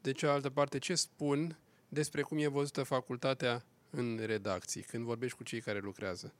de 0.00 0.12
cealaltă 0.12 0.50
parte, 0.50 0.78
ce 0.78 0.94
spun 0.94 1.58
despre 1.88 2.22
cum 2.22 2.38
e 2.38 2.48
văzută 2.48 2.82
facultatea 2.82 3.64
în 3.90 4.20
redacții, 4.24 4.82
când 4.82 5.04
vorbești 5.04 5.36
cu 5.36 5.42
cei 5.42 5.60
care 5.60 5.78
lucrează? 5.78 6.32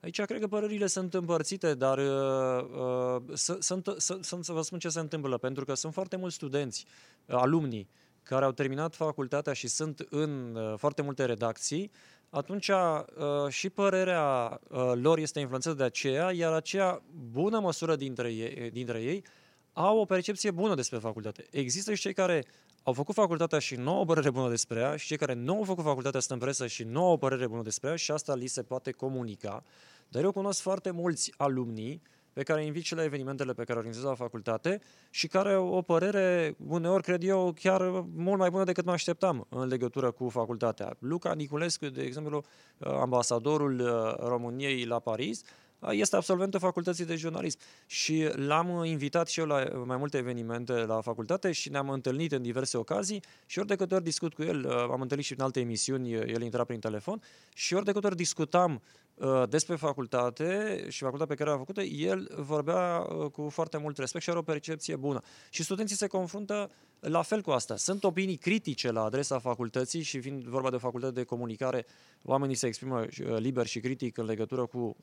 Aici 0.00 0.22
cred 0.22 0.40
că 0.40 0.48
părerile 0.48 0.86
sunt 0.86 1.14
împărțite, 1.14 1.74
dar 1.74 1.98
uh, 1.98 3.22
uh 3.26 3.36
sunt, 3.36 3.62
sunt, 3.96 4.24
sunt, 4.24 4.44
să 4.44 4.52
vă 4.52 4.62
spun 4.62 4.78
ce 4.78 4.88
se 4.88 5.00
întâmplă, 5.00 5.38
pentru 5.38 5.64
că 5.64 5.74
sunt 5.74 5.92
foarte 5.92 6.16
mulți 6.16 6.34
studenți, 6.34 6.86
uh, 7.26 7.36
alumnii, 7.36 7.88
care 8.22 8.44
au 8.44 8.52
terminat 8.52 8.94
facultatea 8.94 9.52
și 9.52 9.68
sunt 9.68 10.06
în 10.10 10.54
uh, 10.54 10.74
foarte 10.78 11.02
multe 11.02 11.24
redacții, 11.24 11.90
atunci 12.30 12.68
uh, 12.68 13.48
și 13.48 13.68
părerea 13.68 14.60
uh, 14.68 14.92
lor 14.94 15.18
este 15.18 15.40
influențată 15.40 15.76
de 15.76 15.82
aceea, 15.82 16.32
iar 16.32 16.52
aceea 16.52 17.02
bună 17.30 17.60
măsură 17.60 17.96
dintre 17.96 18.32
ei, 18.32 18.70
dintre 18.70 19.02
ei 19.02 19.24
au 19.72 19.98
o 19.98 20.04
percepție 20.04 20.50
bună 20.50 20.74
despre 20.74 20.98
facultate. 20.98 21.46
Există 21.50 21.94
și 21.94 22.00
cei 22.00 22.12
care 22.12 22.44
au 22.86 22.92
făcut 22.92 23.14
facultatea 23.14 23.58
și 23.58 23.74
nu 23.74 23.94
au 23.94 24.00
o 24.00 24.04
părere 24.04 24.30
bună 24.30 24.48
despre 24.48 24.80
ea 24.80 24.96
și 24.96 25.06
cei 25.06 25.16
care 25.16 25.32
nu 25.32 25.56
au 25.56 25.62
făcut 25.62 25.84
facultatea 25.84 26.20
sunt 26.20 26.32
în 26.32 26.46
presă 26.46 26.66
și 26.66 26.84
nu 26.84 27.04
au 27.04 27.12
o 27.12 27.16
părere 27.16 27.46
bună 27.46 27.62
despre 27.62 27.88
ea 27.88 27.96
și 27.96 28.10
asta 28.10 28.34
li 28.34 28.46
se 28.46 28.62
poate 28.62 28.90
comunica. 28.90 29.62
Dar 30.08 30.22
eu 30.22 30.32
cunosc 30.32 30.60
foarte 30.60 30.90
mulți 30.90 31.32
alumni 31.36 32.02
pe 32.32 32.42
care 32.42 32.64
invit 32.64 32.84
și 32.84 32.94
la 32.94 33.04
evenimentele 33.04 33.52
pe 33.52 33.64
care 33.64 33.78
organizează 33.78 34.08
la 34.08 34.14
facultate 34.14 34.80
și 35.10 35.26
care 35.26 35.52
au 35.52 35.68
o 35.68 35.82
părere, 35.82 36.56
uneori 36.66 37.02
cred 37.02 37.22
eu, 37.22 37.52
chiar 37.60 37.82
mult 38.14 38.38
mai 38.38 38.50
bună 38.50 38.64
decât 38.64 38.84
mă 38.84 38.92
așteptam 38.92 39.46
în 39.48 39.66
legătură 39.66 40.10
cu 40.10 40.28
facultatea. 40.28 40.96
Luca 40.98 41.34
Niculescu, 41.34 41.86
de 41.86 42.02
exemplu, 42.02 42.44
ambasadorul 42.78 43.80
uh, 43.80 44.28
României 44.28 44.84
la 44.84 44.98
Paris, 44.98 45.42
este 45.90 46.16
absolventul 46.16 46.60
facultății 46.60 47.04
de 47.04 47.16
jurnalism 47.16 47.58
și 47.86 48.28
l-am 48.34 48.84
invitat 48.84 49.28
și 49.28 49.40
eu 49.40 49.46
la 49.46 49.64
mai 49.84 49.96
multe 49.96 50.16
evenimente 50.16 50.72
la 50.72 51.00
facultate 51.00 51.52
și 51.52 51.70
ne-am 51.70 51.90
întâlnit 51.90 52.32
în 52.32 52.42
diverse 52.42 52.76
ocazii 52.76 53.22
și 53.46 53.58
ori 53.58 53.68
de 53.68 53.76
câte 53.76 53.94
ori 53.94 54.04
discut 54.04 54.34
cu 54.34 54.42
el, 54.42 54.64
uh, 54.64 54.72
am 54.72 55.00
întâlnit 55.00 55.26
și 55.26 55.32
în 55.32 55.40
alte 55.40 55.60
emisiuni, 55.60 56.12
el 56.12 56.42
intra 56.42 56.64
prin 56.64 56.80
telefon 56.80 57.22
și 57.54 57.74
ori 57.74 57.84
de 57.84 57.92
câte 57.92 58.06
ori 58.06 58.16
discutam 58.16 58.82
uh, 59.14 59.42
despre 59.48 59.76
facultate 59.76 60.86
și 60.88 61.02
facultatea 61.02 61.34
pe 61.36 61.42
care 61.42 61.54
a 61.54 61.58
făcut 61.58 61.78
el 61.90 62.30
vorbea 62.36 62.98
uh, 62.98 63.30
cu 63.30 63.48
foarte 63.48 63.76
mult 63.76 63.98
respect 63.98 64.24
și 64.24 64.30
are 64.30 64.38
o 64.38 64.42
percepție 64.42 64.96
bună. 64.96 65.20
Și 65.50 65.62
studenții 65.62 65.96
se 65.96 66.06
confruntă 66.06 66.70
la 67.00 67.22
fel 67.22 67.42
cu 67.42 67.50
asta. 67.50 67.76
Sunt 67.76 68.04
opinii 68.04 68.36
critice 68.36 68.90
la 68.90 69.02
adresa 69.02 69.38
facultății 69.38 70.02
și 70.02 70.20
fiind 70.20 70.44
vorba 70.44 70.70
de 70.70 70.76
o 70.76 70.78
facultate 70.78 71.12
de 71.12 71.24
comunicare, 71.24 71.86
oamenii 72.22 72.54
se 72.54 72.66
exprimă 72.66 73.06
liber 73.36 73.66
și 73.66 73.80
critic 73.80 74.18
în 74.18 74.24
legătură 74.24 74.66
cu 74.66 74.96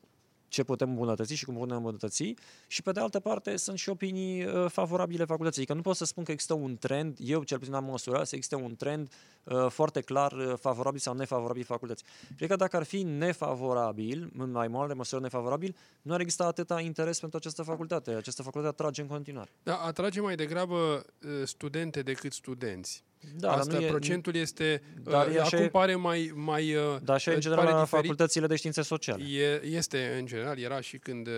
ce 0.54 0.64
putem 0.64 0.88
îmbunătăți 0.88 1.34
și 1.34 1.44
cum 1.44 1.54
putem 1.54 1.76
îmbunătăți 1.76 2.34
și 2.66 2.82
pe 2.82 2.92
de 2.92 3.00
altă 3.00 3.20
parte 3.20 3.56
sunt 3.56 3.78
și 3.78 3.88
opinii 3.88 4.44
uh, 4.44 4.70
favorabile 4.70 5.24
facultății. 5.24 5.60
Adică 5.60 5.76
nu 5.76 5.82
pot 5.82 5.96
să 5.96 6.04
spun 6.04 6.24
că 6.24 6.30
există 6.32 6.54
un 6.54 6.76
trend, 6.76 7.16
eu 7.20 7.42
cel 7.42 7.58
puțin 7.58 7.74
am 7.74 7.84
măsurat, 7.84 8.26
să 8.26 8.34
existe 8.34 8.54
un 8.56 8.76
trend 8.76 9.12
uh, 9.44 9.66
foarte 9.68 10.00
clar 10.00 10.32
uh, 10.32 10.52
favorabil 10.60 11.00
sau 11.00 11.14
nefavorabil 11.14 11.64
facultății. 11.64 12.06
Cred 12.36 12.48
că 12.48 12.56
dacă 12.56 12.76
ar 12.76 12.82
fi 12.82 13.02
nefavorabil, 13.02 14.32
în 14.38 14.50
mai 14.50 14.68
mare 14.68 14.92
măsură 14.92 15.20
nefavorabil, 15.20 15.76
nu 16.02 16.12
ar 16.14 16.20
exista 16.20 16.44
atâta 16.44 16.80
interes 16.80 17.20
pentru 17.20 17.38
această 17.38 17.62
facultate. 17.62 18.10
Această 18.10 18.42
facultate 18.42 18.74
atrage 18.82 19.00
în 19.00 19.08
continuare. 19.08 19.50
Da, 19.62 19.76
atrage 19.76 20.20
mai 20.20 20.34
degrabă 20.34 21.04
studente 21.44 22.02
decât 22.02 22.32
studenți. 22.32 23.04
Da, 23.36 23.52
Asta, 23.52 23.78
nu 23.78 23.84
e, 23.84 23.86
procentul 23.86 24.34
este, 24.34 24.82
dar 25.02 25.28
uh, 25.28 25.38
acum 25.38 25.68
pare 25.68 25.94
mai... 25.94 26.32
mai 26.34 26.74
uh, 26.74 26.96
dar 27.02 27.20
și 27.20 27.28
în 27.28 27.40
general 27.40 27.64
la 27.64 27.84
facultățile 27.84 28.46
de 28.46 28.56
științe 28.56 28.82
sociale. 28.82 29.24
E, 29.24 29.64
este, 29.64 30.16
în 30.18 30.26
general, 30.26 30.58
era 30.58 30.80
și 30.80 30.98
când 30.98 31.26
uh, 31.26 31.32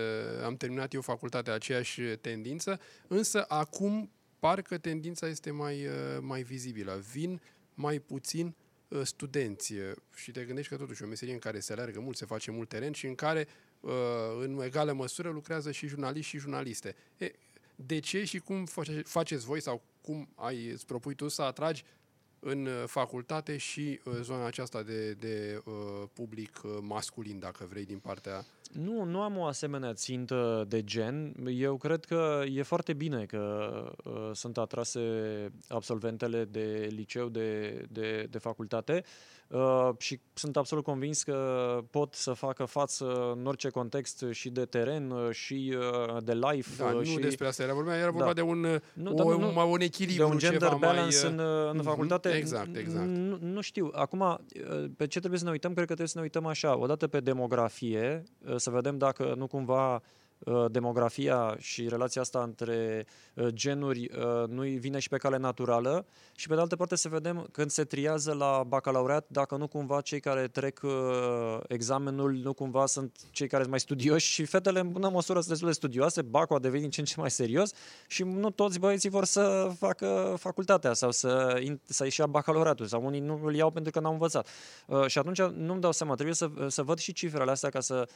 am 0.45 0.55
terminat 0.55 0.93
eu 0.93 1.01
facultatea 1.01 1.53
aceeași 1.53 2.01
tendință, 2.01 2.79
însă 3.07 3.45
acum 3.47 4.11
parcă 4.39 4.77
tendința 4.77 5.27
este 5.27 5.51
mai, 5.51 5.85
uh, 5.85 6.17
mai 6.21 6.41
vizibilă. 6.41 7.03
Vin 7.11 7.41
mai 7.73 7.99
puțin 7.99 8.55
uh, 8.87 9.01
studenți 9.03 9.73
uh, 9.73 9.79
și 10.15 10.31
te 10.31 10.43
gândești 10.43 10.71
că 10.71 10.77
totuși 10.77 11.03
o 11.03 11.07
meserie 11.07 11.33
în 11.33 11.39
care 11.39 11.59
se 11.59 11.73
alergă 11.73 11.99
mult, 11.99 12.17
se 12.17 12.25
face 12.25 12.51
mult 12.51 12.69
teren 12.69 12.91
și 12.91 13.05
în 13.05 13.15
care 13.15 13.47
uh, 13.79 13.91
în 14.41 14.61
egală 14.63 14.93
măsură 14.93 15.29
lucrează 15.29 15.71
și 15.71 15.87
jurnaliști 15.87 16.29
și 16.29 16.37
jurnaliste. 16.37 16.95
E, 17.17 17.31
de 17.75 17.99
ce 17.99 18.23
și 18.23 18.39
cum 18.39 18.65
faceți 19.03 19.45
voi 19.45 19.61
sau 19.61 19.83
cum 20.07 20.29
ai, 20.35 20.67
îți 20.67 20.85
propui 20.85 21.15
tu 21.15 21.27
să 21.27 21.41
atragi 21.41 21.83
în 22.39 22.65
uh, 22.65 22.83
facultate 22.85 23.57
și 23.57 23.99
uh, 24.03 24.13
zona 24.21 24.45
aceasta 24.45 24.83
de, 24.83 25.13
de 25.13 25.61
uh, 25.65 25.73
public 26.13 26.61
uh, 26.63 26.77
masculin, 26.81 27.39
dacă 27.39 27.67
vrei, 27.69 27.85
din 27.85 27.99
partea... 27.99 28.45
Nu, 28.71 29.03
nu 29.03 29.21
am 29.21 29.37
o 29.37 29.45
asemenea 29.45 29.93
țintă 29.93 30.65
de 30.67 30.83
gen. 30.83 31.35
Eu 31.47 31.77
cred 31.77 32.05
că 32.05 32.43
e 32.53 32.61
foarte 32.61 32.93
bine 32.93 33.25
că 33.25 33.83
uh, 34.03 34.29
sunt 34.33 34.57
atrase 34.57 35.01
absolventele 35.67 36.45
de 36.45 36.87
liceu, 36.91 37.29
de, 37.29 37.69
de, 37.89 38.27
de 38.29 38.37
facultate. 38.37 39.03
Uh, 39.03 39.36
Uh, 39.36 39.36
și 39.97 40.19
sunt 40.33 40.57
absolut 40.57 40.83
convins 40.83 41.23
că 41.23 41.79
pot 41.89 42.13
să 42.13 42.33
facă 42.33 42.65
față 42.65 43.31
în 43.35 43.45
orice 43.45 43.69
context 43.69 44.25
și 44.31 44.49
de 44.49 44.65
teren 44.65 45.11
uh, 45.11 45.31
și 45.31 45.75
uh, 45.77 46.23
de 46.23 46.33
life. 46.33 46.83
Da, 46.83 46.91
nu 46.91 47.03
și... 47.03 47.17
despre 47.17 47.47
asta 47.47 47.63
era 47.63 47.73
vorba, 47.73 47.97
era 47.97 48.11
vorba 48.11 48.25
da. 48.25 48.33
de 48.33 48.41
un, 48.41 48.59
nu, 48.93 49.11
o, 49.11 49.37
nu, 49.37 49.61
un, 49.61 49.69
un 49.71 49.81
echilibru 49.81 50.25
De 50.25 50.31
un 50.31 50.37
gender 50.37 50.61
ceva 50.61 50.75
balance 50.75 51.23
mai... 51.23 51.31
în, 51.31 51.39
în 51.69 51.79
uh-huh, 51.79 51.83
facultate. 51.83 52.29
Exact, 52.29 52.75
exact. 52.75 53.07
Nu, 53.07 53.37
nu 53.41 53.61
știu. 53.61 53.89
Acum, 53.93 54.39
pe 54.97 55.07
ce 55.07 55.19
trebuie 55.19 55.39
să 55.39 55.45
ne 55.45 55.51
uităm? 55.51 55.73
Cred 55.73 55.87
că 55.87 55.93
trebuie 55.93 56.07
să 56.07 56.17
ne 56.17 56.23
uităm 56.23 56.45
așa. 56.45 56.77
Odată 56.77 57.07
pe 57.07 57.19
demografie, 57.19 58.23
să 58.55 58.69
vedem 58.69 58.97
dacă 58.97 59.33
nu 59.37 59.47
cumva 59.47 59.93
Uh, 59.93 60.01
demografia 60.71 61.55
și 61.59 61.87
relația 61.87 62.21
asta 62.21 62.43
între 62.43 63.05
uh, 63.33 63.47
genuri 63.47 64.09
uh, 64.17 64.47
nu 64.47 64.61
vine 64.61 64.99
și 64.99 65.09
pe 65.09 65.17
cale 65.17 65.37
naturală 65.37 66.05
și 66.35 66.47
pe 66.47 66.53
de 66.53 66.59
altă 66.59 66.75
parte 66.75 66.95
să 66.95 67.09
vedem 67.09 67.47
când 67.51 67.69
se 67.69 67.83
triază 67.83 68.33
la 68.33 68.63
bacalaureat 68.67 69.25
dacă 69.27 69.55
nu 69.55 69.67
cumva 69.67 70.01
cei 70.01 70.19
care 70.19 70.47
trec 70.47 70.81
examenul 71.67 72.31
nu 72.33 72.53
cumva 72.53 72.85
sunt 72.85 73.15
cei 73.31 73.47
care 73.47 73.59
sunt 73.59 73.69
mai 73.69 73.79
studioși 73.79 74.31
și 74.31 74.45
fetele 74.45 74.79
în 74.79 74.91
bună 74.91 75.09
măsură 75.09 75.39
sunt 75.39 75.49
destul 75.49 75.67
de 75.67 75.73
studioase, 75.73 76.21
bacul 76.21 76.55
a 76.55 76.59
devenit 76.59 76.81
din 76.81 76.91
ce 76.91 76.99
în 76.99 77.05
ce 77.05 77.19
mai 77.19 77.31
serios 77.31 77.71
și 78.07 78.23
nu 78.23 78.49
toți 78.49 78.79
băieții 78.79 79.09
vor 79.09 79.25
să 79.25 79.71
facă 79.77 80.35
facultatea 80.39 80.93
sau 80.93 81.11
să, 81.11 81.61
să 81.85 82.03
ieși 82.03 82.21
bacalaureatul 82.29 82.85
sau 82.85 83.05
unii 83.05 83.19
nu 83.19 83.39
îl 83.43 83.55
iau 83.55 83.71
pentru 83.71 83.91
că 83.91 83.99
n-au 83.99 84.11
învățat. 84.11 84.47
Și 85.07 85.17
atunci 85.17 85.41
nu-mi 85.41 85.81
dau 85.81 85.91
seama, 85.91 86.13
trebuie 86.13 86.35
să, 86.35 86.49
să 86.67 86.83
văd 86.83 86.97
și 86.97 87.13
cifrele 87.13 87.51
astea 87.51 87.69
ca 87.69 87.79
să 87.79 88.07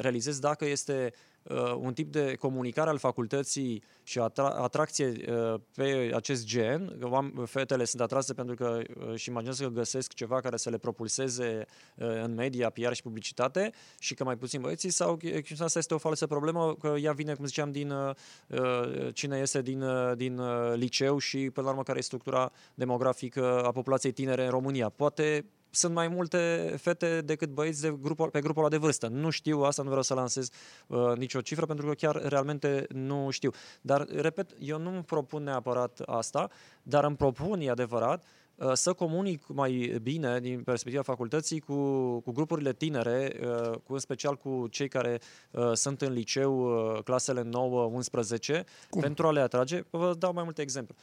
realizez 0.00 0.38
dacă 0.38 0.64
este 0.64 1.12
uh, 1.48 1.74
un 1.78 1.92
tip 1.92 2.12
de 2.12 2.34
comunicare 2.34 2.90
al 2.90 2.98
facultății 2.98 3.82
și 4.02 4.18
atra- 4.18 4.56
atracție 4.60 5.06
uh, 5.06 5.60
pe 5.74 6.10
acest 6.14 6.44
gen. 6.44 6.98
Fetele 7.44 7.84
sunt 7.84 8.02
atrase 8.02 8.34
pentru 8.34 8.54
că 8.54 8.80
uh, 9.08 9.14
și 9.14 9.28
imaginează 9.28 9.62
că 9.62 9.70
găsesc 9.70 10.12
ceva 10.12 10.40
care 10.40 10.56
să 10.56 10.70
le 10.70 10.78
propulseze 10.78 11.66
uh, 11.96 12.22
în 12.22 12.34
media, 12.34 12.70
PR 12.70 12.92
și 12.92 13.02
publicitate 13.02 13.72
și 13.98 14.14
că 14.14 14.24
mai 14.24 14.36
puțin 14.36 14.60
băieții 14.60 14.90
sau 14.90 15.18
asta 15.58 15.78
este 15.78 15.94
o 15.94 15.98
falsă 15.98 16.26
problemă 16.26 16.74
că 16.74 16.94
ea 17.00 17.12
vine, 17.12 17.34
cum 17.34 17.44
ziceam, 17.44 17.70
din 17.70 17.90
uh, 17.90 18.14
uh, 18.48 19.14
cine 19.14 19.38
este 19.38 19.62
din, 19.62 19.82
uh, 19.82 20.16
din 20.16 20.38
uh, 20.38 20.72
liceu 20.74 21.18
și 21.18 21.50
până 21.50 21.66
la 21.66 21.72
urmă 21.72 21.82
care 21.82 21.98
e 21.98 22.02
structura 22.02 22.52
demografică 22.74 23.62
a 23.62 23.70
populației 23.72 24.12
tinere 24.12 24.44
în 24.44 24.50
România. 24.50 24.88
Poate 24.88 25.44
sunt 25.70 25.94
mai 25.94 26.08
multe 26.08 26.74
fete 26.80 27.20
decât 27.20 27.48
băieți 27.48 27.80
de 27.80 27.96
grupul, 28.00 28.30
pe 28.30 28.40
grupul 28.40 28.62
ăla 28.62 28.70
de 28.70 28.76
vârstă. 28.76 29.06
Nu 29.06 29.30
știu, 29.30 29.60
asta 29.60 29.82
nu 29.82 29.88
vreau 29.88 30.02
să 30.02 30.14
lansez 30.14 30.50
uh, 30.86 31.12
nicio 31.16 31.40
cifră, 31.40 31.66
pentru 31.66 31.86
că 31.86 31.92
chiar 31.92 32.28
realmente 32.28 32.86
nu 32.88 33.30
știu. 33.30 33.50
Dar, 33.80 34.06
repet, 34.08 34.50
eu 34.58 34.78
nu 34.78 34.90
îmi 34.90 35.02
propun 35.02 35.42
neapărat 35.42 36.00
asta, 36.06 36.50
dar 36.82 37.04
îmi 37.04 37.16
propun, 37.16 37.60
e 37.60 37.70
adevărat, 37.70 38.24
uh, 38.54 38.72
să 38.72 38.92
comunic 38.92 39.46
mai 39.46 39.98
bine 40.02 40.40
din 40.40 40.62
perspectiva 40.62 41.02
facultății 41.02 41.60
cu, 41.60 41.74
cu 42.20 42.32
grupurile 42.32 42.72
tinere, 42.72 43.40
uh, 43.42 43.70
cu 43.84 43.92
în 43.92 43.98
special 43.98 44.36
cu 44.36 44.66
cei 44.70 44.88
care 44.88 45.20
uh, 45.50 45.72
sunt 45.72 46.02
în 46.02 46.12
liceu, 46.12 46.72
clasele 47.04 47.42
9-11, 47.42 48.64
pentru 49.00 49.26
a 49.26 49.32
le 49.32 49.40
atrage. 49.40 49.82
Vă 49.90 50.14
dau 50.18 50.32
mai 50.32 50.44
multe 50.44 50.62
exemple. 50.62 50.94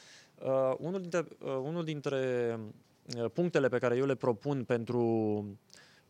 Unul 0.78 1.02
dintre, 1.02 1.28
unul 1.62 1.84
dintre 1.84 2.20
Uh, 2.58 2.60
punctele 3.34 3.68
pe 3.68 3.78
care 3.78 3.96
eu 3.96 4.06
le 4.06 4.16
propun 4.16 4.64
pentru 4.64 5.00
uh, 5.00 5.66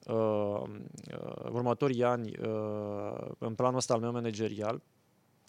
uh, 0.07 0.63
următorii 1.51 2.03
ani 2.03 2.37
uh, 2.37 3.27
în 3.37 3.55
planul 3.55 3.77
ăsta 3.77 3.93
al 3.93 3.99
meu 3.99 4.11
managerial, 4.11 4.81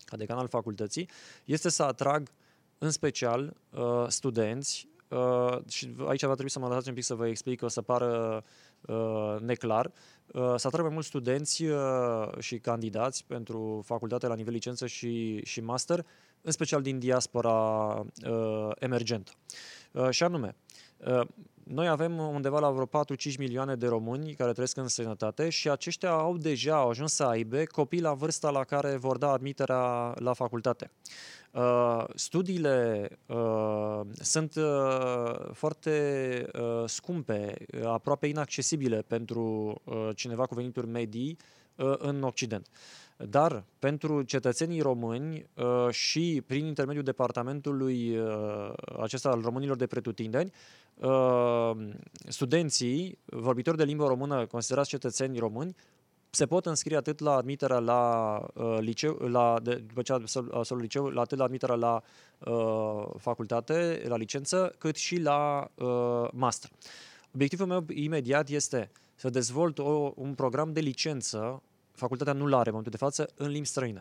ca 0.04 0.16
decan 0.16 0.38
al 0.38 0.48
facultății, 0.48 1.08
este 1.44 1.68
să 1.68 1.82
atrag 1.82 2.32
în 2.78 2.90
special 2.90 3.56
uh, 3.70 4.04
studenți 4.08 4.88
uh, 5.08 5.58
și 5.68 5.94
aici 6.06 6.24
va 6.24 6.32
trebui 6.32 6.50
să 6.50 6.58
mă 6.58 6.66
lăsați 6.66 6.88
un 6.88 6.94
pic 6.94 7.04
să 7.04 7.14
vă 7.14 7.28
explic, 7.28 7.62
o 7.62 7.68
să 7.68 7.82
pară 7.82 8.44
uh, 8.80 9.36
neclar, 9.40 9.86
uh, 10.26 10.54
să 10.56 10.66
atrag 10.66 10.84
mai 10.84 10.92
mulți 10.92 11.08
studenți 11.08 11.64
uh, 11.64 12.28
și 12.38 12.58
candidați 12.58 13.24
pentru 13.24 13.82
facultate 13.84 14.26
la 14.26 14.34
nivel 14.34 14.52
licență 14.52 14.86
și, 14.86 15.40
și 15.44 15.60
master, 15.60 16.06
în 16.40 16.52
special 16.52 16.82
din 16.82 16.98
diaspora 16.98 17.52
uh, 18.28 18.70
emergentă. 18.78 19.32
Uh, 19.92 20.10
și 20.10 20.22
anume, 20.22 20.56
Uh, 20.56 20.65
noi 21.68 21.88
avem 21.88 22.18
undeva 22.18 22.58
la 22.58 22.70
vreo 22.70 22.86
4-5 22.86 23.36
milioane 23.38 23.74
de 23.74 23.86
români 23.86 24.34
care 24.34 24.52
trăiesc 24.52 24.76
în 24.76 24.88
sănătate 24.88 25.48
și 25.48 25.70
aceștia 25.70 26.10
au 26.10 26.36
deja 26.36 26.76
au 26.76 26.88
ajuns 26.88 27.12
să 27.12 27.24
aibă 27.24 27.62
copii 27.64 28.00
la 28.00 28.14
vârsta 28.14 28.50
la 28.50 28.64
care 28.64 28.96
vor 28.96 29.18
da 29.18 29.30
admiterea 29.30 30.14
la 30.18 30.32
facultate. 30.32 30.90
Uh, 31.50 32.04
studiile 32.14 33.08
uh, 33.26 34.00
sunt 34.12 34.54
uh, 34.54 35.50
foarte 35.52 36.46
uh, 36.52 36.82
scumpe, 36.86 37.54
aproape 37.84 38.26
inaccesibile 38.26 39.02
pentru 39.02 39.74
uh, 39.84 40.08
cineva 40.14 40.46
cu 40.46 40.54
venituri 40.54 40.86
medii 40.86 41.36
uh, 41.38 41.65
în 41.98 42.22
Occident. 42.22 42.68
Dar 43.16 43.64
pentru 43.78 44.22
cetățenii 44.22 44.80
români 44.80 45.46
uh, 45.54 45.90
și 45.90 46.42
prin 46.46 46.66
intermediul 46.66 47.04
departamentului 47.04 48.18
uh, 48.18 48.72
acesta 49.02 49.28
al 49.28 49.40
românilor 49.40 49.76
de 49.76 49.86
pretutindeni, 49.86 50.52
uh, 50.94 51.70
studenții, 52.28 53.18
vorbitori 53.24 53.76
de 53.76 53.84
limbă 53.84 54.06
română, 54.06 54.46
considerați 54.46 54.88
cetățeni 54.88 55.38
români, 55.38 55.76
se 56.30 56.46
pot 56.46 56.66
înscrie 56.66 56.96
atât 56.96 57.18
la 57.20 57.34
admiterea 57.34 57.78
la 57.78 58.40
uh, 58.54 58.76
liceu, 58.80 59.12
la, 59.12 59.60
de, 59.62 59.74
după 59.74 60.02
ce 60.02 60.12
absolvă 60.12 60.80
liceu, 60.80 61.06
la 61.06 61.20
atât 61.20 61.38
la 61.38 61.44
admiterea 61.44 61.74
la 61.74 62.02
uh, 62.38 63.04
facultate, 63.18 64.02
la 64.06 64.16
licență, 64.16 64.74
cât 64.78 64.96
și 64.96 65.20
la 65.20 65.70
uh, 65.74 66.28
master. 66.32 66.70
Obiectivul 67.34 67.66
meu 67.66 67.84
imediat 67.88 68.48
este 68.48 68.90
să 69.16 69.30
dezvolt 69.30 69.78
o, 69.78 70.12
un 70.14 70.34
program 70.34 70.72
de 70.72 70.80
licență, 70.80 71.62
facultatea 71.92 72.32
nu 72.32 72.46
l-are 72.46 72.68
în 72.68 72.74
momentul 72.76 72.92
de 72.92 73.04
față, 73.04 73.28
în 73.36 73.48
limbi 73.48 73.66
străine. 73.66 74.00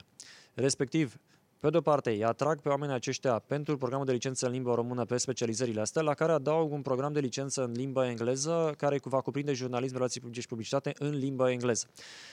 Respectiv, 0.53 1.17
pe 1.59 1.69
de 1.69 1.77
o 1.77 1.81
parte, 1.81 2.09
îi 2.09 2.23
atrag 2.23 2.59
pe 2.59 2.69
oamenii 2.69 2.95
aceștia 2.95 3.39
pentru 3.39 3.77
programul 3.77 4.05
de 4.05 4.11
licență 4.11 4.45
în 4.45 4.51
limba 4.51 4.75
română 4.75 5.05
pe 5.05 5.17
specializările 5.17 5.81
astea, 5.81 6.01
la 6.01 6.13
care 6.13 6.31
adaug 6.31 6.71
un 6.71 6.81
program 6.81 7.13
de 7.13 7.19
licență 7.19 7.63
în 7.63 7.71
limba 7.71 8.09
engleză, 8.09 8.73
care 8.77 8.99
va 9.03 9.21
cuprinde 9.21 9.53
jurnalism, 9.53 9.95
relații 9.95 10.19
publice 10.19 10.41
și 10.41 10.47
publicitate 10.47 10.93
în 10.99 11.17
limba 11.17 11.51
engleză. 11.51 11.87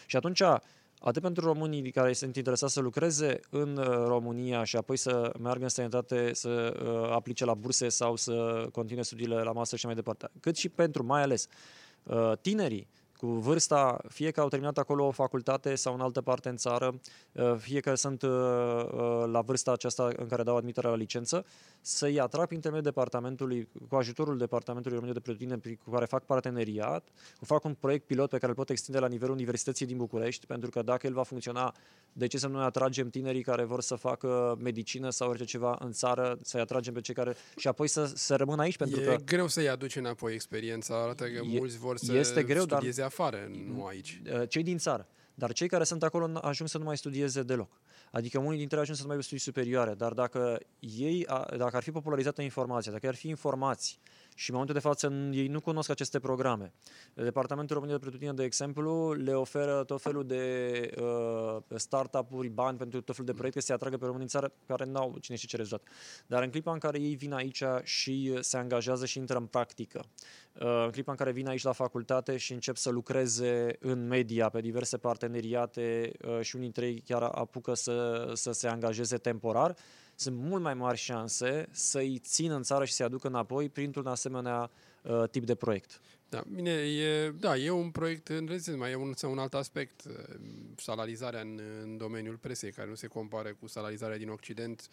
Și 0.07 0.17
atunci, 0.17 0.43
atât 0.99 1.23
pentru 1.23 1.45
românii 1.45 1.91
care 1.91 2.13
sunt 2.13 2.37
interesați 2.37 2.73
să 2.73 2.81
lucreze 2.81 3.41
în 3.51 3.77
uh, 3.77 3.87
România 3.87 4.65
și 4.65 4.77
apoi 4.77 4.97
să 4.97 5.33
meargă 5.41 5.63
în 5.63 5.69
străinătate 5.69 6.31
să 6.33 6.83
uh, 6.85 7.11
aplice 7.13 7.45
la 7.45 7.55
burse 7.55 7.89
sau 7.89 8.17
să 8.17 8.67
continue 8.73 9.03
studiile 9.03 9.43
la 9.43 9.53
master 9.53 9.79
și 9.79 9.87
mai 9.87 9.95
departe, 9.95 10.29
cât 10.41 10.57
și 10.57 10.69
pentru, 10.69 11.05
mai 11.05 11.23
ales, 11.23 11.45
uh, 11.45 11.51
tinerii 12.43 12.87
cu 13.23 13.29
vârsta, 13.29 14.01
fie 14.09 14.31
că 14.31 14.41
au 14.41 14.49
terminat 14.49 14.79
acolo 14.79 15.07
o 15.07 15.11
facultate 15.11 15.75
sau 15.75 15.95
în 15.95 16.01
altă 16.01 16.21
parte 16.21 16.49
în 16.49 16.57
țară, 16.57 17.01
uh, 17.33 17.55
fie 17.59 17.81
că 17.81 17.95
sunt 17.95 18.23
uh, 18.23 18.31
uh, 18.31 19.25
la 19.27 19.41
vârsta 19.41 19.73
aceasta 19.73 20.11
în 20.17 20.27
care 20.27 20.43
dau 20.43 20.57
admiterea 20.57 20.91
la 20.91 20.97
licență, 20.97 21.45
să-i 21.81 22.21
atrag 22.21 22.45
prin 22.45 22.57
intermediul 22.57 22.93
departamentului, 22.93 23.69
cu 23.89 23.97
ajutorul 23.97 24.39
departamentului 24.39 24.97
României 24.97 25.21
de 25.23 25.31
Pretutindeni 25.31 25.79
cu 25.85 25.91
care 25.91 26.05
fac 26.05 26.25
parteneriat, 26.25 27.09
cu 27.39 27.45
fac 27.45 27.65
un 27.65 27.75
proiect 27.75 28.07
pilot 28.07 28.31
pe 28.31 28.37
care 28.37 28.49
îl 28.49 28.55
pot 28.55 28.71
extinde 28.71 28.99
la 28.99 29.09
nivelul 29.09 29.35
Universității 29.35 29.87
din 29.87 29.97
București, 29.97 30.47
pentru 30.47 30.71
că 30.71 30.83
dacă 30.83 31.07
el 31.07 31.13
va 31.13 31.23
funcționa, 31.23 31.75
de 32.13 32.27
ce 32.27 32.39
să 32.39 32.47
nu 32.47 32.59
ne 32.59 32.65
atragem 32.65 33.11
tinerii 33.11 33.43
care 33.43 33.65
vor 33.65 33.81
să 33.81 33.95
facă 33.95 34.59
medicină 34.61 35.11
sau 35.11 35.29
orice 35.29 35.45
ceva 35.45 35.79
în 35.81 35.93
țară, 35.93 36.39
să-i 36.43 36.61
atragem 36.61 36.95
pe 36.95 37.01
cei 37.01 37.15
care... 37.15 37.37
și 37.57 37.69
apoi 37.69 37.89
să, 37.89 38.11
să 38.15 38.37
rămână 38.37 38.63
aici, 38.63 38.77
pentru 38.77 39.01
e 39.01 39.05
că... 39.05 39.17
greu 39.25 39.49
să-i 39.49 39.69
aduci 39.69 39.97
înapoi 39.97 40.35
experiența, 40.35 41.03
arată 41.03 41.25
că 41.25 41.41
e, 41.45 41.59
mulți 41.59 41.79
vor 41.79 41.97
să 41.97 42.13
este 42.13 42.43
greu, 42.43 42.63
studieze 42.63 43.01
dar 43.01 43.11
afară, 43.13 43.51
nu 43.75 43.85
aici. 43.85 44.23
Uh, 44.33 44.49
cei 44.49 44.63
din 44.63 44.79
țară. 44.79 45.09
Dar 45.35 45.53
cei 45.53 45.69
care 45.69 45.85
sunt 45.85 46.03
acolo 46.03 46.39
ajung 46.41 46.69
să 46.69 46.79
nu 46.79 46.85
mai 46.85 46.97
studieze 46.97 47.43
deloc. 47.43 47.81
Adică 48.11 48.39
unii 48.39 48.59
dintre 48.59 48.77
ei 48.77 48.83
ajung 48.83 48.97
să 48.97 49.03
nu 49.03 49.09
mai 49.09 49.17
aibă 49.17 49.27
studii 49.27 49.45
superioare, 49.45 49.95
dar 49.95 50.13
dacă 50.13 50.59
ei, 50.79 51.27
dacă 51.57 51.77
ar 51.77 51.83
fi 51.83 51.91
popularizată 51.91 52.43
informația, 52.43 52.93
dacă 52.93 53.09
ar 53.09 53.15
fi 53.15 53.29
informați 53.29 53.99
și 54.35 54.51
în 54.51 54.57
momentul 54.57 54.75
de 54.75 54.89
față 54.89 55.13
ei 55.33 55.47
nu 55.47 55.61
cunosc 55.61 55.91
aceste 55.91 56.21
programe. 56.21 56.73
Departamentul 57.15 57.75
României 57.75 57.99
de 57.99 58.03
Pretutindeni, 58.05 58.39
de 58.39 58.45
exemplu, 58.45 59.13
le 59.13 59.33
oferă 59.33 59.85
tot 59.85 60.03
felul 60.03 60.27
de 60.27 60.95
uh, 61.01 61.77
startup-uri, 61.77 62.49
bani 62.49 62.79
pentru 62.79 63.01
tot 63.01 63.15
felul 63.15 63.31
de 63.31 63.37
proiecte 63.37 63.61
să 63.61 63.67
se 63.67 63.73
atragă 63.73 63.97
pe 63.97 64.05
români 64.05 64.23
în 64.23 64.29
țară 64.29 64.53
care 64.67 64.85
nu 64.85 64.99
au 64.99 65.17
cine 65.21 65.37
știe 65.37 65.49
ce 65.49 65.57
rezultat. 65.57 65.89
Dar 66.27 66.43
în 66.43 66.51
clipa 66.51 66.73
în 66.73 66.79
care 66.79 67.01
ei 67.01 67.15
vin 67.15 67.33
aici 67.33 67.63
și 67.83 68.37
se 68.41 68.57
angajează 68.57 69.07
și 69.07 69.19
intră 69.19 69.37
în 69.37 69.47
practică, 69.47 70.05
uh, 70.53 70.83
în 70.85 70.91
clipa 70.91 71.11
în 71.11 71.17
care 71.17 71.33
vin 71.33 71.49
aici 71.49 71.63
la 71.63 71.73
facultate 71.73 72.37
și 72.37 72.53
încep 72.53 72.77
să 72.77 72.91
lucreze 72.91 73.77
în 73.81 74.07
media 74.07 74.49
pe 74.49 74.61
diverse 74.61 74.97
parteneriate 74.97 76.13
uh, 76.25 76.41
și 76.41 76.57
unii 76.57 76.71
dintre 76.71 76.87
ei 76.87 77.01
chiar 77.01 77.23
apucă 77.23 77.75
să, 77.75 78.31
să 78.35 78.53
se 78.53 78.69
angajeze 78.69 79.17
temporar, 79.17 79.77
sunt 80.23 80.37
mult 80.37 80.63
mai 80.63 80.75
mari 80.75 80.99
șanse 80.99 81.69
să-i 81.71 82.19
țină 82.19 82.55
în 82.55 82.63
țară 82.63 82.85
și 82.85 82.93
să-i 82.93 83.07
aducă 83.07 83.27
înapoi 83.27 83.69
printr-un 83.69 84.07
asemenea 84.07 84.71
uh, 85.03 85.29
tip 85.31 85.45
de 85.45 85.55
proiect. 85.55 86.01
Da, 86.29 86.43
bine, 86.55 86.71
e, 86.71 87.31
da, 87.31 87.57
e 87.57 87.71
un 87.71 87.91
proiect, 87.91 88.29
în 88.29 88.49
mai 88.77 88.91
e 88.91 88.95
un, 88.95 89.13
un 89.23 89.39
alt 89.39 89.55
aspect, 89.55 90.05
uh, 90.05 90.13
salarizarea 90.77 91.41
în, 91.41 91.61
în 91.83 91.97
domeniul 91.97 92.37
presei, 92.37 92.73
care 92.73 92.89
nu 92.89 92.95
se 92.95 93.07
compară 93.07 93.57
cu 93.61 93.67
salarizarea 93.67 94.17
din 94.17 94.29
Occident 94.29 94.89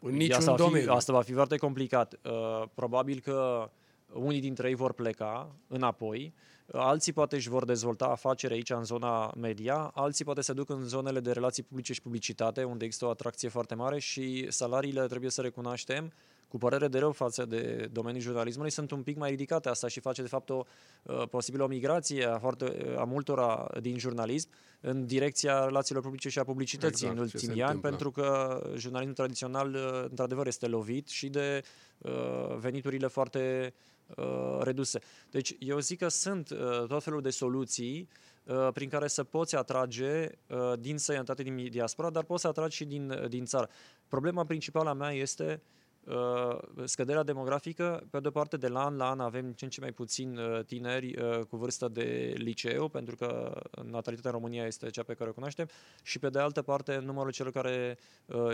în 0.00 0.14
niciun 0.14 0.34
asta 0.34 0.54
domeniu. 0.54 0.86
Fi, 0.86 0.92
asta 0.92 1.12
va 1.12 1.22
fi 1.22 1.32
foarte 1.32 1.56
complicat. 1.56 2.18
Uh, 2.24 2.68
probabil 2.74 3.20
că 3.20 3.70
unii 4.12 4.40
dintre 4.40 4.68
ei 4.68 4.74
vor 4.74 4.92
pleca 4.92 5.54
înapoi, 5.66 6.34
alții 6.72 7.12
poate 7.12 7.36
își 7.36 7.48
vor 7.48 7.64
dezvolta 7.64 8.06
afaceri 8.06 8.52
aici 8.52 8.70
în 8.70 8.84
zona 8.84 9.32
media, 9.36 9.90
alții 9.94 10.24
poate 10.24 10.40
se 10.40 10.52
duc 10.52 10.70
în 10.70 10.82
zonele 10.82 11.20
de 11.20 11.32
relații 11.32 11.62
publice 11.62 11.92
și 11.92 12.02
publicitate, 12.02 12.64
unde 12.64 12.84
există 12.84 13.06
o 13.06 13.10
atracție 13.10 13.48
foarte 13.48 13.74
mare 13.74 13.98
și 13.98 14.46
salariile, 14.50 15.06
trebuie 15.06 15.30
să 15.30 15.40
recunoaștem, 15.40 16.12
cu 16.54 16.60
părere 16.60 16.88
de 16.88 16.98
rău 16.98 17.12
față 17.12 17.44
de 17.44 17.88
domeniul 17.92 18.22
jurnalismului, 18.22 18.70
sunt 18.70 18.90
un 18.90 19.02
pic 19.02 19.16
mai 19.16 19.30
ridicate. 19.30 19.68
Asta 19.68 19.88
și 19.88 20.00
face, 20.00 20.22
de 20.22 20.28
fapt, 20.28 20.50
o 20.50 20.64
uh, 21.02 21.22
posibilă 21.30 21.62
o 21.62 21.66
migrație 21.66 22.24
a, 22.24 22.38
foarte, 22.38 22.94
a 22.98 23.04
multora 23.04 23.70
din 23.80 23.98
jurnalism 23.98 24.48
în 24.80 25.06
direcția 25.06 25.64
relațiilor 25.64 26.02
publice 26.02 26.28
și 26.28 26.38
a 26.38 26.44
publicității 26.44 27.06
exact, 27.06 27.16
în 27.16 27.30
ultimii 27.32 27.62
ani, 27.62 27.80
pentru 27.80 28.10
că 28.10 28.60
jurnalismul 28.76 29.16
tradițional, 29.16 29.74
uh, 29.74 30.04
într-adevăr, 30.08 30.46
este 30.46 30.66
lovit 30.66 31.08
și 31.08 31.28
de 31.28 31.62
uh, 31.98 32.12
veniturile 32.58 33.06
foarte 33.06 33.72
uh, 34.16 34.58
reduse. 34.60 34.98
Deci, 35.30 35.56
eu 35.58 35.78
zic 35.78 35.98
că 35.98 36.08
sunt 36.08 36.50
uh, 36.50 36.86
tot 36.86 37.02
felul 37.02 37.20
de 37.20 37.30
soluții 37.30 38.08
uh, 38.44 38.68
prin 38.72 38.88
care 38.88 39.08
să 39.08 39.24
poți 39.24 39.56
atrage 39.56 40.28
uh, 40.48 40.72
din 40.78 40.98
sănătate 40.98 41.42
din 41.42 41.68
diaspora, 41.70 42.10
dar 42.10 42.24
poți 42.24 42.40
să 42.40 42.48
atragi 42.48 42.76
și 42.76 42.84
din, 42.84 43.10
uh, 43.10 43.28
din 43.28 43.44
țară. 43.44 43.68
Problema 44.08 44.44
principală 44.44 44.88
a 44.88 44.92
mea 44.92 45.12
este 45.12 45.62
Uh, 46.06 46.58
scăderea 46.84 47.22
demografică, 47.22 48.06
pe 48.10 48.20
de 48.20 48.28
o 48.28 48.30
parte, 48.30 48.56
de 48.56 48.68
la 48.68 48.84
an 48.84 48.96
la 48.96 49.10
an 49.10 49.20
avem 49.20 49.52
ce 49.52 49.64
în 49.64 49.70
ce 49.70 49.80
mai 49.80 49.92
puțin 49.92 50.36
uh, 50.36 50.64
tineri 50.64 51.16
uh, 51.16 51.40
cu 51.48 51.56
vârstă 51.56 51.88
de 51.88 52.34
liceu, 52.36 52.88
pentru 52.88 53.16
că 53.16 53.60
natalitatea 53.82 54.30
în 54.30 54.36
România 54.36 54.66
este 54.66 54.90
cea 54.90 55.02
pe 55.02 55.14
care 55.14 55.30
o 55.30 55.32
cunoaștem, 55.32 55.68
și 56.02 56.18
pe 56.18 56.28
de 56.28 56.38
altă 56.38 56.62
parte, 56.62 56.98
numărul 56.98 57.32
celor 57.32 57.52
care 57.52 57.98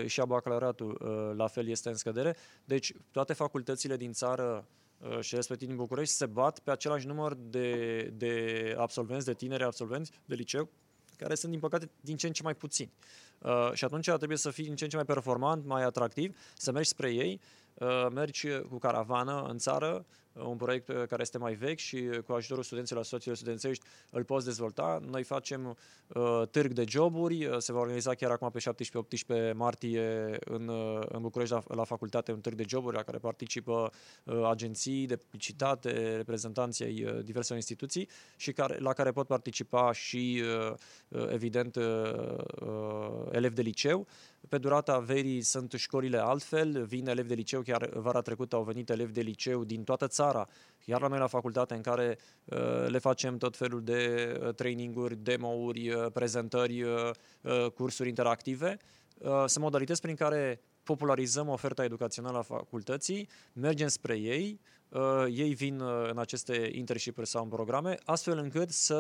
își 0.03 0.19
ia 0.19 0.25
bacalaureatul 0.25 0.99
la 1.37 1.47
fel 1.47 1.69
este 1.69 1.89
în 1.89 1.95
scădere. 1.95 2.37
Deci, 2.65 2.93
toate 3.11 3.33
facultățile 3.33 3.97
din 3.97 4.13
țară 4.13 4.67
și 5.21 5.35
respectiv 5.35 5.69
din 5.69 5.77
București 5.77 6.15
se 6.15 6.27
bat 6.27 6.59
pe 6.59 6.71
același 6.71 7.07
număr 7.07 7.35
de, 7.35 8.03
de 8.03 8.75
absolvenți, 8.79 9.27
de 9.27 9.35
tineri 9.35 9.63
absolvenți 9.63 10.13
de 10.25 10.35
liceu, 10.35 10.69
care 11.17 11.35
sunt, 11.35 11.51
din 11.51 11.61
păcate, 11.61 11.91
din 12.01 12.17
ce 12.17 12.27
în 12.27 12.33
ce 12.33 12.43
mai 12.43 12.55
puțini. 12.55 12.93
Uh, 13.39 13.71
și 13.73 13.85
atunci 13.85 14.11
trebuie 14.11 14.39
să 14.39 14.51
fii 14.51 14.69
în 14.69 14.77
ce 14.77 14.85
în 14.85 14.91
ce 14.91 14.97
mai 14.97 15.05
performant, 15.05 15.65
mai 15.65 15.83
atractiv, 15.83 16.39
să 16.57 16.73
mergi 16.73 16.89
spre 16.89 17.11
ei, 17.11 17.41
uh, 17.75 18.07
mergi 18.13 18.61
cu 18.61 18.79
caravană 18.79 19.47
în 19.49 19.59
țară, 19.59 20.07
un 20.45 20.57
proiect 20.57 20.89
uh, 20.89 20.95
care 20.95 21.23
este 21.23 21.39
mai 21.39 21.55
vechi 21.55 21.79
și 21.79 21.97
uh, 21.97 22.19
cu 22.19 22.33
ajutorul 22.33 22.65
studenților 22.65 23.01
asociațiilor 23.01 23.37
studențești 23.37 23.85
îl 24.11 24.25
poți 24.25 24.45
dezvolta. 24.45 25.01
Noi 25.11 25.23
facem 25.23 25.77
uh, 26.07 26.43
târg 26.51 26.73
de 26.73 26.85
joburi, 26.89 27.45
uh, 27.45 27.57
se 27.59 27.73
va 27.73 27.79
organiza 27.79 28.15
chiar 28.15 28.31
acum 28.31 28.51
pe 28.51 28.61
17-18 29.51 29.53
martie 29.55 30.37
în, 30.45 30.69
uh, 30.69 31.01
în 31.09 31.23
București 31.23 31.55
la, 31.55 31.63
la 31.75 31.85
facultate 31.85 32.33
un 32.33 32.41
târg 32.41 32.57
de 32.57 32.65
joburi 32.69 32.97
la 32.97 33.03
care 33.03 33.19
participă 33.19 33.91
uh, 34.25 34.45
agenții 34.45 35.07
de 35.07 35.17
publicitate, 35.17 36.17
reprezentanții 36.17 36.85
ai 36.85 37.05
uh, 37.05 37.25
diverselor 37.25 37.57
instituții 37.57 38.09
și 38.37 38.53
care, 38.53 38.79
la 38.79 38.93
care 38.93 39.11
pot 39.11 39.27
participa 39.27 39.93
și 39.93 40.43
uh, 40.69 41.29
evident 41.33 41.77
uh, 41.77 41.85
uh, 42.61 43.29
elevi 43.31 43.55
de 43.55 43.63
liceu. 43.63 44.07
Pe 44.49 44.59
durata 44.59 44.99
verii 44.99 45.43
sunt 45.43 45.73
școlile 45.77 46.19
altfel, 46.19 46.85
vin 46.85 47.09
elevi 47.09 47.29
de 47.29 47.35
liceu, 47.35 47.61
chiar 47.61 47.89
vara 47.95 48.21
trecută 48.21 48.57
au 48.57 48.63
venit 48.63 48.91
elevi 48.91 49.13
de 49.13 49.21
liceu 49.21 49.65
din 49.65 49.85
toată 49.85 50.07
țara, 50.07 50.30
iar 50.85 51.01
la 51.01 51.09
noi 51.09 51.19
la 51.19 51.27
facultate 51.27 51.75
în 51.75 51.81
care 51.81 52.19
uh, 52.45 52.87
le 52.89 52.99
facem 52.99 53.37
tot 53.37 53.57
felul 53.57 53.83
de 53.83 54.33
uh, 54.43 54.55
traininguri, 54.55 55.17
demo-uri, 55.17 55.91
uh, 55.91 56.07
prezentări, 56.13 56.83
uh, 56.83 57.11
uh, 57.41 57.71
cursuri 57.71 58.09
interactive. 58.09 58.77
Uh, 59.19 59.45
sunt 59.47 59.65
modalități 59.65 60.01
prin 60.01 60.15
care 60.15 60.61
popularizăm 60.83 61.49
oferta 61.49 61.85
educațională 61.85 62.39
a 62.39 62.43
facultății, 62.43 63.29
mergem 63.53 63.89
spre 63.89 64.17
ei, 64.17 64.61
uh, 64.89 65.25
ei 65.29 65.55
vin 65.55 65.81
uh, 65.81 66.09
în 66.11 66.19
aceste 66.19 66.71
internship 66.73 67.19
sau 67.25 67.43
în 67.43 67.49
programe, 67.49 67.97
astfel 68.05 68.39
încât 68.39 68.71
să 68.71 68.97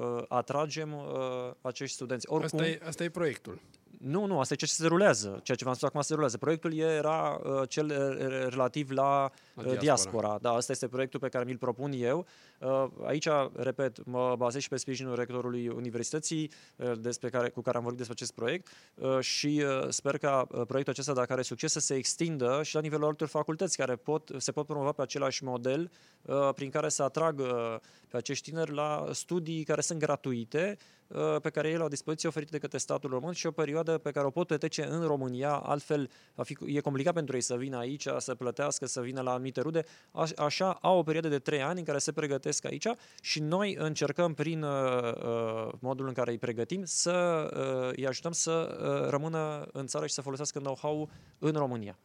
uh, 0.00 0.24
atragem 0.28 0.92
uh, 0.92 1.52
acești 1.60 1.94
studenți. 1.94 2.26
Oricum, 2.28 2.58
asta, 2.58 2.70
e, 2.70 2.80
asta 2.86 3.04
e 3.04 3.08
proiectul. 3.08 3.60
Nu, 3.98 4.24
nu, 4.24 4.40
asta 4.40 4.54
e 4.54 4.56
ceea 4.56 4.70
ce 4.70 4.82
se 4.82 4.86
rulează. 4.86 5.40
Ceea 5.42 5.56
ce 5.56 5.64
v-am 5.64 5.74
spus 5.74 5.88
acum 5.88 6.00
se 6.00 6.14
rulează. 6.14 6.38
Proiectul 6.38 6.74
era 6.78 7.40
uh, 7.44 7.68
cel 7.68 7.86
uh, 7.86 8.46
relativ 8.48 8.90
la, 8.90 9.04
la 9.04 9.30
uh, 9.54 9.64
diaspora. 9.64 9.80
diaspora. 9.80 10.38
Da, 10.40 10.50
asta 10.50 10.72
este 10.72 10.88
proiectul 10.88 11.20
pe 11.20 11.28
care 11.28 11.44
mi-l 11.44 11.56
propun 11.56 11.92
eu. 11.94 12.26
Uh, 12.60 12.86
aici, 13.04 13.28
repet, 13.52 14.04
mă 14.04 14.34
bazez 14.38 14.60
și 14.60 14.68
pe 14.68 14.76
sprijinul 14.76 15.14
rectorului 15.14 15.68
universității 15.68 16.50
uh, 16.76 16.92
despre 16.98 17.28
care, 17.28 17.48
cu 17.48 17.60
care 17.60 17.76
am 17.76 17.82
vorbit 17.82 17.98
despre 17.98 18.16
acest 18.18 18.34
proiect 18.34 18.68
uh, 18.94 19.20
și 19.20 19.64
uh, 19.64 19.88
sper 19.88 20.18
ca 20.18 20.46
uh, 20.50 20.62
proiectul 20.66 20.92
acesta, 20.92 21.12
dacă 21.12 21.32
are 21.32 21.42
succes, 21.42 21.72
să 21.72 21.80
se 21.80 21.94
extindă 21.94 22.60
și 22.62 22.74
la 22.74 22.80
nivelul 22.80 23.06
altor 23.06 23.28
facultăți 23.28 23.76
care 23.76 23.96
pot, 23.96 24.30
se 24.36 24.52
pot 24.52 24.66
promova 24.66 24.92
pe 24.92 25.02
același 25.02 25.44
model 25.44 25.90
uh, 26.22 26.50
prin 26.54 26.70
care 26.70 26.88
să 26.88 27.02
atragă 27.02 27.80
pe 28.08 28.16
acești 28.16 28.50
tineri 28.50 28.72
la 28.72 29.08
studii 29.12 29.64
care 29.64 29.80
sunt 29.80 29.98
gratuite, 29.98 30.76
uh, 30.78 30.95
pe 31.42 31.50
care 31.50 31.68
ei 31.68 31.76
la 31.76 31.88
dispoziție 31.88 32.28
oferite 32.28 32.50
de 32.50 32.58
către 32.58 32.78
statul 32.78 33.10
român 33.10 33.32
și 33.32 33.46
o 33.46 33.50
perioadă 33.50 33.98
pe 33.98 34.10
care 34.10 34.26
o 34.26 34.30
pot 34.30 34.46
petrece 34.46 34.86
în 34.86 35.06
România, 35.06 35.52
altfel 35.52 36.10
va 36.34 36.42
fi, 36.42 36.56
e 36.66 36.80
complicat 36.80 37.14
pentru 37.14 37.34
ei 37.34 37.40
să 37.40 37.56
vină 37.56 37.76
aici, 37.76 38.06
să 38.18 38.34
plătească, 38.34 38.86
să 38.86 39.00
vină 39.00 39.20
la 39.20 39.32
anumite 39.32 39.60
rude, 39.60 39.84
Aș, 40.12 40.30
așa 40.36 40.72
au 40.72 40.98
o 40.98 41.02
perioadă 41.02 41.28
de 41.28 41.38
trei 41.38 41.62
ani 41.62 41.78
în 41.78 41.84
care 41.84 41.98
se 41.98 42.12
pregătesc 42.12 42.64
aici 42.64 42.86
și 43.20 43.40
noi 43.40 43.74
încercăm 43.78 44.34
prin 44.34 44.62
uh, 44.62 45.12
uh 45.24 45.72
modul 45.80 46.06
în 46.06 46.12
care 46.12 46.30
îi 46.30 46.38
pregătim 46.38 46.84
să 46.84 47.48
uh, 47.56 47.96
îi 47.96 48.06
ajutăm 48.06 48.32
să 48.32 48.78
uh, 48.80 49.10
rămână 49.10 49.68
în 49.72 49.86
țară 49.86 50.06
și 50.06 50.12
să 50.14 50.20
folosească 50.20 50.58
know-how 50.58 51.10
în 51.38 51.52
România. 51.52 51.98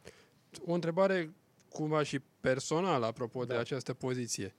O 0.65 0.73
întrebare 0.73 1.33
cumva 1.69 2.03
și 2.03 2.19
personală 2.41 3.05
apropo 3.05 3.43
da. 3.43 3.53
de 3.53 3.59
această 3.59 3.93
poziție. 3.93 4.55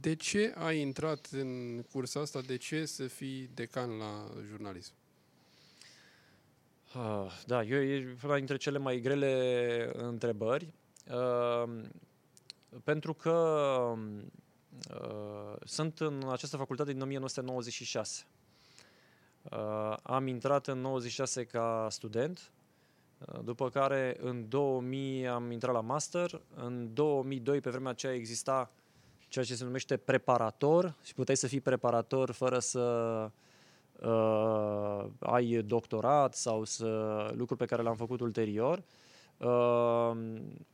De 0.00 0.14
ce 0.14 0.54
ai 0.56 0.80
intrat 0.80 1.28
în 1.30 1.82
cursa 1.92 2.20
asta? 2.20 2.40
De 2.40 2.56
ce 2.56 2.84
să 2.84 3.06
fii 3.06 3.50
decan 3.54 3.90
la 3.96 4.30
jurnalism? 4.46 4.92
Uh, 6.94 7.42
da, 7.46 7.62
eu, 7.62 7.82
e 7.82 8.16
una 8.24 8.36
dintre 8.36 8.56
cele 8.56 8.78
mai 8.78 9.00
grele 9.00 9.90
întrebări. 9.94 10.72
Uh, 11.10 11.82
pentru 12.84 13.14
că 13.14 13.32
uh, 14.94 15.56
sunt 15.64 16.00
în 16.00 16.22
această 16.30 16.56
facultate 16.56 16.92
din 16.92 17.02
1996. 17.02 18.24
Uh, 19.42 19.96
am 20.02 20.26
intrat 20.26 20.66
în 20.66 20.80
96 20.80 21.44
ca 21.44 21.86
student, 21.90 22.50
uh, 23.18 23.40
după 23.44 23.70
care 23.70 24.16
în 24.20 24.48
2000 24.48 25.26
am 25.26 25.50
intrat 25.50 25.74
la 25.74 25.80
master, 25.80 26.40
în 26.54 26.94
2002 26.94 27.60
pe 27.60 27.70
vremea 27.70 27.90
aceea 27.90 28.14
exista 28.14 28.70
ceea 29.30 29.44
ce 29.44 29.54
se 29.54 29.64
numește 29.64 29.96
preparator 29.96 30.94
și 31.02 31.14
puteai 31.14 31.36
să 31.36 31.46
fii 31.46 31.60
preparator 31.60 32.30
fără 32.30 32.58
să 32.58 32.80
uh, 34.00 35.04
ai 35.18 35.62
doctorat 35.66 36.34
sau 36.34 36.64
să 36.64 36.86
lucruri 37.36 37.60
pe 37.60 37.66
care 37.66 37.82
le-am 37.82 37.96
făcut 37.96 38.20
ulterior. 38.20 38.82
Uh, 39.36 40.12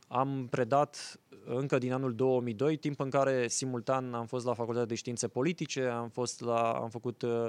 am 0.07 0.47
predat 0.49 1.19
încă 1.45 1.77
din 1.77 1.93
anul 1.93 2.15
2002, 2.15 2.77
timp 2.77 2.99
în 2.99 3.09
care 3.09 3.47
simultan 3.47 4.13
am 4.13 4.25
fost 4.25 4.45
la 4.45 4.53
Facultatea 4.53 4.87
de 4.87 4.95
Științe 4.95 5.27
Politice, 5.27 5.83
am, 5.83 6.09
fost 6.09 6.41
la, 6.41 6.71
am 6.71 6.89
făcut 6.89 7.21
uh, 7.21 7.47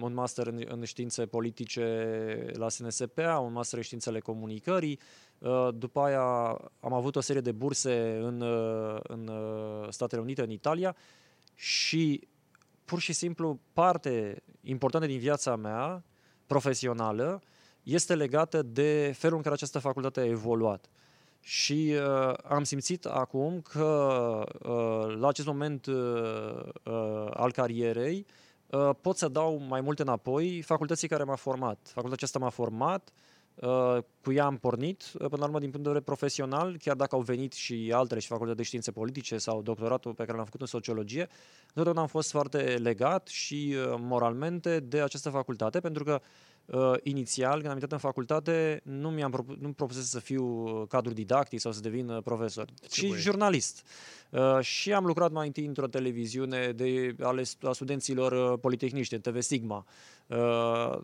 un 0.00 0.14
master 0.14 0.46
în, 0.46 0.64
în 0.68 0.84
științe 0.84 1.26
politice 1.26 2.46
la 2.52 2.68
SNSPA, 2.68 3.38
un 3.38 3.52
master 3.52 3.78
în 3.78 3.84
științele 3.84 4.20
comunicării, 4.20 4.98
Uh, 4.98 5.29
după 5.74 6.00
aia 6.00 6.20
am 6.80 6.92
avut 6.92 7.16
o 7.16 7.20
serie 7.20 7.40
de 7.40 7.52
burse 7.52 8.18
în, 8.22 8.40
uh, 8.40 9.00
în 9.02 9.28
uh, 9.28 9.88
Statele 9.88 10.20
Unite, 10.20 10.42
în 10.42 10.50
Italia 10.50 10.96
și 11.54 12.28
pur 12.84 13.00
și 13.00 13.12
simplu 13.12 13.60
parte 13.72 14.42
importantă 14.60 15.06
din 15.06 15.18
viața 15.18 15.56
mea 15.56 16.04
profesională 16.46 17.42
este 17.82 18.14
legată 18.14 18.62
de 18.62 19.12
felul 19.16 19.36
în 19.36 19.42
care 19.42 19.54
această 19.54 19.78
facultate 19.78 20.20
a 20.20 20.26
evoluat. 20.26 20.90
Și 21.40 21.94
uh, 21.94 22.34
am 22.44 22.64
simțit 22.64 23.04
acum 23.04 23.60
că 23.60 23.84
uh, 24.62 25.16
la 25.18 25.28
acest 25.28 25.46
moment 25.46 25.86
uh, 25.86 26.64
al 27.30 27.52
carierei 27.52 28.26
uh, 28.66 28.90
pot 29.00 29.16
să 29.16 29.28
dau 29.28 29.56
mai 29.68 29.80
multe 29.80 30.02
înapoi 30.02 30.62
facultății 30.62 31.08
care 31.08 31.24
m-a 31.24 31.34
format. 31.34 31.78
Facultatea 31.82 32.12
aceasta 32.12 32.38
m-a 32.38 32.48
format, 32.48 33.12
uh, 33.12 33.14
Uh, 33.14 33.29
cu 34.22 34.32
ea 34.32 34.44
am 34.44 34.56
pornit, 34.56 35.02
uh, 35.02 35.18
până 35.18 35.36
la 35.36 35.44
urmă, 35.44 35.58
din 35.58 35.70
punct 35.70 35.84
de 35.84 35.92
vedere 35.92 36.04
profesional, 36.04 36.76
chiar 36.78 36.96
dacă 36.96 37.14
au 37.14 37.20
venit 37.20 37.52
și 37.52 37.90
altele 37.94 38.20
și 38.20 38.26
facultate 38.26 38.56
de 38.56 38.62
științe 38.62 38.90
politice 38.90 39.38
sau 39.38 39.62
doctoratul 39.62 40.14
pe 40.14 40.24
care 40.24 40.36
l-am 40.36 40.44
făcut 40.44 40.60
în 40.60 40.66
sociologie, 40.66 41.28
întotdeauna 41.66 42.00
am 42.00 42.06
fost 42.06 42.30
foarte 42.30 42.58
legat 42.62 43.26
și 43.26 43.74
uh, 43.76 43.94
moralmente 43.98 44.80
de 44.80 45.00
această 45.00 45.30
facultate, 45.30 45.80
pentru 45.80 46.04
că 46.04 46.12
uh, 46.12 46.26
inițial, 47.02 47.52
când 47.52 47.66
am 47.66 47.72
intrat 47.72 47.92
în 47.92 47.98
facultate, 47.98 48.80
nu 48.84 49.10
mi-am 49.10 49.30
propus, 49.30 49.56
nu 49.60 49.72
propus 49.72 50.08
să 50.10 50.18
fiu 50.18 50.64
cadru 50.88 51.12
didactic 51.12 51.60
sau 51.60 51.72
să 51.72 51.80
devin 51.80 52.08
uh, 52.08 52.22
profesor, 52.22 52.68
ci 52.88 53.04
jurnalist. 53.16 53.86
Uh, 54.30 54.60
și 54.60 54.92
am 54.92 55.04
lucrat 55.04 55.32
mai 55.32 55.46
întâi 55.46 55.64
într-o 55.64 55.86
televiziune 55.86 56.72
de, 56.72 57.14
ale 57.20 57.42
a 57.62 57.72
studenților 57.72 58.52
uh, 58.52 58.58
politehniști, 58.60 59.14
în 59.14 59.20
TV 59.20 59.40
Sigma. 59.40 59.84
Uh, 60.26 60.36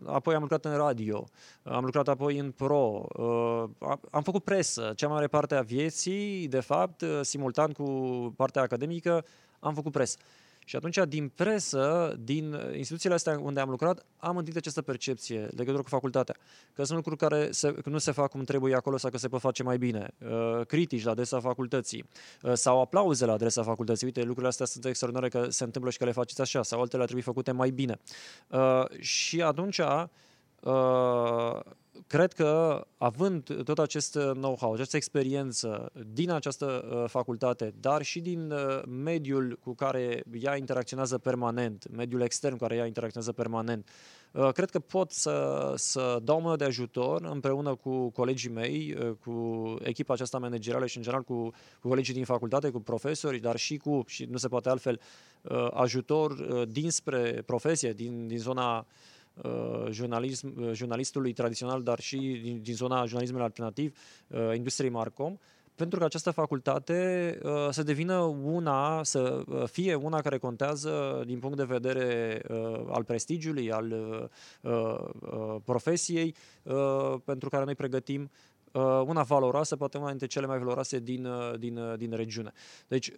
apoi 0.05 0.35
am 0.35 0.41
lucrat 0.41 0.65
în 0.65 0.75
radio, 0.75 1.27
am 1.63 1.83
lucrat 1.83 2.07
apoi 2.07 2.37
în 2.37 2.51
pro, 2.51 3.05
uh, 3.17 3.63
am 4.11 4.21
făcut 4.23 4.43
presă, 4.43 4.93
cea 4.95 5.07
mai 5.07 5.15
mare 5.15 5.27
parte 5.27 5.55
a 5.55 5.61
vieții, 5.61 6.47
de 6.47 6.59
fapt, 6.59 7.01
uh, 7.01 7.19
simultan 7.21 7.71
cu 7.71 7.83
partea 8.35 8.61
academică, 8.61 9.25
am 9.59 9.73
făcut 9.73 9.91
presă. 9.91 10.17
Și 10.67 10.75
atunci, 10.75 10.97
din 11.07 11.29
presă, 11.35 12.15
din 12.19 12.57
instituțiile 12.75 13.15
astea 13.15 13.39
unde 13.39 13.59
am 13.59 13.69
lucrat, 13.69 14.05
am 14.17 14.29
întâlnit 14.29 14.55
această 14.55 14.81
percepție 14.81 15.47
legătură 15.55 15.81
cu 15.81 15.89
facultatea. 15.89 16.35
Că 16.73 16.83
sunt 16.83 16.97
lucruri 16.97 17.17
care 17.17 17.51
se, 17.51 17.73
că 17.73 17.89
nu 17.89 17.97
se 17.97 18.11
fac 18.11 18.29
cum 18.29 18.43
trebuie 18.43 18.75
acolo 18.75 18.97
sau 18.97 19.09
că 19.09 19.17
se 19.17 19.27
pot 19.27 19.39
face 19.39 19.63
mai 19.63 19.77
bine. 19.77 20.13
Uh, 20.19 20.65
critici 20.65 21.03
la 21.03 21.11
adresa 21.11 21.39
facultății 21.39 22.05
uh, 22.41 22.53
sau 22.53 22.81
aplauze 22.81 23.25
la 23.25 23.33
adresa 23.33 23.63
facultății. 23.63 24.05
Uite, 24.05 24.19
lucrurile 24.19 24.47
astea 24.47 24.65
sunt 24.65 24.85
extraordinare 24.85 25.29
că 25.29 25.49
se 25.49 25.63
întâmplă 25.63 25.91
și 25.91 25.97
că 25.97 26.05
le 26.05 26.11
faceți 26.11 26.41
așa 26.41 26.63
sau 26.63 26.79
altele 26.79 27.01
ar 27.01 27.07
trebui 27.07 27.23
făcute 27.25 27.51
mai 27.51 27.69
bine. 27.69 27.99
Uh, 28.47 28.99
și 28.99 29.41
atunci 29.41 29.79
Uh, 30.61 31.59
cred 32.07 32.33
că 32.33 32.81
având 32.97 33.63
tot 33.63 33.79
acest 33.79 34.17
know-how, 34.33 34.73
această 34.73 34.95
experiență 34.95 35.91
din 36.13 36.31
această 36.31 36.65
uh, 36.91 37.09
facultate, 37.09 37.73
dar 37.79 38.01
și 38.01 38.19
din 38.19 38.51
uh, 38.51 38.81
mediul 38.87 39.59
cu 39.63 39.73
care 39.73 40.23
ea 40.39 40.55
interacționează 40.55 41.17
permanent, 41.17 41.87
mediul 41.91 42.21
extern 42.21 42.53
cu 42.53 42.59
care 42.59 42.75
ea 42.75 42.85
interacționează 42.85 43.33
permanent, 43.33 43.89
uh, 44.31 44.49
cred 44.51 44.69
că 44.69 44.79
pot 44.79 45.11
să, 45.11 45.73
să 45.75 46.19
dau 46.23 46.41
mână 46.41 46.55
de 46.55 46.63
ajutor 46.63 47.21
împreună 47.21 47.75
cu 47.75 48.09
colegii 48.09 48.49
mei, 48.49 48.95
uh, 48.99 49.11
cu 49.23 49.75
echipa 49.81 50.13
aceasta 50.13 50.37
managerială 50.37 50.85
și 50.85 50.97
în 50.97 51.03
general 51.03 51.23
cu, 51.23 51.49
cu 51.81 51.87
colegii 51.87 52.13
din 52.13 52.25
facultate, 52.25 52.69
cu 52.69 52.79
profesori, 52.79 53.39
dar 53.39 53.55
și 53.55 53.77
cu, 53.77 54.03
și 54.07 54.25
nu 54.29 54.37
se 54.37 54.47
poate 54.47 54.69
altfel, 54.69 54.99
uh, 55.41 55.67
ajutor 55.73 56.31
uh, 56.31 56.67
dinspre 56.67 57.43
profesie, 57.45 57.93
din, 57.93 58.27
din 58.27 58.37
zona 58.37 58.77
uh, 58.77 58.85
Uh, 58.85 59.16
jurnalism, 59.89 60.53
uh, 60.57 60.71
jurnalistului 60.73 61.33
tradițional, 61.33 61.83
dar 61.83 61.99
și 61.99 62.17
din, 62.43 62.61
din 62.61 62.75
zona 62.75 63.05
jurnalismului 63.05 63.45
alternativ, 63.45 63.97
uh, 64.27 64.55
industriei 64.55 64.91
Marcom, 64.91 65.37
pentru 65.75 65.99
că 65.99 66.05
această 66.05 66.31
facultate 66.31 67.39
uh, 67.43 67.67
să 67.69 67.83
devină 67.83 68.17
una, 68.43 69.03
să 69.03 69.43
fie 69.71 69.95
una 69.95 70.21
care 70.21 70.37
contează 70.37 71.23
din 71.25 71.39
punct 71.39 71.57
de 71.57 71.63
vedere 71.63 72.41
uh, 72.49 72.81
al 72.89 73.03
prestigiului, 73.03 73.71
al 73.71 73.91
uh, 74.61 75.55
profesiei 75.63 76.35
pentru 77.25 77.49
care 77.49 77.63
noi 77.63 77.75
pregătim 77.75 78.21
Uh, 78.21 78.56
una 79.05 79.23
valoroasă, 79.23 79.75
poate 79.75 79.97
una 79.97 80.09
dintre 80.09 80.27
cele 80.27 80.45
mai 80.45 80.57
valoroase 80.57 80.99
din, 80.99 81.25
uh, 81.25 81.59
din, 81.59 81.77
uh, 81.77 81.97
din 81.97 82.11
regiune. 82.11 82.51
Deci 82.87 83.11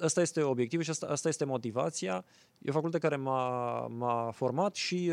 ăsta 0.00 0.20
este 0.20 0.42
obiectivul 0.42 0.84
și 0.84 0.90
asta, 0.90 1.06
asta 1.06 1.28
este 1.28 1.44
motivația. 1.44 2.24
E 2.58 2.68
o 2.68 2.72
facultate 2.72 3.06
care 3.06 3.16
m-a, 3.16 3.86
m-a 3.86 4.30
format 4.30 4.74
și 4.74 5.12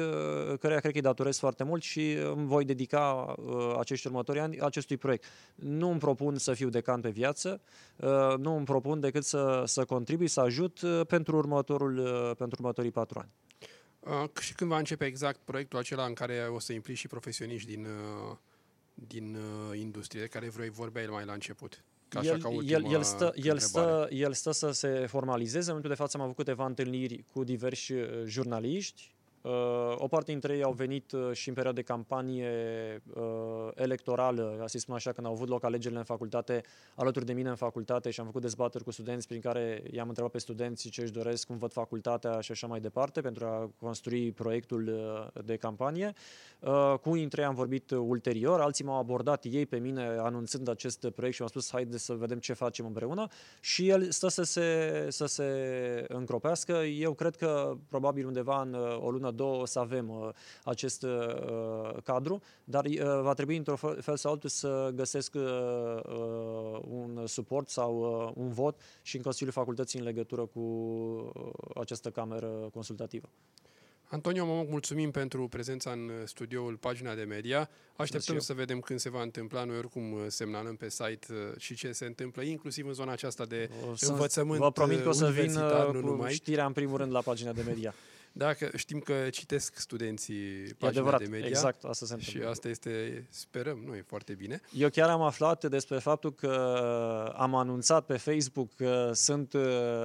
care 0.59 0.79
cred 0.79 0.81
că 0.81 0.87
îi 0.93 1.01
datorez 1.01 1.37
foarte 1.37 1.63
mult 1.63 1.81
și 1.81 2.13
îmi 2.13 2.47
voi 2.47 2.65
dedica 2.65 3.35
acești 3.79 4.07
următori 4.07 4.39
ani 4.39 4.59
acestui 4.59 4.97
proiect. 4.97 5.25
Nu 5.55 5.89
îmi 5.89 5.99
propun 5.99 6.37
să 6.37 6.53
fiu 6.53 6.69
decan 6.69 7.01
pe 7.01 7.09
viață, 7.09 7.61
nu 8.37 8.55
îmi 8.55 8.65
propun 8.65 8.99
decât 8.99 9.23
să, 9.23 9.63
să 9.65 9.85
contribui, 9.85 10.27
să 10.27 10.39
ajut 10.39 10.79
pentru, 11.07 11.37
următorul, 11.37 11.95
pentru 12.37 12.57
următorii 12.61 12.91
patru 12.91 13.19
ani. 13.19 13.31
și 14.39 14.53
când 14.55 14.69
va 14.69 14.77
începe 14.77 15.05
exact 15.05 15.39
proiectul 15.45 15.79
acela 15.79 16.05
în 16.05 16.13
care 16.13 16.47
o 16.53 16.59
să 16.59 16.73
implici 16.73 16.97
și 16.97 17.07
profesioniști 17.07 17.69
din 17.69 17.87
din 19.07 19.35
uh, 19.35 19.79
industrie, 19.79 20.21
de 20.21 20.27
care 20.27 20.49
vrei 20.49 20.69
vorbea 20.69 21.09
mai 21.09 21.25
la 21.25 21.33
început? 21.33 21.83
Ca 22.07 22.21
el, 22.23 22.41
ca 22.41 22.49
el, 22.49 22.91
el, 22.91 23.03
stă, 23.03 23.33
el, 23.35 23.59
stă, 23.59 24.07
el 24.11 24.33
stă 24.33 24.51
să 24.51 24.71
se 24.71 25.05
formalizeze. 25.07 25.57
În 25.57 25.75
momentul 25.75 25.89
de 25.89 26.01
față 26.01 26.17
am 26.17 26.23
avut 26.23 26.35
câteva 26.35 26.65
întâlniri 26.65 27.23
cu 27.33 27.43
diversi 27.43 27.93
uh, 27.93 28.23
jurnaliști 28.25 29.11
Uh, 29.11 29.16
o 29.95 30.07
parte 30.07 30.31
dintre 30.31 30.55
ei 30.55 30.63
au 30.63 30.71
venit 30.71 31.11
uh, 31.11 31.31
și 31.31 31.47
în 31.47 31.53
perioada 31.53 31.79
de 31.79 31.85
campanie 31.85 32.51
uh, 33.13 33.23
electorală, 33.75 34.63
să 34.65 34.77
spun 34.77 34.95
așa, 34.95 35.11
când 35.11 35.27
au 35.27 35.33
avut 35.33 35.47
loc 35.47 35.63
alegerile 35.63 35.99
în 35.99 36.05
facultate, 36.05 36.63
alături 36.95 37.25
de 37.25 37.33
mine 37.33 37.49
în 37.49 37.55
facultate 37.55 38.09
și 38.09 38.19
am 38.19 38.25
făcut 38.25 38.41
dezbateri 38.41 38.83
cu 38.83 38.91
studenți 38.91 39.27
prin 39.27 39.41
care 39.41 39.83
i-am 39.91 40.07
întrebat 40.07 40.31
pe 40.31 40.37
studenți 40.37 40.89
ce 40.89 41.01
își 41.01 41.11
doresc, 41.11 41.47
cum 41.47 41.57
văd 41.57 41.71
facultatea 41.71 42.39
și 42.39 42.51
așa 42.51 42.67
mai 42.67 42.79
departe, 42.79 43.21
pentru 43.21 43.45
a 43.45 43.69
construi 43.79 44.31
proiectul 44.31 44.91
de 45.45 45.55
campanie. 45.55 46.13
Cu 47.01 47.09
unii 47.09 47.19
dintre 47.19 47.41
ei 47.41 47.47
am 47.47 47.55
vorbit 47.55 47.91
ulterior, 47.91 48.59
alții 48.59 48.85
m-au 48.85 48.99
abordat 48.99 49.43
ei 49.43 49.65
pe 49.65 49.77
mine 49.77 50.01
anunțând 50.01 50.67
acest 50.67 50.99
proiect 51.09 51.35
și 51.35 51.41
mi-au 51.41 51.47
spus 51.47 51.71
haide 51.71 51.97
să 51.97 52.13
vedem 52.13 52.39
ce 52.39 52.53
facem 52.53 52.85
împreună 52.85 53.27
și 53.59 53.89
el 53.89 54.11
stă 54.11 54.27
să 54.27 54.43
se, 54.43 55.05
să 55.09 55.25
se 55.25 55.45
încropească. 56.07 56.73
Eu 56.73 57.13
cred 57.13 57.35
că 57.35 57.77
probabil 57.89 58.25
undeva 58.25 58.61
în 58.61 58.73
o 58.99 59.11
lună, 59.11 59.31
două 59.37 59.61
o 59.61 59.65
să 59.65 59.79
avem 59.79 60.09
uh, 60.09 60.29
acest 60.63 61.03
uh, 61.03 61.09
cadru, 62.03 62.41
dar 62.63 62.85
uh, 62.85 62.99
va 63.21 63.33
trebui 63.33 63.57
într-un 63.57 63.75
fel 63.75 64.15
sau 64.17 64.31
altul 64.31 64.49
să 64.49 64.91
găsesc 64.95 65.33
uh, 65.35 65.43
uh, 65.43 66.79
un 66.89 67.23
suport 67.27 67.69
sau 67.69 68.23
uh, 68.25 68.31
un 68.35 68.51
vot 68.51 68.79
și 69.01 69.15
în 69.15 69.21
Consiliul 69.21 69.53
Facultății 69.53 69.99
în 69.99 70.05
legătură 70.05 70.45
cu 70.45 70.59
uh, 70.59 71.51
această 71.75 72.09
cameră 72.09 72.69
consultativă. 72.73 73.29
Antonio 74.09 74.45
Momoc, 74.45 74.69
mulțumim 74.69 75.11
pentru 75.11 75.47
prezența 75.47 75.91
în 75.91 76.11
studioul 76.25 76.75
Pagina 76.75 77.13
de 77.15 77.23
Media. 77.23 77.69
Așteptăm 77.95 78.39
să 78.39 78.53
vedem 78.53 78.79
când 78.79 78.99
se 78.99 79.09
va 79.09 79.21
întâmpla. 79.21 79.63
Noi 79.63 79.77
oricum 79.77 80.11
uh, 80.11 80.19
semnalăm 80.27 80.75
pe 80.75 80.89
site 80.89 81.25
uh, 81.29 81.57
și 81.57 81.75
ce 81.75 81.91
se 81.91 82.05
întâmplă, 82.05 82.41
inclusiv 82.41 82.87
în 82.87 82.93
zona 82.93 83.11
aceasta 83.11 83.45
de 83.45 83.69
o 83.91 83.95
să, 83.95 84.11
învățământ 84.11 84.59
Vă 84.59 84.71
promit 84.71 85.01
că 85.01 85.09
o 85.09 85.11
să 85.11 85.29
vin 85.29 85.53
cu 85.53 85.97
numai. 85.97 86.33
știrea 86.33 86.65
în 86.65 86.73
primul 86.73 86.97
rând 86.97 87.11
la 87.11 87.21
Pagina 87.21 87.51
de 87.51 87.61
Media. 87.61 87.93
Da, 88.31 88.53
că 88.53 88.69
știm 88.75 88.99
că 88.99 89.13
citesc 89.29 89.75
studenții 89.77 90.63
pagina 90.63 90.87
adevărat, 90.87 91.19
de 91.19 91.27
media. 91.27 91.47
exact, 91.47 91.83
asta 91.83 92.05
se 92.05 92.13
întâmplă. 92.13 92.41
Și 92.41 92.47
asta 92.49 92.67
este, 92.67 93.25
sperăm, 93.29 93.83
nu 93.85 93.95
e 93.95 94.03
foarte 94.07 94.33
bine. 94.33 94.61
Eu 94.73 94.89
chiar 94.89 95.09
am 95.09 95.21
aflat 95.21 95.65
despre 95.65 95.97
faptul 95.97 96.33
că 96.33 96.53
am 97.37 97.55
anunțat 97.55 98.05
pe 98.05 98.17
Facebook 98.17 98.75
că 98.75 99.11
sunt 99.13 99.53
uh, 99.53 99.61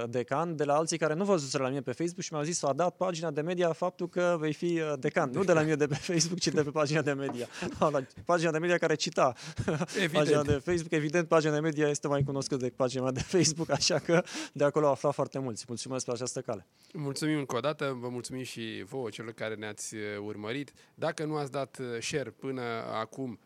decan 0.09 0.55
de 0.55 0.63
la 0.63 0.75
alții 0.75 0.97
care 0.97 1.13
nu 1.13 1.23
văzuseră 1.23 1.63
la 1.63 1.69
mine 1.69 1.81
pe 1.81 1.91
Facebook 1.91 2.21
și 2.21 2.33
mi-au 2.33 2.45
zis, 2.45 2.63
a 2.63 2.73
dat 2.73 2.95
pagina 2.95 3.31
de 3.31 3.41
media 3.41 3.73
faptul 3.73 4.09
că 4.09 4.37
vei 4.39 4.53
fi 4.53 4.79
uh, 4.79 4.93
decan. 4.99 5.29
Nu 5.29 5.43
de 5.43 5.53
la 5.53 5.61
mine 5.61 5.75
de 5.75 5.87
pe 5.87 5.95
Facebook, 5.95 6.39
ci 6.39 6.47
de 6.47 6.63
pe 6.63 6.69
pagina 6.69 7.01
de 7.01 7.13
media. 7.13 7.47
pagina 8.25 8.51
de 8.51 8.57
media 8.57 8.77
care 8.77 8.95
cita. 8.95 9.33
Evident. 9.95 10.11
Pagina 10.11 10.43
de 10.43 10.51
Facebook, 10.51 10.91
evident, 10.91 11.27
pagina 11.27 11.53
de 11.53 11.59
media 11.59 11.87
este 11.87 12.07
mai 12.07 12.23
cunoscută 12.23 12.61
decât 12.61 12.77
pagina 12.77 13.11
de 13.11 13.19
Facebook, 13.35 13.69
așa 13.69 13.99
că 13.99 14.23
de 14.53 14.63
acolo 14.63 14.85
au 14.85 14.91
aflat 14.91 15.13
foarte 15.13 15.39
mulți. 15.39 15.65
Mulțumesc 15.67 16.05
pe 16.05 16.11
această 16.11 16.41
cale. 16.41 16.67
Mulțumim 16.93 17.37
încă 17.37 17.55
o 17.55 17.59
dată, 17.59 17.97
vă 17.99 18.09
mulțumim 18.13 18.43
mulțumim 18.43 18.43
și 18.43 18.83
vouă, 18.83 19.09
celor 19.09 19.33
care 19.33 19.55
ne-ați 19.55 19.95
uh, 19.95 20.01
urmărit. 20.19 20.73
Dacă 20.95 21.25
nu 21.25 21.35
ați 21.35 21.51
dat 21.51 21.77
uh, 21.79 22.01
share 22.01 22.29
până 22.29 22.61
acum, 22.93 23.39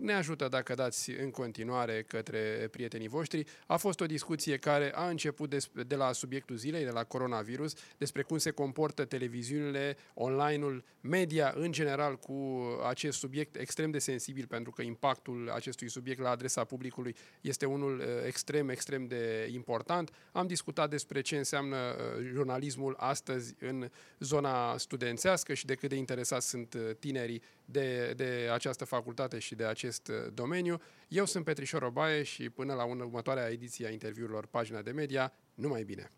ne 0.00 0.12
ajută 0.12 0.48
dacă 0.48 0.74
dați 0.74 1.10
în 1.10 1.30
continuare 1.30 2.04
către 2.06 2.68
prietenii 2.70 3.08
voștri. 3.08 3.44
A 3.66 3.76
fost 3.76 4.00
o 4.00 4.06
discuție 4.06 4.56
care 4.56 4.92
a 4.94 5.08
început 5.08 5.68
de 5.86 5.94
la 5.94 6.12
subiectul 6.12 6.56
zilei, 6.56 6.84
de 6.84 6.90
la 6.90 7.04
coronavirus, 7.04 7.74
despre 7.98 8.22
cum 8.22 8.38
se 8.38 8.50
comportă 8.50 9.04
televiziunile, 9.04 9.96
online-ul, 10.14 10.84
media 11.00 11.52
în 11.56 11.72
general 11.72 12.16
cu 12.16 12.62
acest 12.88 13.18
subiect 13.18 13.56
extrem 13.56 13.90
de 13.90 13.98
sensibil, 13.98 14.46
pentru 14.46 14.70
că 14.70 14.82
impactul 14.82 15.50
acestui 15.54 15.88
subiect 15.88 16.20
la 16.20 16.30
adresa 16.30 16.64
publicului 16.64 17.16
este 17.40 17.66
unul 17.66 17.98
uh, 17.98 18.06
extrem, 18.26 18.68
extrem 18.68 19.06
de 19.06 19.48
important. 19.52 20.10
Am 20.32 20.46
discutat 20.46 20.90
despre 20.90 21.20
ce 21.20 21.36
înseamnă 21.36 21.76
uh, 21.76 22.26
jurnalismul 22.32 22.94
astăzi 22.98 23.54
în 23.58 23.90
zona 24.18 24.76
studențească 24.76 25.54
și 25.54 25.66
de 25.66 25.74
cât 25.74 25.88
de 25.88 25.96
interesați 25.96 26.48
sunt 26.48 26.74
uh, 26.74 26.80
tinerii 26.98 27.42
de, 27.70 28.12
de 28.16 28.48
această 28.52 28.84
facultate 28.84 29.38
și 29.38 29.54
de 29.54 29.64
acest 29.64 30.08
uh, 30.08 30.14
domeniu. 30.34 30.80
Eu 31.08 31.24
sunt 31.24 31.44
Petrișor 31.44 31.82
Obaie 31.82 32.22
și 32.22 32.50
până 32.50 32.74
la 32.74 32.84
următoarea 32.84 33.50
ediție 33.50 33.86
a 33.86 33.90
interviurilor 33.90 34.46
Pagina 34.46 34.82
de 34.82 34.90
Media, 34.90 35.32
numai 35.54 35.82
bine! 35.82 36.10